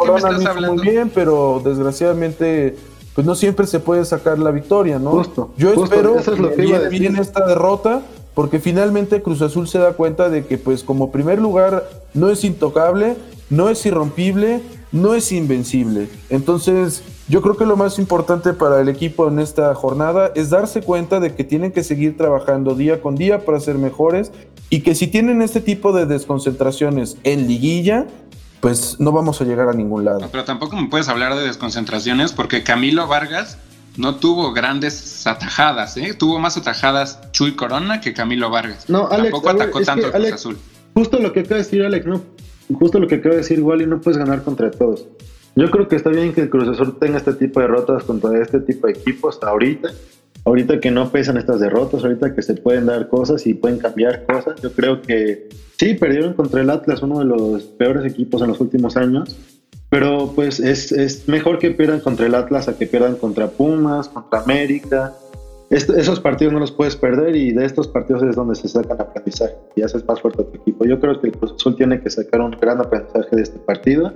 me 0.62 0.68
muy 0.68 0.82
bien, 0.82 1.12
pero 1.14 1.62
desgraciadamente 1.64 2.76
pues 3.14 3.28
no 3.28 3.36
siempre 3.36 3.68
se 3.68 3.80
puede 3.80 4.04
sacar 4.06 4.40
la 4.40 4.50
victoria, 4.50 4.98
¿no? 4.98 5.12
Justo, 5.12 5.52
Yo 5.56 5.68
justo, 5.76 5.84
espero 5.84 6.18
eso 6.18 6.34
es 6.34 6.40
lo 6.40 6.50
que 6.50 6.56
que 6.66 6.90
viene 6.90 7.20
esta 7.22 7.46
derrota 7.46 8.02
porque 8.34 8.60
finalmente 8.60 9.22
Cruz 9.22 9.42
Azul 9.42 9.68
se 9.68 9.80
da 9.80 9.94
cuenta 9.94 10.30
de 10.30 10.46
que 10.46 10.58
pues 10.58 10.84
como 10.84 11.12
primer 11.12 11.40
lugar 11.40 11.90
no 12.14 12.30
es 12.30 12.44
intocable, 12.44 13.16
no 13.50 13.70
es 13.70 13.86
irrompible, 13.86 14.62
no 14.92 15.14
es 15.14 15.32
invencible. 15.32 16.10
Entonces 16.30 17.04
yo 17.28 17.42
creo 17.42 17.58
que 17.58 17.66
lo 17.66 17.78
más 17.78 18.00
importante 18.00 18.54
para 18.54 18.82
el 18.82 18.90
equipo 18.90 19.28
en 19.28 19.40
esta 19.40 19.74
jornada 19.76 20.32
es 20.36 20.50
darse 20.50 20.82
cuenta 20.82 21.20
de 21.20 21.36
que 21.36 21.44
tienen 21.44 21.72
que 21.72 21.84
seguir 21.84 22.18
trabajando 22.18 22.76
día 22.76 23.02
con 23.02 23.16
día 23.16 23.46
para 23.46 23.60
ser 23.60 23.78
mejores 23.78 24.32
y 24.70 24.82
que 24.82 24.96
si 24.96 25.08
tienen 25.08 25.42
este 25.42 25.62
tipo 25.62 25.94
de 25.94 26.06
desconcentraciones 26.06 27.18
en 27.24 27.48
liguilla, 27.48 28.08
pues 28.60 29.00
no 29.00 29.12
vamos 29.12 29.42
a 29.42 29.46
llegar 29.46 29.70
a 29.70 29.74
ningún 29.74 30.06
lado. 30.06 30.28
Pero 30.32 30.46
tampoco 30.46 30.76
me 30.76 30.88
puedes 30.88 31.10
hablar 31.10 31.36
de 31.36 31.42
desconcentraciones 31.42 32.34
porque 32.34 32.64
Camilo 32.64 33.08
Vargas 33.08 33.58
no 33.98 34.16
tuvo 34.16 34.54
grandes 34.54 35.26
atajadas, 35.28 35.98
¿eh? 35.98 36.14
Tuvo 36.18 36.40
más 36.40 36.58
atajadas 36.58 37.32
Chuy 37.32 37.56
Corona 37.56 38.02
que 38.02 38.14
Camilo 38.14 38.50
Vargas. 38.50 38.90
No, 38.90 39.08
Alex, 39.08 39.32
tampoco 39.32 39.54
ver, 39.54 39.56
atacó 39.56 39.82
tanto 39.82 40.08
el 40.08 40.12
Cruz 40.12 40.34
Azul. 40.34 40.58
Justo 40.94 41.20
lo 41.20 41.34
que 41.34 41.42
acaba 41.42 41.56
de 41.56 41.64
decir 41.64 41.84
Alex, 41.84 42.06
¿no? 42.06 42.22
Justo 42.74 43.00
lo 43.00 43.08
que 43.08 43.16
acaba 43.16 43.36
de 43.36 43.42
decir 43.42 43.62
Wally, 43.62 43.86
no 43.86 44.02
puedes 44.02 44.18
ganar 44.18 44.44
contra 44.44 44.72
todos. 44.72 45.06
Yo 45.56 45.70
creo 45.70 45.88
que 45.88 45.96
está 45.96 46.10
bien 46.10 46.34
que 46.34 46.42
el 46.42 46.50
Cruz 46.50 46.68
Azul 46.68 46.98
tenga 47.00 47.18
este 47.18 47.34
tipo 47.34 47.60
de 47.60 47.68
derrotas 47.68 48.04
contra 48.04 48.42
este 48.42 48.60
tipo 48.60 48.88
de 48.88 48.94
equipos 48.94 49.40
ahorita. 49.42 49.90
Ahorita 50.46 50.80
que 50.80 50.92
no 50.92 51.10
pesan 51.10 51.38
estas 51.38 51.60
derrotas, 51.60 52.04
ahorita 52.04 52.36
que 52.36 52.42
se 52.42 52.56
pueden 52.56 52.88
dar 52.88 53.08
cosas 53.08 53.46
y 53.48 53.54
pueden 53.54 53.78
cambiar 53.78 54.26
cosas. 54.26 54.62
Yo 54.62 54.74
creo 54.74 55.02
que 55.02 55.48
sí, 55.78 55.94
perdieron 55.94 56.34
contra 56.34 56.62
el 56.62 56.70
Atlas, 56.70 57.02
uno 57.02 57.20
de 57.20 57.26
los 57.26 57.64
peores 57.64 58.04
equipos 58.12 58.42
en 58.42 58.50
los 58.50 58.60
últimos 58.60 58.98
años. 58.98 59.38
Pero 59.94 60.32
pues 60.34 60.60
es, 60.60 60.92
es 60.92 61.28
mejor 61.28 61.60
que 61.60 61.70
pierdan 61.70 62.00
contra 62.00 62.26
el 62.26 62.34
Atlas 62.34 62.68
a 62.68 62.76
que 62.76 62.88
pierdan 62.88 63.16
contra 63.16 63.50
Pumas, 63.50 64.10
contra 64.10 64.40
América. 64.40 65.14
Esos 65.70 66.20
partidos 66.20 66.52
no 66.52 66.60
los 66.60 66.72
puedes 66.72 66.96
perder 66.96 67.36
y 67.36 67.52
de 67.52 67.64
estos 67.64 67.88
partidos 67.88 68.24
es 68.24 68.36
donde 68.36 68.56
se 68.56 68.68
sacan 68.70 69.00
aprendizaje 69.00 69.54
y 69.76 69.84
haces 69.84 70.04
más 70.08 70.20
fuerte 70.20 70.42
a 70.42 70.46
tu 70.46 70.58
equipo. 70.58 70.86
Yo 70.86 71.00
creo 71.00 71.22
que 71.22 71.28
el 71.28 71.34
Cruz 71.34 71.54
Azul 71.54 71.76
tiene 71.76 72.02
que 72.02 72.10
sacar 72.10 72.42
un 72.42 72.58
gran 72.60 72.82
aprendizaje 72.82 73.36
de 73.36 73.44
este 73.44 73.60
partido, 73.60 74.12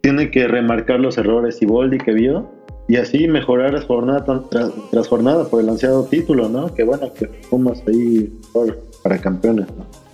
tiene 0.00 0.30
que 0.30 0.48
remarcar 0.48 0.98
los 0.98 1.18
errores 1.18 1.60
y 1.60 1.66
Boldi 1.66 1.98
que 1.98 2.12
vio 2.12 2.48
y 2.88 2.96
así 2.96 3.28
mejorar 3.28 3.78
jornada 3.86 4.24
tras, 4.48 5.08
jornada 5.08 5.44
por 5.44 5.60
el 5.60 5.68
ansiado 5.68 6.04
título, 6.04 6.48
¿no? 6.48 6.72
Que 6.72 6.84
bueno, 6.84 7.12
que 7.12 7.26
Pumas 7.50 7.82
ahí 7.86 8.32
para 9.02 9.18
campeones, 9.18 9.66
¿no? 9.76 10.07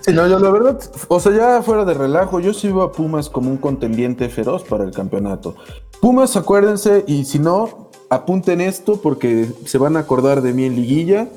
Sí, 0.00 0.12
no, 0.12 0.26
yo 0.26 0.38
la 0.38 0.50
verdad, 0.50 0.78
o 1.08 1.20
sea, 1.20 1.32
ya 1.32 1.62
fuera 1.62 1.84
de 1.84 1.94
relajo, 1.94 2.40
yo 2.40 2.54
sí 2.54 2.68
veo 2.68 2.82
a 2.82 2.92
Pumas 2.92 3.28
como 3.28 3.50
un 3.50 3.56
contendiente 3.56 4.28
feroz 4.28 4.64
para 4.64 4.84
el 4.84 4.92
campeonato. 4.92 5.56
Pumas, 6.00 6.36
acuérdense, 6.36 7.04
y 7.06 7.24
si 7.24 7.38
no, 7.38 7.90
apunten 8.10 8.60
esto 8.60 9.00
porque 9.00 9.48
se 9.64 9.78
van 9.78 9.96
a 9.96 10.00
acordar 10.00 10.42
de 10.42 10.52
mí 10.52 10.64
en 10.64 10.76
liguilla. 10.76 11.28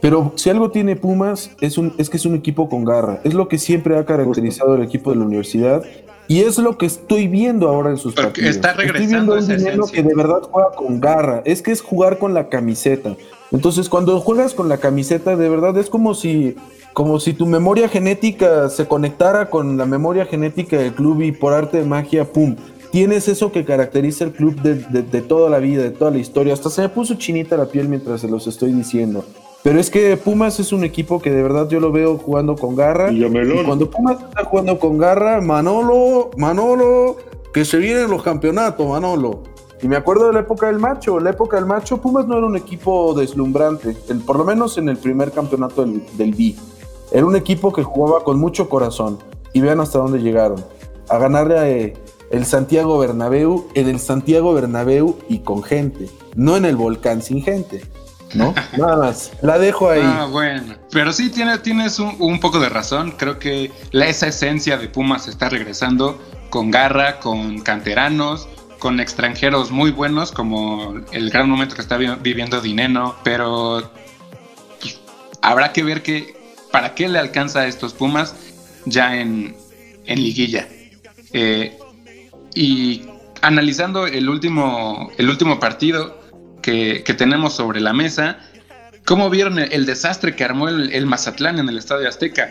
Pero 0.00 0.32
si 0.34 0.50
algo 0.50 0.70
tiene 0.70 0.96
Pumas, 0.96 1.52
es, 1.60 1.78
un, 1.78 1.94
es 1.96 2.10
que 2.10 2.16
es 2.16 2.26
un 2.26 2.34
equipo 2.34 2.68
con 2.68 2.84
garra. 2.84 3.20
Es 3.22 3.34
lo 3.34 3.46
que 3.46 3.58
siempre 3.58 3.96
ha 3.96 4.04
caracterizado 4.04 4.72
al 4.74 4.82
equipo 4.82 5.10
de 5.10 5.16
la 5.16 5.24
universidad. 5.24 5.84
Y 6.26 6.40
es 6.40 6.58
lo 6.58 6.76
que 6.76 6.86
estoy 6.86 7.28
viendo 7.28 7.68
ahora 7.68 7.90
en 7.90 7.98
sus 7.98 8.14
Porque 8.14 8.28
partidos. 8.28 8.56
está 8.56 8.70
estoy 8.70 8.86
regresando 8.86 9.36
viendo 9.36 9.84
un 9.84 9.90
que 9.90 10.02
de 10.02 10.14
verdad 10.14 10.40
juega 10.50 10.70
con 10.72 11.00
garra. 11.00 11.42
Es 11.44 11.62
que 11.62 11.70
es 11.70 11.80
jugar 11.80 12.18
con 12.18 12.34
la 12.34 12.48
camiseta. 12.48 13.16
Entonces, 13.52 13.88
cuando 13.88 14.18
juegas 14.20 14.54
con 14.54 14.68
la 14.68 14.78
camiseta, 14.78 15.36
de 15.36 15.48
verdad 15.48 15.76
es 15.78 15.88
como 15.88 16.14
si, 16.14 16.56
como 16.92 17.18
si 17.20 17.32
tu 17.32 17.46
memoria 17.46 17.88
genética 17.88 18.68
se 18.68 18.86
conectara 18.86 19.48
con 19.50 19.76
la 19.76 19.86
memoria 19.86 20.26
genética 20.26 20.76
del 20.78 20.92
club 20.92 21.22
y 21.22 21.32
por 21.32 21.52
arte 21.52 21.78
de 21.78 21.84
magia, 21.84 22.24
¡pum! 22.30 22.56
Tienes 22.90 23.26
eso 23.28 23.50
que 23.52 23.64
caracteriza 23.64 24.24
el 24.24 24.32
club 24.32 24.60
de, 24.60 24.74
de- 24.74 25.02
de 25.02 25.22
toda 25.22 25.48
la 25.48 25.58
vida, 25.58 25.82
de 25.82 25.90
toda 25.90 26.10
la 26.10 26.18
historia. 26.18 26.52
Hasta 26.52 26.68
se 26.68 26.82
me 26.82 26.88
puso 26.90 27.14
chinita 27.14 27.56
la 27.56 27.64
piel 27.66 27.88
mientras 27.88 28.20
se 28.20 28.28
los 28.28 28.46
estoy 28.46 28.72
diciendo. 28.72 29.24
Pero 29.62 29.78
es 29.80 29.88
que 29.90 30.16
Pumas 30.18 30.60
es 30.60 30.72
un 30.72 30.84
equipo 30.84 31.22
que 31.22 31.30
de 31.30 31.42
verdad 31.42 31.68
yo 31.70 31.80
lo 31.80 31.90
veo 31.92 32.18
jugando 32.18 32.54
con 32.56 32.76
garra. 32.76 33.08
Villamelón. 33.08 33.58
Y 33.60 33.64
cuando 33.64 33.88
Pumas 33.90 34.18
está 34.20 34.44
jugando 34.44 34.78
con 34.78 34.98
garra, 34.98 35.40
Manolo, 35.40 36.30
Manolo, 36.36 37.16
que 37.54 37.64
se 37.64 37.78
vienen 37.78 38.10
los 38.10 38.22
campeonatos, 38.22 38.86
Manolo. 38.86 39.44
Y 39.80 39.88
me 39.88 39.96
acuerdo 39.96 40.26
de 40.26 40.34
la 40.34 40.40
época 40.40 40.66
del 40.66 40.78
macho. 40.78 41.18
La 41.18 41.30
época 41.30 41.56
del 41.56 41.64
macho, 41.66 41.96
Pumas 41.98 42.26
no 42.26 42.36
era 42.36 42.46
un 42.46 42.56
equipo 42.56 43.14
deslumbrante, 43.14 43.96
el- 44.10 44.18
por 44.20 44.36
lo 44.36 44.44
menos 44.44 44.76
en 44.76 44.88
el 44.90 44.98
primer 44.98 45.30
campeonato 45.30 45.82
del, 45.86 46.02
del 46.18 46.34
B. 46.34 46.54
Era 47.12 47.26
un 47.26 47.36
equipo 47.36 47.72
que 47.72 47.82
jugaba 47.82 48.24
con 48.24 48.38
mucho 48.38 48.68
corazón. 48.68 49.18
Y 49.52 49.60
vean 49.60 49.80
hasta 49.80 49.98
dónde 49.98 50.18
llegaron. 50.20 50.64
A 51.08 51.18
ganarle 51.18 51.58
a, 51.58 51.68
eh, 51.68 51.94
el 52.30 52.46
Santiago 52.46 52.98
Bernabéu, 52.98 53.68
en 53.74 53.88
el 53.88 54.00
Santiago 54.00 54.54
Bernabéu 54.54 55.18
y 55.28 55.40
con 55.40 55.62
gente. 55.62 56.08
No 56.34 56.56
en 56.56 56.64
el 56.64 56.76
volcán 56.76 57.20
sin 57.22 57.42
gente. 57.42 57.84
¿No? 58.34 58.54
Nada 58.78 58.96
más. 58.96 59.32
La 59.42 59.58
dejo 59.58 59.90
ahí. 59.90 60.00
Ah, 60.02 60.26
bueno. 60.30 60.74
Pero 60.90 61.12
sí 61.12 61.28
tiene, 61.30 61.58
tienes 61.58 61.98
un, 61.98 62.16
un 62.18 62.40
poco 62.40 62.58
de 62.60 62.70
razón. 62.70 63.12
Creo 63.18 63.38
que 63.38 63.70
la, 63.90 64.06
esa 64.06 64.28
esencia 64.28 64.78
de 64.78 64.88
Pumas 64.88 65.28
está 65.28 65.50
regresando 65.50 66.18
con 66.48 66.70
garra, 66.70 67.20
con 67.20 67.60
canteranos, 67.60 68.48
con 68.78 69.00
extranjeros 69.00 69.70
muy 69.70 69.90
buenos, 69.90 70.32
como 70.32 70.94
el 71.12 71.28
gran 71.30 71.48
momento 71.50 71.74
que 71.74 71.82
está 71.82 71.98
vi- 71.98 72.14
viviendo 72.22 72.62
Dineno. 72.62 73.16
Pero 73.22 73.82
pues, 74.80 74.98
habrá 75.42 75.74
que 75.74 75.82
ver 75.82 76.02
que 76.02 76.40
para 76.72 76.94
qué 76.94 77.08
le 77.08 77.18
alcanza 77.18 77.60
a 77.60 77.66
estos 77.66 77.92
Pumas 77.94 78.34
ya 78.84 79.16
en, 79.16 79.54
en 80.06 80.22
liguilla. 80.22 80.66
Eh, 81.32 81.78
y 82.54 83.02
analizando 83.40 84.06
el 84.06 84.28
último, 84.28 85.12
el 85.18 85.28
último 85.30 85.60
partido 85.60 86.20
que, 86.62 87.02
que 87.04 87.14
tenemos 87.14 87.54
sobre 87.54 87.80
la 87.80 87.92
mesa, 87.92 88.38
¿cómo 89.04 89.30
vieron 89.30 89.58
el, 89.58 89.86
desastre 89.86 90.34
que 90.34 90.44
armó 90.44 90.68
el, 90.68 90.92
el 90.92 91.06
Mazatlán 91.06 91.58
en 91.58 91.68
el 91.68 91.78
Estadio 91.78 92.08
Azteca? 92.08 92.50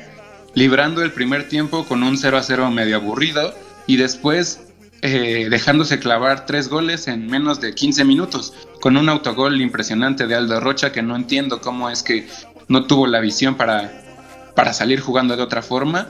Librando 0.54 1.02
el 1.02 1.12
primer 1.12 1.48
tiempo 1.50 1.86
con 1.86 2.04
un 2.04 2.18
0 2.18 2.38
a 2.38 2.44
0 2.44 2.72
medio 2.72 2.98
aburrido 2.98 3.54
y 3.88 3.98
después 3.98 4.62
eh, 5.04 5.48
dejándose 5.50 5.98
clavar 5.98 6.46
tres 6.46 6.70
goles 6.70 7.08
en 7.08 7.26
menos 7.26 7.60
de 7.60 7.74
15 7.74 8.06
minutos, 8.06 8.54
con 8.80 8.98
un 8.98 9.10
autogol 9.10 9.60
impresionante 9.60 10.28
de 10.28 10.36
Aldo 10.36 10.60
Rocha 10.60 10.92
que 10.92 11.02
no 11.02 11.16
entiendo 11.16 11.60
cómo 11.60 11.90
es 11.90 12.04
que 12.04 12.28
no 12.68 12.86
tuvo 12.86 13.08
la 13.08 13.20
visión 13.20 13.56
para, 13.56 13.92
para 14.56 14.74
salir 14.74 15.00
jugando 15.00 15.36
de 15.36 15.44
otra 15.44 15.62
forma 15.62 16.08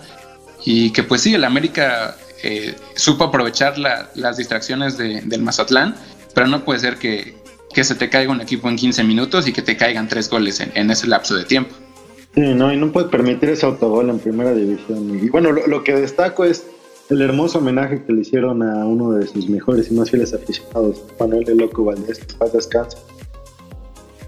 y 0.65 0.91
que 0.91 1.03
pues 1.03 1.21
sí, 1.21 1.33
el 1.33 1.43
América 1.43 2.15
eh, 2.43 2.75
supo 2.95 3.23
aprovechar 3.25 3.77
la- 3.77 4.09
las 4.15 4.37
distracciones 4.37 4.97
de- 4.97 5.21
del 5.21 5.41
Mazatlán, 5.43 5.95
pero 6.33 6.47
no 6.47 6.63
puede 6.63 6.79
ser 6.79 6.97
que, 6.97 7.35
que 7.73 7.83
se 7.83 7.95
te 7.95 8.09
caiga 8.09 8.31
un 8.31 8.41
equipo 8.41 8.67
en 8.69 8.75
15 8.77 9.03
minutos 9.03 9.47
y 9.47 9.53
que 9.53 9.61
te 9.61 9.77
caigan 9.77 10.07
tres 10.07 10.29
goles 10.29 10.59
en, 10.59 10.89
ese 10.91 11.07
lapso 11.07 11.35
de 11.35 11.43
tiempo. 11.45 11.75
Sí, 12.33 12.41
no, 12.55 12.71
y 12.73 12.77
no 12.77 12.91
puede 12.91 13.09
permitir 13.09 13.49
ese 13.49 13.65
autogol 13.65 14.09
en 14.09 14.17
primera 14.19 14.53
división. 14.53 15.19
Y 15.23 15.29
bueno, 15.29 15.51
lo, 15.51 15.83
que 15.83 15.93
destaco 15.93 16.45
es 16.45 16.65
el 17.09 17.21
hermoso 17.21 17.57
homenaje 17.59 18.03
que 18.03 18.13
le 18.13 18.21
hicieron 18.21 18.63
a 18.63 18.85
uno 18.85 19.11
de 19.11 19.27
sus 19.27 19.49
mejores 19.49 19.91
y 19.91 19.93
más 19.93 20.09
fieles 20.09 20.33
aficionados, 20.33 21.03
Manuel 21.19 21.43
de 21.43 21.55
Loco 21.55 21.83
Valdés, 21.83 22.19
paz 22.39 22.53
descanse. 22.53 22.97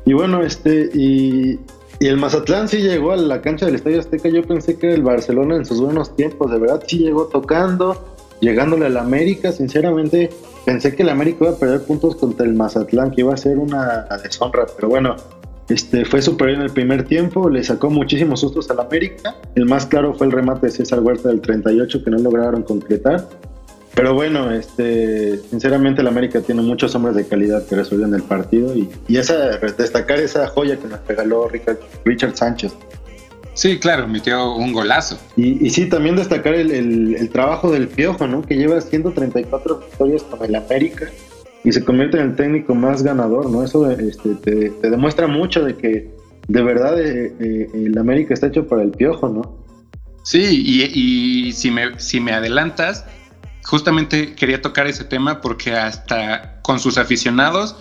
Y 0.06 0.13
bueno, 0.13 0.43
este, 0.43 0.89
y, 0.93 1.60
y 2.04 2.08
el 2.08 2.18
Mazatlán 2.18 2.68
sí 2.68 2.80
llegó 2.80 3.13
a 3.13 3.16
la 3.16 3.42
cancha 3.42 3.66
del 3.66 3.76
Estadio 3.76 4.02
Azteca. 4.02 4.28
Yo 4.28 4.44
pensé 4.44 4.78
que 4.78 4.94
el 4.94 5.04
Barcelona 5.04 5.56
en 5.56 5.66
sus 5.66 5.80
buenos 5.80 6.13
tiempos, 6.18 6.52
de 6.52 6.60
verdad, 6.60 6.84
sí 6.86 6.98
llegó 6.98 7.28
tocando, 7.28 8.04
llegándole 8.42 8.88
al 8.88 8.98
América. 8.98 9.54
Sinceramente, 9.54 10.30
pensé 10.66 10.94
que 10.98 11.04
el 11.04 11.08
América 11.08 11.46
iba 11.46 11.52
a 11.52 11.56
perder 11.56 11.84
puntos 11.84 12.18
contra 12.18 12.46
el 12.46 12.56
Mazatlán, 12.56 13.12
que 13.12 13.22
iba 13.22 13.34
a 13.34 13.38
ser 13.38 13.58
una 13.58 14.06
deshonra, 14.22 14.66
pero 14.76 14.89
bueno, 14.89 15.16
este, 15.70 16.04
fue 16.04 16.22
superior 16.22 16.58
en 16.58 16.63
el 16.63 16.72
primer 16.72 17.06
tiempo, 17.06 17.50
le 17.50 17.63
sacó 17.63 17.89
muchísimos 17.89 18.42
sustos 18.42 18.70
al 18.70 18.82
América. 18.82 19.38
El 19.56 19.63
más 19.66 19.86
claro 19.86 20.13
fue 20.13 20.28
el 20.28 20.34
remate 20.34 20.66
de 20.66 20.74
César 20.74 21.00
Huerta 21.00 21.30
del 21.30 21.39
38 21.39 22.04
que 22.04 22.12
no 22.12 22.18
lograron 22.18 22.63
concretar. 22.63 23.30
Pero 23.96 24.14
bueno, 24.16 24.52
este, 24.52 25.38
sinceramente 25.50 26.02
el 26.02 26.08
América 26.08 26.42
tiene 26.42 26.62
muchos 26.64 26.96
hombres 26.96 27.16
de 27.16 27.28
calidad 27.28 27.66
que 27.68 27.76
resuelven 27.76 28.14
el 28.16 28.24
partido 28.24 28.76
y, 28.76 28.90
y 29.08 29.18
esa, 29.18 29.58
destacar 29.60 30.20
esa 30.20 30.48
joya 30.48 30.78
que 30.80 30.88
nos 30.88 31.00
regaló 31.08 31.48
Richard, 31.48 31.78
Richard 32.04 32.36
Sánchez. 32.36 32.74
Sí, 33.54 33.78
claro, 33.78 34.08
metió 34.08 34.56
un 34.56 34.74
golazo. 34.74 35.20
Y, 35.36 35.64
y 35.64 35.70
sí, 35.70 35.86
también 35.88 36.16
destacar 36.16 36.56
el, 36.56 36.72
el- 36.72 37.16
el 37.16 37.30
trabajo 37.30 37.72
del 37.72 37.88
Piojo, 37.88 38.26
¿no? 38.28 38.42
Que 38.42 38.56
lleva 38.56 38.82
134 38.82 39.78
victorias 39.80 40.24
con 40.24 40.44
el 40.44 40.56
América 40.56 41.08
y 41.64 41.72
se 41.72 41.84
convierte 41.86 42.18
en 42.18 42.32
el 42.32 42.36
técnico 42.36 42.74
más 42.74 43.04
ganador, 43.04 43.52
¿no? 43.52 43.64
Eso 43.64 43.92
este, 43.92 44.34
te, 44.36 44.70
te 44.72 44.90
demuestra 44.90 45.28
mucho 45.28 45.64
de 45.64 45.76
que 45.78 46.10
de 46.48 46.62
verdad 46.64 47.00
eh, 47.00 47.32
eh, 47.40 47.68
el 47.76 47.96
América 48.00 48.34
está 48.34 48.48
hecho 48.48 48.68
para 48.68 48.82
el 48.82 48.90
Piojo, 48.90 49.30
¿no? 49.30 49.56
Sí, 50.24 50.42
y, 50.66 51.48
y 51.48 51.52
si, 51.52 51.70
me, 51.70 52.00
si 52.00 52.20
me 52.20 52.32
adelantas, 52.32 53.06
justamente 53.63 54.36
quería 54.36 54.62
tocar 54.62 54.88
ese 54.88 55.04
tema 55.04 55.41
porque 55.41 55.73
hasta 55.73 56.62
con 56.62 56.80
sus 56.80 56.97
aficionados 56.97 57.76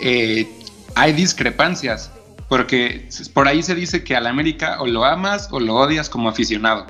eh, 0.00 0.48
hay 0.94 1.12
discrepancias, 1.12 2.10
porque 2.48 3.08
por 3.32 3.48
ahí 3.48 3.62
se 3.62 3.74
dice 3.74 4.04
que 4.04 4.16
al 4.16 4.26
América 4.26 4.76
o 4.80 4.86
lo 4.86 5.04
amas 5.04 5.48
o 5.50 5.60
lo 5.60 5.74
odias 5.74 6.08
como 6.08 6.28
aficionado. 6.28 6.86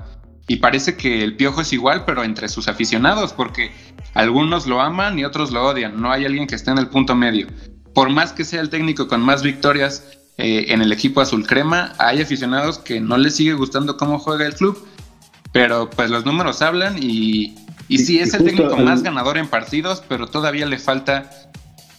Y 0.47 0.57
parece 0.57 0.97
que 0.97 1.23
el 1.23 1.37
piojo 1.37 1.61
es 1.61 1.73
igual, 1.73 2.05
pero 2.07 2.25
entre 2.25 2.49
sus 2.49 2.69
aficionados, 2.69 3.35
porque 3.35 3.71
algunos 4.15 4.67
lo 4.67 4.81
aman 4.81 5.19
y 5.19 5.25
otros 5.25 5.51
lo 5.53 5.67
odian. 5.67 6.01
No 6.01 6.11
hay 6.11 6.25
alguien 6.25 6.47
que 6.47 6.55
esté 6.55 6.71
en 6.71 6.79
el 6.79 6.89
punto 6.89 7.15
medio. 7.15 7.49
Por 7.95 8.09
más 8.09 8.33
que 8.33 8.45
sea 8.45 8.61
el 8.61 8.71
técnico 8.71 9.09
con 9.09 9.21
más 9.21 9.43
victorias 9.43 10.05
eh, 10.39 10.67
en 10.69 10.81
el 10.81 10.91
equipo 10.91 11.21
azul 11.21 11.47
crema, 11.47 11.93
hay 11.99 12.23
aficionados 12.23 12.79
que 12.79 12.99
no 12.99 13.19
les 13.19 13.37
sigue 13.37 13.53
gustando 13.53 13.99
cómo 13.99 14.19
juega 14.19 14.47
el 14.47 14.55
club. 14.55 14.87
Pero 15.53 15.91
pues 15.91 16.09
los 16.09 16.25
números 16.25 16.63
hablan 16.63 16.97
y, 16.99 17.55
y 17.89 17.99
sí 17.99 18.17
y 18.17 18.21
es 18.21 18.35
el 18.35 18.45
técnico 18.45 18.75
al- 18.75 18.85
más 18.85 19.03
ganador 19.03 19.39
en 19.39 19.49
partidos, 19.49 20.03
pero 20.09 20.27
todavía 20.27 20.67
le 20.67 20.79
falta 20.79 21.31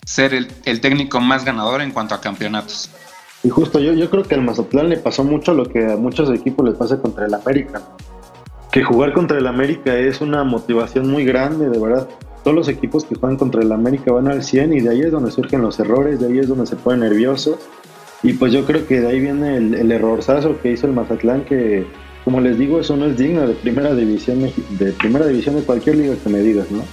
ser 0.05 0.33
el, 0.33 0.47
el 0.65 0.81
técnico 0.81 1.19
más 1.19 1.45
ganador 1.45 1.81
en 1.81 1.91
cuanto 1.91 2.15
a 2.15 2.21
campeonatos. 2.21 2.89
Y 3.43 3.49
justo 3.49 3.79
yo, 3.79 3.93
yo 3.93 4.09
creo 4.09 4.23
que 4.23 4.35
al 4.35 4.41
Mazatlán 4.41 4.89
le 4.89 4.97
pasó 4.97 5.23
mucho 5.23 5.53
lo 5.53 5.65
que 5.65 5.85
a 5.85 5.95
muchos 5.95 6.29
equipos 6.31 6.65
les 6.67 6.75
pasa 6.75 6.97
contra 7.01 7.25
el 7.25 7.33
América. 7.33 7.81
Que 8.71 8.83
jugar 8.83 9.13
contra 9.13 9.37
el 9.37 9.47
América 9.47 9.95
es 9.95 10.21
una 10.21 10.43
motivación 10.43 11.09
muy 11.09 11.25
grande, 11.25 11.69
de 11.69 11.79
verdad. 11.79 12.07
Todos 12.43 12.55
los 12.55 12.67
equipos 12.67 13.03
que 13.05 13.15
juegan 13.15 13.37
contra 13.37 13.61
el 13.61 13.71
América 13.71 14.11
van 14.11 14.27
al 14.27 14.43
100 14.43 14.73
y 14.73 14.81
de 14.81 14.89
ahí 14.89 15.01
es 15.01 15.11
donde 15.11 15.31
surgen 15.31 15.61
los 15.61 15.79
errores, 15.79 16.19
de 16.19 16.27
ahí 16.27 16.39
es 16.39 16.47
donde 16.47 16.65
se 16.67 16.75
pone 16.75 16.97
nervioso. 16.99 17.57
Y 18.23 18.33
pues 18.33 18.51
yo 18.51 18.65
creo 18.65 18.85
que 18.85 18.99
de 18.99 19.07
ahí 19.07 19.19
viene 19.21 19.55
el, 19.57 19.73
el 19.73 19.91
errorzazo 19.91 20.59
que 20.61 20.71
hizo 20.73 20.85
el 20.87 20.93
Mazatlán, 20.93 21.45
que 21.45 21.87
como 22.29 22.41
les 22.41 22.59
digo, 22.59 22.79
eso 22.79 22.95
no 22.95 23.07
es 23.07 23.17
digno 23.17 23.47
de 23.47 23.55
primera 23.55 23.95
división, 23.95 24.51
de 24.77 24.91
primera 24.91 25.25
división 25.25 25.55
de 25.55 25.63
cualquier 25.63 25.95
liga 25.95 26.13
que 26.23 26.29
me 26.29 26.37
digas, 26.41 26.69
¿no? 26.69 26.83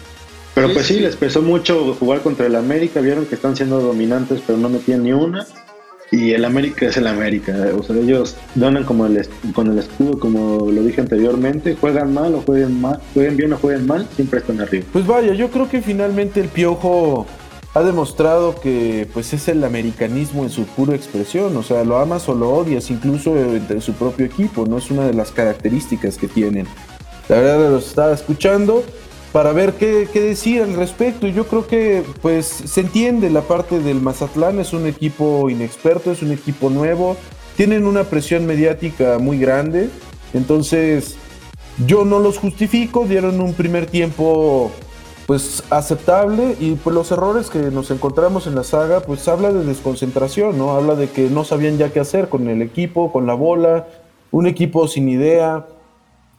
Pero 0.55 0.68
Sí, 0.68 0.72
pues 0.75 0.87
sí, 0.87 0.94
sí. 0.94 1.01
les 1.01 1.14
pesó 1.14 1.42
mucho 1.42 1.94
jugar 2.01 2.22
contra 2.22 2.46
el 2.46 2.57
América, 2.57 3.03
vieron 3.03 3.27
que 3.27 3.35
están 3.35 3.55
siendo 3.55 3.79
dominantes, 3.79 4.40
pero 4.46 4.57
no 4.57 4.70
metían 4.70 5.03
ni 5.03 5.12
una. 5.12 5.46
Y 6.11 6.31
el 6.31 6.42
América 6.46 6.87
es 6.87 6.96
el 6.96 7.07
América, 7.07 7.55
o 7.79 7.83
sea, 7.83 7.96
ellos 7.96 8.35
donan 8.55 8.85
como 8.85 9.05
el, 9.05 9.29
con 9.53 9.70
el 9.70 9.79
escudo, 9.79 10.18
como 10.18 10.70
lo 10.72 10.83
dije 10.83 11.03
anteriormente, 11.03 11.77
juegan 11.79 12.14
mal 12.14 12.35
o 12.35 12.40
jueguen 12.40 12.81
mal, 12.81 12.99
jueguen 13.12 13.37
bien 13.37 13.53
o 13.53 13.59
jueguen 13.59 13.87
mal, 13.87 14.07
siempre 14.16 14.38
están 14.38 14.59
arriba. 14.62 14.87
Pues 14.90 15.07
vaya, 15.07 15.35
yo 15.35 15.51
creo 15.51 15.68
que 15.68 15.83
finalmente 15.83 16.40
el 16.40 16.49
Piojo 16.49 17.27
ha 17.76 17.82
demostrado 17.82 18.58
que 18.58 19.06
pues 19.12 19.34
es 19.34 19.48
el 19.48 19.62
americanismo 19.62 20.44
en 20.44 20.50
su 20.50 20.64
pura 20.64 20.96
expresión, 20.96 21.54
o 21.58 21.62
sea, 21.62 21.84
lo 21.84 21.98
amas 21.98 22.26
o 22.26 22.34
lo 22.34 22.48
odias, 22.50 22.90
incluso 22.90 23.36
entre 23.36 23.82
su 23.82 23.92
propio 23.92 24.24
equipo, 24.24 24.64
no 24.64 24.78
es 24.78 24.90
una 24.90 25.06
de 25.06 25.12
las 25.12 25.30
características 25.30 26.16
que 26.16 26.26
tienen. 26.26 26.66
La 27.28 27.36
verdad 27.36 27.70
los 27.70 27.88
estaba 27.88 28.14
escuchando 28.14 28.82
para 29.30 29.52
ver 29.52 29.74
qué, 29.74 30.08
qué 30.10 30.22
decir 30.22 30.62
al 30.62 30.72
respecto. 30.72 31.26
Yo 31.26 31.46
creo 31.48 31.66
que 31.66 32.02
pues 32.22 32.46
se 32.46 32.80
entiende 32.80 33.28
la 33.28 33.42
parte 33.42 33.78
del 33.78 34.00
Mazatlán, 34.00 34.58
es 34.58 34.72
un 34.72 34.86
equipo 34.86 35.50
inexperto, 35.50 36.12
es 36.12 36.22
un 36.22 36.32
equipo 36.32 36.70
nuevo, 36.70 37.18
tienen 37.58 37.86
una 37.86 38.04
presión 38.04 38.46
mediática 38.46 39.18
muy 39.18 39.38
grande, 39.38 39.90
entonces 40.32 41.16
yo 41.86 42.06
no 42.06 42.20
los 42.20 42.38
justifico, 42.38 43.04
dieron 43.04 43.38
un 43.38 43.52
primer 43.52 43.84
tiempo 43.84 44.72
pues 45.26 45.64
aceptable 45.70 46.56
y 46.60 46.76
pues 46.76 46.94
los 46.94 47.10
errores 47.10 47.50
que 47.50 47.58
nos 47.58 47.90
encontramos 47.90 48.46
en 48.46 48.54
la 48.54 48.62
saga 48.62 49.00
pues 49.00 49.26
habla 49.26 49.52
de 49.52 49.64
desconcentración, 49.64 50.56
¿no? 50.56 50.70
Habla 50.70 50.94
de 50.94 51.08
que 51.08 51.28
no 51.28 51.42
sabían 51.42 51.78
ya 51.78 51.92
qué 51.92 51.98
hacer 51.98 52.28
con 52.28 52.48
el 52.48 52.62
equipo, 52.62 53.12
con 53.12 53.26
la 53.26 53.34
bola, 53.34 53.88
un 54.30 54.46
equipo 54.46 54.86
sin 54.86 55.08
idea. 55.08 55.66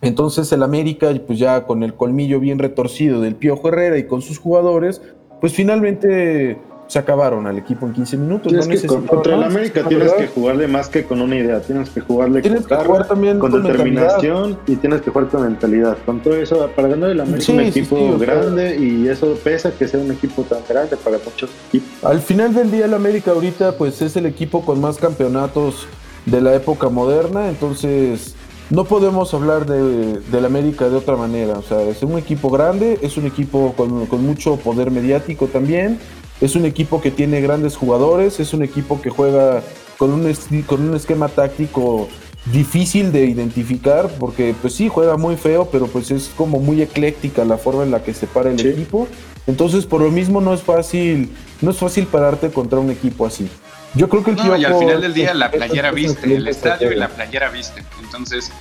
Entonces 0.01 0.51
el 0.53 0.63
América 0.63 1.11
pues 1.25 1.37
ya 1.37 1.65
con 1.65 1.83
el 1.83 1.95
colmillo 1.95 2.39
bien 2.39 2.59
retorcido 2.59 3.19
del 3.19 3.35
Piojo 3.35 3.67
Herrera 3.67 3.97
y 3.97 4.07
con 4.07 4.21
sus 4.21 4.39
jugadores, 4.39 5.01
pues 5.41 5.53
finalmente 5.53 6.57
se 6.87 6.99
acabaron 6.99 7.45
al 7.47 7.57
equipo 7.57 7.85
en 7.85 7.93
15 7.93 8.17
minutos. 8.17 8.51
No 8.53 8.61
que, 8.67 8.87
con- 8.87 9.05
contra 9.05 9.35
el 9.35 9.43
América 9.43 9.81
la 9.81 9.89
tienes 9.89 10.13
que 10.13 10.27
jugarle 10.27 10.67
más 10.67 10.87
que 10.87 11.03
con 11.03 11.21
una 11.21 11.35
idea, 11.35 11.59
tienes 11.59 11.89
que 11.89 11.99
jugarle 12.01 12.41
Tienes 12.41 12.65
con, 12.65 12.77
que 12.79 12.85
jugar 12.85 13.07
también 13.07 13.39
con 13.39 13.51
con 13.51 13.63
determinación 13.63 14.57
y 14.67 14.75
tienes 14.77 15.01
que 15.01 15.11
jugar 15.11 15.27
con 15.27 15.43
mentalidad. 15.43 15.97
Con 16.05 16.21
todo 16.21 16.35
eso, 16.35 16.69
para 16.75 16.87
ganar 16.87 17.09
el 17.09 17.19
América 17.19 17.45
Sí, 17.45 17.51
es 17.51 17.57
un 17.67 17.73
sí, 17.73 17.79
equipo 17.79 17.97
sí, 17.97 18.25
grande 18.25 18.77
y 18.77 19.07
eso 19.07 19.37
pesa 19.43 19.71
que 19.71 19.87
sea 19.87 19.99
un 19.99 20.11
equipo 20.11 20.43
tan 20.43 20.59
grande 20.67 20.95
para 20.97 21.17
muchos 21.23 21.49
equipos. 21.67 21.89
Al 22.03 22.21
final 22.21 22.53
del 22.53 22.71
día 22.71 22.85
el 22.85 22.93
América 22.93 23.31
ahorita 23.31 23.73
pues 23.73 24.01
es 24.01 24.15
el 24.15 24.25
equipo 24.25 24.63
con 24.65 24.79
más 24.79 24.97
campeonatos 24.97 25.87
de 26.25 26.41
la 26.41 26.55
época 26.55 26.89
moderna, 26.89 27.49
entonces 27.49 28.35
no 28.69 28.83
podemos 28.83 29.33
hablar 29.33 29.65
de, 29.65 30.19
del 30.19 30.45
América 30.45 30.89
de 30.89 30.95
otra 30.95 31.15
manera. 31.15 31.57
O 31.57 31.61
sea, 31.63 31.81
es 31.83 32.01
un 32.03 32.17
equipo 32.17 32.49
grande, 32.49 32.97
es 33.01 33.17
un 33.17 33.25
equipo 33.25 33.73
con, 33.77 34.05
con 34.07 34.25
mucho 34.25 34.57
poder 34.57 34.91
mediático 34.91 35.47
también, 35.47 35.99
es 36.41 36.55
un 36.55 36.65
equipo 36.65 37.01
que 37.01 37.11
tiene 37.11 37.41
grandes 37.41 37.75
jugadores, 37.75 38.39
es 38.39 38.53
un 38.53 38.63
equipo 38.63 39.01
que 39.01 39.09
juega 39.09 39.61
con 39.97 40.11
un, 40.11 40.25
esti- 40.25 40.65
con 40.65 40.81
un 40.87 40.95
esquema 40.95 41.27
táctico 41.29 42.07
difícil 42.45 43.11
de 43.11 43.25
identificar, 43.25 44.07
porque 44.19 44.55
pues 44.61 44.73
sí, 44.73 44.87
juega 44.89 45.17
muy 45.17 45.35
feo, 45.35 45.67
pero 45.71 45.87
pues 45.87 46.11
es 46.11 46.29
como 46.37 46.59
muy 46.59 46.81
ecléctica 46.81 47.43
la 47.43 47.57
forma 47.57 47.83
en 47.83 47.91
la 47.91 48.03
que 48.03 48.13
se 48.13 48.27
para 48.27 48.51
el 48.51 48.59
Sí. 48.59 48.67
equipo. 48.69 49.07
Entonces, 49.47 49.85
por 49.85 50.01
lo 50.01 50.11
mismo 50.11 50.39
no 50.41 50.53
es 50.53 50.61
fácil, 50.61 51.31
no 51.61 51.71
es 51.71 51.77
fácil 51.77 52.05
pararte 52.05 52.49
contra 52.51 52.79
un 52.79 52.91
equipo 52.91 53.25
así. 53.25 53.49
Yo 53.95 54.07
creo 54.09 54.23
que 54.23 54.31
el 54.31 54.37
No, 54.37 54.55
y 54.57 54.63
al 54.65 54.71
Piojo- 54.73 54.79
final 54.79 55.01
del 55.01 55.13
día 55.13 55.33
la 55.33 55.49
playera 55.51 55.91
viste, 55.91 56.35
el 56.35 56.47
estadio 56.47 56.91
y 56.91 56.95
la 56.95 57.07
playera 57.09 57.49
viste. 57.49 57.83
Entonces 58.03 58.51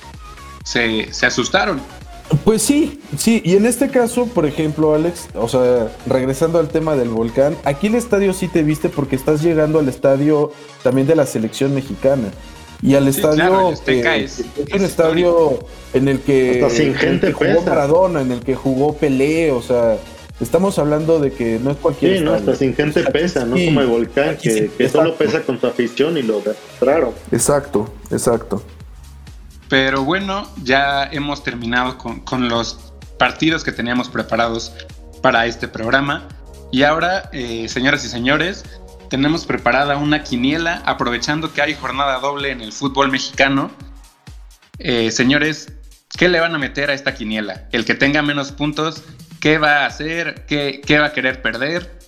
se, 0.63 1.13
se 1.13 1.25
asustaron. 1.25 1.79
Pues 2.43 2.61
sí, 2.61 2.99
sí, 3.17 3.41
y 3.45 3.55
en 3.55 3.65
este 3.65 3.89
caso, 3.89 4.25
por 4.27 4.45
ejemplo, 4.45 4.93
Alex, 4.93 5.27
o 5.35 5.47
sea, 5.47 5.89
regresando 6.07 6.59
al 6.59 6.67
tema 6.67 6.95
del 6.95 7.09
volcán, 7.09 7.55
aquí 7.63 7.87
el 7.87 7.95
estadio 7.95 8.33
sí 8.33 8.47
te 8.47 8.63
viste 8.63 8.89
porque 8.89 9.15
estás 9.15 9.41
llegando 9.41 9.79
al 9.79 9.87
estadio 9.89 10.51
también 10.83 11.07
de 11.07 11.15
la 11.15 11.25
selección 11.25 11.73
mexicana. 11.73 12.29
Y 12.81 12.95
al 12.95 13.03
Sí, 13.05 13.09
estadio 13.21 13.35
claro, 13.35 13.67
el 13.69 13.73
Azteca 13.73 14.17
eh, 14.17 14.23
es- 14.25 14.39
es 14.39 14.45
es 14.67 14.73
un 14.73 14.85
estadio 14.85 15.59
en 15.93 16.07
el 16.09 16.19
que, 16.19 16.61
Hasta 16.63 16.69
sin 16.75 16.87
en 16.87 16.91
el 16.93 16.97
gente 16.97 17.27
que 17.27 17.33
jugó. 17.33 17.61
Maradona, 17.63 18.21
en 18.21 18.31
el 18.31 18.39
que 18.41 18.55
jugó 18.55 18.93
Pelé, 18.95 19.51
o 19.51 19.61
sea, 19.61 19.97
estamos 20.39 20.77
hablando 20.77 21.19
de 21.19 21.31
que 21.31 21.59
no 21.63 21.71
es 21.71 21.77
cualquier 21.77 22.17
Sí, 22.19 22.23
no, 22.23 22.33
hasta 22.33 22.55
sin 22.55 22.75
gente 22.75 22.99
Aquí 22.99 23.11
pesa, 23.13 23.45
no 23.45 23.55
sí, 23.57 23.65
como 23.67 23.81
el 23.81 23.87
volcán, 23.87 24.37
sí, 24.39 24.69
que, 24.77 24.89
solo 24.89 25.15
pesa 25.15 25.41
con 25.41 25.59
su 25.59 25.65
afición 25.65 26.17
y 26.17 26.23
lo 26.23 26.39
demostraron. 26.41 27.11
Exacto, 27.31 27.89
exacto. 28.11 28.61
Pero 29.69 30.03
bueno, 30.03 30.49
ya 30.63 31.03
hemos 31.11 31.43
terminado 31.43 31.97
con, 31.97 32.21
con 32.21 32.47
los 32.49 32.93
partidos 33.17 33.63
que 33.63 33.71
teníamos 33.71 34.09
preparados 34.09 34.73
para 35.21 35.45
este 35.45 35.67
programa. 35.67 36.27
Y 36.71 36.83
ahora, 36.83 37.29
eh, 37.33 37.67
señoras 37.69 38.05
y 38.05 38.09
señores, 38.09 38.63
tenemos 39.09 39.45
preparada 39.45 39.97
una 39.97 40.23
quiniela 40.23 40.81
aprovechando 40.85 41.53
que 41.53 41.61
hay 41.61 41.73
jornada 41.73 42.19
doble 42.19 42.51
en 42.51 42.61
el 42.61 42.71
fútbol 42.71 43.11
mexicano. 43.11 43.71
Eh, 44.79 45.11
señores, 45.11 45.73
¿qué 46.17 46.29
le 46.29 46.39
van 46.39 46.55
a 46.55 46.57
meter 46.57 46.89
a 46.89 46.93
esta 46.93 47.13
quiniela? 47.13 47.67
El 47.71 47.85
que 47.85 47.95
tenga 47.95 48.21
menos 48.21 48.51
puntos, 48.51 49.03
¿qué 49.39 49.57
va 49.57 49.83
a 49.83 49.85
hacer? 49.85 50.45
¿Qué, 50.45 50.81
qué 50.85 50.99
va 50.99 51.07
a 51.07 51.13
querer 51.13 51.41
perder? 51.41 51.99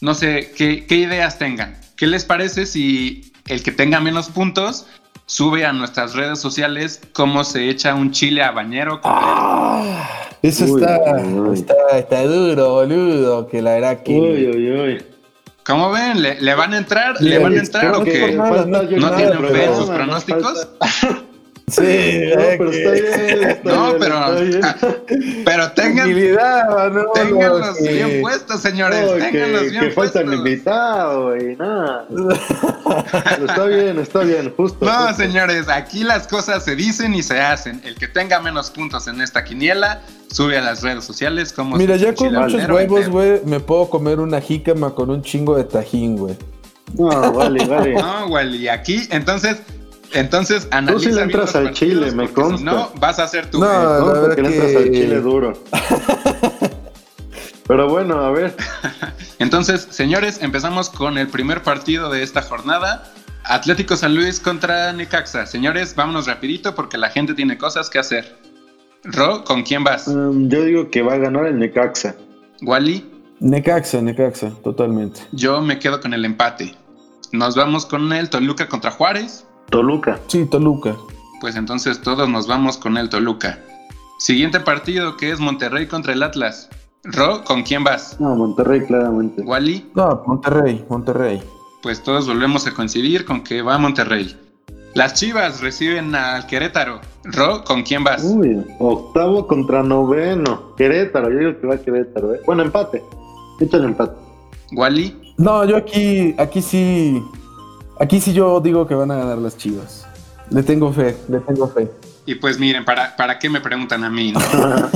No 0.00 0.14
sé, 0.14 0.52
¿qué, 0.56 0.86
qué 0.86 0.96
ideas 0.96 1.38
tengan? 1.38 1.76
¿Qué 1.96 2.06
les 2.06 2.24
parece 2.24 2.66
si 2.66 3.32
el 3.46 3.62
que 3.62 3.72
tenga 3.72 4.00
menos 4.00 4.28
puntos 4.28 4.86
sube 5.26 5.64
a 5.64 5.72
nuestras 5.72 6.14
redes 6.14 6.38
sociales 6.40 7.00
cómo 7.12 7.44
se 7.44 7.68
echa 7.70 7.94
un 7.94 8.10
chile 8.10 8.42
a 8.42 8.50
bañero? 8.50 9.00
Eso 10.42 10.64
Uy, 10.66 10.80
está, 10.82 11.00
uy, 11.24 11.54
está, 11.54 11.74
está 11.98 12.24
duro, 12.24 12.74
boludo, 12.74 13.46
que 13.46 13.62
la 13.62 13.72
verdad 13.74 14.02
que... 14.02 14.12
Uy, 14.12 14.46
uy, 14.48 14.70
uy. 14.72 15.04
¿Cómo 15.64 15.90
ven? 15.90 16.20
¿Le, 16.22 16.40
le 16.42 16.54
van 16.54 16.74
a 16.74 16.76
entrar? 16.78 17.20
¿Le 17.22 17.38
van 17.38 17.54
a 17.56 17.60
entrar 17.60 17.94
o 17.94 18.04
que 18.04 18.12
qué? 18.12 18.32
no- 18.32 18.82
yo 18.82 18.98
¿No 18.98 19.06
nada 19.10 19.16
tienen 19.16 19.38
fe 19.46 19.64
en 19.64 19.76
sus 19.76 19.88
pronósticos? 19.88 20.68
Sí, 21.76 22.20
No, 22.36 22.42
pero 22.58 22.70
que- 22.70 22.76
está 22.78 22.90
bien. 22.92 23.50
está 23.50 23.72
No, 23.74 23.86
bien, 23.86 23.96
pero- 24.00 24.38
está 24.38 24.40
bien. 24.40 25.42
Pero 25.44 25.72
tengan, 25.72 26.08
Manolo, 26.74 27.10
ténganlos 27.14 27.76
que- 27.78 27.92
bien 27.92 28.20
puestos, 28.22 28.60
señores. 28.60 29.00
No, 29.02 29.12
ténganlos 29.12 29.62
que, 29.62 29.70
bien 29.70 29.84
que 29.84 29.90
faltan 29.90 30.24
puestos. 30.26 30.34
invitados 30.34 31.42
y 31.42 31.56
nada. 31.56 32.06
Pero 33.34 33.46
está 33.46 33.64
bien, 33.64 33.98
está 33.98 34.18
bien, 34.20 34.52
justo. 34.56 34.84
No, 34.84 34.92
justo. 34.92 35.14
señores, 35.16 35.68
aquí 35.68 36.04
las 36.04 36.26
cosas 36.26 36.64
se 36.64 36.76
dicen 36.76 37.14
y 37.14 37.22
se 37.22 37.40
hacen. 37.40 37.80
El 37.84 37.94
que 37.96 38.08
tenga 38.08 38.40
menos 38.40 38.70
puntos 38.70 39.06
en 39.08 39.20
esta 39.20 39.42
quiniela, 39.44 40.02
sube 40.30 40.58
a 40.58 40.60
las 40.60 40.82
redes 40.82 41.04
sociales 41.04 41.52
como 41.52 41.76
Mira, 41.76 41.96
se 41.98 42.04
ya 42.04 42.14
con 42.14 42.32
muchos 42.34 42.68
huevos, 42.68 43.08
güey, 43.08 43.40
me 43.44 43.60
puedo 43.60 43.88
comer 43.88 44.20
una 44.20 44.40
jícama 44.40 44.94
con 44.94 45.10
un 45.10 45.22
chingo 45.22 45.56
de 45.56 45.64
tajín, 45.64 46.16
güey. 46.16 46.36
No, 46.94 47.32
vale, 47.32 47.64
vale. 47.66 47.94
No, 47.94 48.28
güey, 48.28 48.56
y 48.56 48.68
aquí, 48.68 49.06
entonces, 49.10 49.56
entonces 50.14 50.66
analiza 50.70 51.10
sí 51.10 51.14
le 51.14 51.22
entras 51.22 51.54
al 51.56 51.72
chile, 51.72 52.10
me 52.12 52.26
porque 52.28 52.28
Si 52.28 52.34
consta. 52.34 52.64
no, 52.72 52.90
vas 52.98 53.18
a 53.18 53.24
hacer 53.24 53.50
tu 53.50 53.58
No, 53.60 53.66
eh, 53.66 53.68
la 53.72 53.98
No, 53.98 54.06
verdad 54.06 54.22
porque 54.26 54.42
le 54.42 54.48
entras 54.48 54.70
que- 54.70 54.76
al 54.78 54.84
chile 54.90 55.20
duro. 55.20 55.52
Pero 57.66 57.88
bueno, 57.88 58.20
a 58.20 58.30
ver. 58.30 58.54
Entonces, 59.38 59.86
señores, 59.90 60.38
empezamos 60.42 60.90
con 60.90 61.16
el 61.16 61.28
primer 61.28 61.62
partido 61.62 62.10
de 62.10 62.22
esta 62.22 62.42
jornada. 62.42 63.10
Atlético 63.44 63.96
San 63.96 64.14
Luis 64.14 64.38
contra 64.40 64.92
Necaxa. 64.92 65.46
Señores, 65.46 65.94
vámonos 65.94 66.26
rapidito 66.26 66.74
porque 66.74 66.98
la 66.98 67.10
gente 67.10 67.34
tiene 67.34 67.56
cosas 67.58 67.88
que 67.90 67.98
hacer. 67.98 68.36
Ro, 69.04 69.44
¿con 69.44 69.62
quién 69.62 69.84
vas? 69.84 70.08
um, 70.08 70.48
yo 70.48 70.62
digo 70.64 70.90
que 70.90 71.02
va 71.02 71.14
a 71.14 71.18
ganar 71.18 71.46
el 71.46 71.58
Necaxa. 71.58 72.14
Wally, 72.62 73.10
Necaxa, 73.40 74.00
Necaxa, 74.00 74.50
totalmente. 74.62 75.20
yo 75.32 75.60
me 75.60 75.78
quedo 75.78 76.00
con 76.00 76.14
el 76.14 76.24
empate. 76.24 76.74
Nos 77.32 77.54
vamos 77.56 77.84
con 77.84 78.12
el 78.12 78.30
Toluca 78.30 78.68
contra 78.68 78.90
Juárez. 78.90 79.46
Toluca. 79.70 80.18
Sí, 80.28 80.44
Toluca. 80.46 80.96
Pues 81.40 81.56
entonces 81.56 82.00
todos 82.00 82.28
nos 82.28 82.46
vamos 82.46 82.76
con 82.78 82.96
el 82.96 83.08
Toluca. 83.08 83.58
Siguiente 84.18 84.60
partido 84.60 85.16
que 85.16 85.30
es 85.30 85.40
Monterrey 85.40 85.86
contra 85.86 86.12
el 86.12 86.22
Atlas. 86.22 86.68
Ro, 87.04 87.44
¿con 87.44 87.62
quién 87.64 87.84
vas? 87.84 88.18
No, 88.18 88.34
Monterrey, 88.34 88.80
claramente. 88.86 89.42
Wally, 89.42 89.90
No, 89.94 90.22
Monterrey, 90.26 90.84
Monterrey. 90.88 91.42
pues 91.82 92.02
todos 92.02 92.26
volvemos 92.26 92.66
a 92.66 92.72
coincidir 92.72 93.24
con 93.26 93.42
que 93.42 93.60
va 93.60 93.76
Monterrey. 93.76 94.34
Las 94.94 95.14
Chivas 95.14 95.60
reciben 95.60 96.14
al 96.14 96.46
Querétaro. 96.46 97.00
Ro, 97.24 97.64
¿con 97.64 97.82
quién 97.82 98.04
vas? 98.04 98.22
Uy, 98.24 98.64
octavo 98.78 99.46
contra 99.46 99.82
noveno. 99.82 100.74
Querétaro, 100.76 101.30
yo 101.30 101.38
digo 101.40 101.60
que 101.60 101.66
va 101.66 101.74
a 101.74 101.78
Querétaro. 101.78 102.34
¿eh? 102.34 102.40
Bueno, 102.46 102.62
empate. 102.62 103.02
Échale 103.60 103.84
empate. 103.86 104.14
Wally, 104.72 105.34
No, 105.36 105.64
yo 105.64 105.76
aquí, 105.76 106.34
aquí 106.38 106.62
sí, 106.62 107.20
aquí 107.98 108.20
sí 108.20 108.32
yo 108.32 108.60
digo 108.60 108.86
que 108.86 108.94
van 108.94 109.10
a 109.10 109.16
ganar 109.16 109.38
las 109.38 109.56
Chivas. 109.56 110.06
Le 110.50 110.62
tengo 110.62 110.92
fe, 110.92 111.16
le 111.28 111.40
tengo 111.40 111.68
fe. 111.68 111.90
Y 112.26 112.36
pues 112.36 112.58
miren, 112.58 112.84
¿para, 112.84 113.16
¿para 113.16 113.38
qué 113.38 113.48
me 113.48 113.60
preguntan 113.60 114.04
a 114.04 114.10
mí? 114.10 114.32
no? 114.32 114.40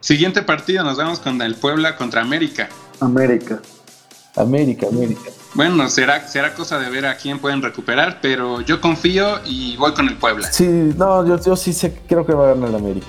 Siguiente 0.00 0.42
partido, 0.42 0.82
nos 0.82 0.96
vamos 0.96 1.20
con 1.20 1.40
el 1.40 1.54
Puebla 1.54 1.96
contra 1.96 2.22
América. 2.22 2.68
América. 3.00 3.60
América, 4.36 4.86
América. 4.88 5.30
Bueno, 5.54 5.88
será, 5.88 6.26
será 6.26 6.54
cosa 6.54 6.78
de 6.78 6.90
ver 6.90 7.06
a 7.06 7.16
quién 7.16 7.38
pueden 7.38 7.60
recuperar, 7.60 8.18
pero 8.22 8.62
yo 8.62 8.80
confío 8.80 9.40
y 9.44 9.76
voy 9.76 9.92
con 9.92 10.08
el 10.08 10.16
Puebla. 10.16 10.50
Sí, 10.50 10.66
no, 10.96 11.26
yo, 11.26 11.38
yo 11.40 11.54
sí 11.54 11.72
sé, 11.72 12.00
creo 12.08 12.24
que 12.24 12.32
va 12.32 12.50
a 12.50 12.54
ganar 12.54 12.70
el 12.70 12.74
América. 12.74 13.06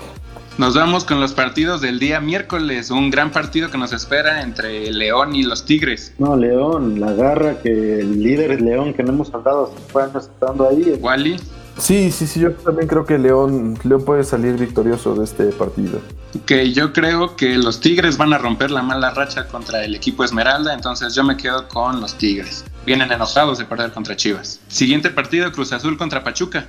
Nos 0.58 0.76
vamos 0.76 1.04
con 1.04 1.20
los 1.20 1.34
partidos 1.34 1.82
del 1.82 1.98
día 1.98 2.20
miércoles, 2.20 2.92
un 2.92 3.10
gran 3.10 3.32
partido 3.32 3.72
que 3.72 3.78
nos 3.78 3.92
espera 3.92 4.44
entre 4.44 4.92
León 4.92 5.36
y 5.36 5.44
los 5.44 5.66
Tigres. 5.66 6.14
No, 6.20 6.36
León, 6.36 7.00
la 7.00 7.12
garra 7.14 7.60
que 7.60 8.00
el 8.00 8.22
líder 8.22 8.52
es 8.52 8.62
León, 8.62 8.94
que 8.94 9.02
no 9.02 9.14
hemos 9.14 9.34
andado 9.34 9.74
años 9.96 10.30
estando 10.32 10.70
ahí. 10.70 10.98
Wally, 11.02 11.38
Sí, 11.78 12.12
sí, 12.12 12.28
sí, 12.28 12.40
yo 12.40 12.52
también 12.52 12.88
creo 12.88 13.04
que 13.04 13.18
León, 13.18 13.80
León 13.84 14.06
puede 14.06 14.24
salir 14.24 14.58
victorioso 14.58 15.16
de 15.16 15.24
este 15.24 15.46
partido. 15.46 16.00
que 16.46 16.72
yo 16.72 16.94
creo 16.94 17.36
que 17.36 17.58
los 17.58 17.80
Tigres 17.80 18.18
van 18.18 18.32
a 18.32 18.38
romper 18.38 18.70
la 18.70 18.84
mala 18.84 19.10
racha 19.10 19.48
contra 19.48 19.84
el 19.84 19.96
equipo 19.96 20.24
Esmeralda, 20.24 20.76
entonces 20.76 21.16
yo 21.16 21.24
me 21.24 21.36
quedo 21.36 21.68
con 21.68 22.00
los 22.00 22.14
Tigres. 22.16 22.64
Vienen 22.86 23.12
enojados 23.12 23.58
de 23.58 23.66
perder 23.66 23.92
contra 23.92 24.16
Chivas. 24.16 24.60
Siguiente 24.68 25.10
partido, 25.10 25.52
Cruz 25.52 25.74
Azul 25.74 25.98
contra 25.98 26.24
Pachuca. 26.24 26.68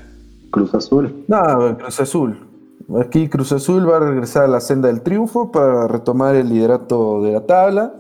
Cruz 0.50 0.74
Azul. 0.74 1.24
No, 1.28 1.76
Cruz 1.76 2.00
Azul. 2.00 2.38
Aquí 3.00 3.28
Cruz 3.28 3.52
Azul 3.52 3.88
va 3.88 3.96
a 3.96 4.00
regresar 4.00 4.44
a 4.44 4.48
la 4.48 4.60
senda 4.60 4.88
del 4.88 5.02
triunfo 5.02 5.50
para 5.50 5.88
retomar 5.88 6.34
el 6.36 6.48
liderato 6.48 7.22
de 7.22 7.32
la 7.32 7.46
tabla. 7.46 7.94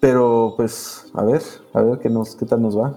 Pero 0.00 0.54
pues, 0.56 1.06
a 1.14 1.22
ver, 1.24 1.42
a 1.72 1.82
ver 1.82 1.98
qué, 1.98 2.10
nos, 2.10 2.34
qué 2.36 2.46
tal 2.46 2.62
nos 2.62 2.78
va. 2.78 2.94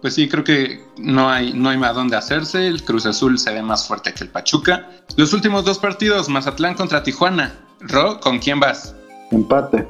Pues 0.00 0.14
sí, 0.14 0.28
creo 0.28 0.44
que 0.44 0.80
no 0.98 1.28
hay, 1.28 1.52
no 1.52 1.68
hay 1.68 1.76
más 1.76 1.94
dónde 1.94 2.16
hacerse. 2.16 2.66
El 2.66 2.82
Cruz 2.84 3.04
Azul 3.06 3.38
se 3.38 3.52
ve 3.52 3.62
más 3.62 3.86
fuerte 3.86 4.14
que 4.14 4.24
el 4.24 4.30
Pachuca. 4.30 4.88
Los 5.16 5.32
últimos 5.32 5.64
dos 5.64 5.78
partidos, 5.78 6.28
Mazatlán 6.28 6.74
contra 6.74 7.02
Tijuana. 7.02 7.54
Ro, 7.80 8.18
¿con 8.20 8.38
quién 8.38 8.60
vas? 8.60 8.94
Empate. 9.30 9.86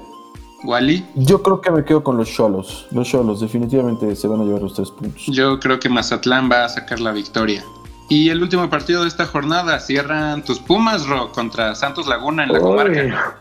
Wally, 0.64 1.06
Yo 1.14 1.42
creo 1.42 1.60
que 1.60 1.70
me 1.70 1.84
quedo 1.84 2.02
con 2.02 2.16
los 2.16 2.28
Cholos. 2.30 2.86
Los 2.90 3.08
Cholos 3.08 3.40
definitivamente 3.40 4.14
se 4.14 4.28
van 4.28 4.40
a 4.40 4.44
llevar 4.44 4.62
los 4.62 4.74
tres 4.74 4.90
puntos. 4.90 5.24
yo 5.26 5.58
creo 5.58 5.80
que 5.80 5.88
Mazatlán 5.88 6.50
va 6.50 6.64
a 6.64 6.68
sacar 6.68 7.00
la 7.00 7.12
victoria. 7.12 7.64
Y 8.10 8.28
el 8.28 8.42
último 8.42 8.68
partido 8.68 9.02
de 9.02 9.08
esta 9.08 9.24
jornada 9.24 9.78
cierran 9.78 10.44
tus 10.44 10.58
Pumas, 10.58 11.06
Ro, 11.06 11.30
contra 11.30 11.76
Santos 11.76 12.08
Laguna 12.08 12.42
en 12.42 12.52
la 12.52 12.58
comarca. 12.58 13.36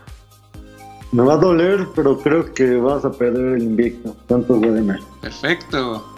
Me 1.10 1.24
va 1.24 1.34
a 1.34 1.38
doler, 1.38 1.88
pero 1.92 2.16
creo 2.20 2.54
que 2.54 2.76
vas 2.76 3.04
a 3.04 3.10
perder 3.10 3.56
el 3.56 3.64
invicto. 3.64 4.14
Tantos 4.28 4.60
de 4.60 4.96
Perfecto. 5.20 6.14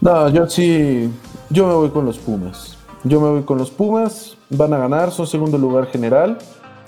No, 0.00 0.28
yo 0.28 0.48
sí, 0.48 1.10
yo 1.50 1.66
me 1.66 1.74
voy 1.74 1.90
con 1.90 2.06
los 2.06 2.18
Pumas. 2.18 2.78
Yo 3.02 3.20
me 3.20 3.28
voy 3.28 3.42
con 3.42 3.58
los 3.58 3.72
Pumas. 3.72 4.36
Van 4.50 4.72
a 4.72 4.78
ganar, 4.78 5.10
son 5.10 5.26
segundo 5.26 5.58
lugar 5.58 5.88
general. 5.90 6.38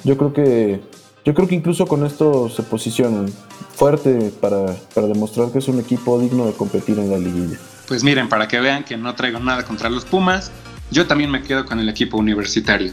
Yo 0.05 0.17
creo 0.17 0.33
que, 0.33 0.83
yo 1.25 1.35
creo 1.35 1.49
que 1.49 1.57
incluso 1.57 1.85
con 1.85 2.07
esto 2.07 2.49
se 2.49 2.63
posicionan 2.63 3.27
fuerte 3.75 4.33
para, 4.41 4.67
para 4.95 5.09
demostrar 5.09 5.51
que 5.51 5.59
es 5.59 5.67
un 5.67 5.81
equipo 5.81 6.21
digno 6.21 6.47
de 6.47 6.53
competir 6.53 6.97
en 7.01 7.11
la 7.11 7.19
liguilla. 7.19 7.59
Pues 7.89 8.05
miren, 8.05 8.29
para 8.29 8.47
que 8.47 8.61
vean 8.61 8.85
que 8.85 8.97
no 8.97 9.13
traigo 9.17 9.41
nada 9.41 9.65
contra 9.65 9.91
los 9.91 10.05
Pumas, 10.05 10.53
yo 10.93 11.07
también 11.07 11.31
me 11.31 11.43
quedo 11.43 11.65
con 11.65 11.81
el 11.81 11.89
equipo 11.89 12.19
universitario. 12.19 12.93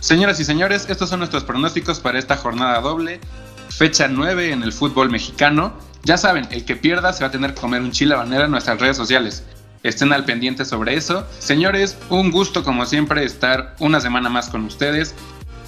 Señoras 0.00 0.40
y 0.40 0.44
señores, 0.44 0.86
estos 0.88 1.10
son 1.10 1.20
nuestros 1.20 1.44
pronósticos 1.44 2.00
para 2.00 2.18
esta 2.18 2.36
jornada 2.36 2.80
doble, 2.80 3.20
fecha 3.68 4.08
9 4.08 4.52
en 4.52 4.62
el 4.62 4.72
fútbol 4.72 5.10
mexicano. 5.10 5.74
Ya 6.04 6.16
saben, 6.16 6.48
el 6.50 6.64
que 6.64 6.76
pierda 6.76 7.12
se 7.12 7.22
va 7.22 7.28
a 7.28 7.30
tener 7.30 7.54
que 7.54 7.60
comer 7.60 7.82
un 7.82 7.92
chile 7.92 8.14
habanero 8.14 8.44
en 8.44 8.50
nuestras 8.50 8.80
redes 8.80 8.96
sociales. 8.96 9.44
Estén 9.82 10.12
al 10.12 10.24
pendiente 10.24 10.64
sobre 10.64 10.94
eso. 10.94 11.26
Señores, 11.38 11.98
un 12.08 12.30
gusto 12.30 12.64
como 12.64 12.86
siempre 12.86 13.24
estar 13.24 13.76
una 13.78 14.00
semana 14.00 14.28
más 14.28 14.48
con 14.48 14.64
ustedes, 14.64 15.14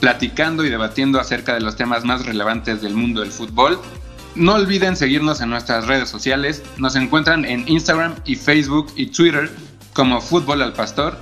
platicando 0.01 0.65
y 0.65 0.71
debatiendo 0.71 1.21
acerca 1.21 1.55
de 1.55 1.61
los 1.61 1.77
temas 1.77 2.05
más 2.05 2.25
relevantes 2.25 2.81
del 2.81 2.95
mundo 2.95 3.21
del 3.21 3.31
fútbol. 3.31 3.79
No 4.35 4.55
olviden 4.55 4.97
seguirnos 4.97 5.41
en 5.41 5.51
nuestras 5.51 5.87
redes 5.87 6.09
sociales. 6.09 6.63
Nos 6.79 6.97
encuentran 6.97 7.45
en 7.45 7.69
Instagram 7.69 8.15
y 8.25 8.37
Facebook 8.37 8.93
y 8.97 9.07
Twitter 9.07 9.51
como 9.93 10.21
Fútbol 10.21 10.63
al 10.63 10.73
Pastor. 10.73 11.19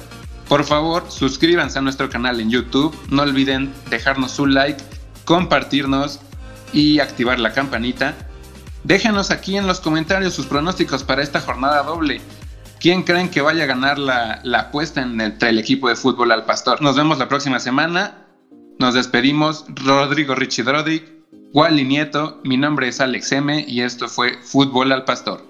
Por 0.49 0.65
favor, 0.65 1.05
suscríbanse 1.09 1.79
a 1.79 1.83
nuestro 1.83 2.09
canal 2.09 2.41
en 2.41 2.51
YouTube. 2.51 2.97
No 3.11 3.23
olviden 3.23 3.73
dejarnos 3.91 4.33
su 4.33 4.47
like, 4.47 4.83
compartirnos 5.25 6.21
y 6.73 7.01
activar 7.01 7.39
la 7.39 7.53
campanita. 7.53 8.15
Déjenos 8.85 9.31
aquí 9.31 9.57
en 9.57 9.67
los 9.67 9.81
comentarios 9.81 10.35
sus 10.35 10.47
pronósticos 10.47 11.05
para 11.05 11.23
esta 11.23 11.41
jornada 11.41 11.83
doble. 11.83 12.23
¿Quién 12.81 13.03
creen 13.03 13.29
que 13.29 13.43
vaya 13.43 13.65
a 13.65 13.67
ganar 13.67 13.99
la, 13.99 14.41
apuesta 14.57 15.03
entre 15.03 15.51
el 15.51 15.59
equipo 15.59 15.89
de 15.89 15.97
fútbol 15.97 16.33
al 16.33 16.45
pastor? 16.45 16.81
Nos 16.81 16.97
vemos 16.97 17.19
la 17.19 17.29
próxima 17.29 17.59
semana. 17.59 18.25
Nos 18.79 18.95
despedimos. 18.95 19.67
Rodrigo 19.69 20.35
Richidrodi, 20.35 21.03
Wally 21.53 21.85
Nieto, 21.85 22.41
mi 22.45 22.57
nombre 22.57 22.89
es 22.89 23.01
Alex 23.01 23.33
M 23.33 23.65
y 23.67 23.81
esto 23.81 24.09
fue 24.09 24.39
Fútbol 24.43 24.93
al 24.93 25.05
Pastor. 25.05 25.48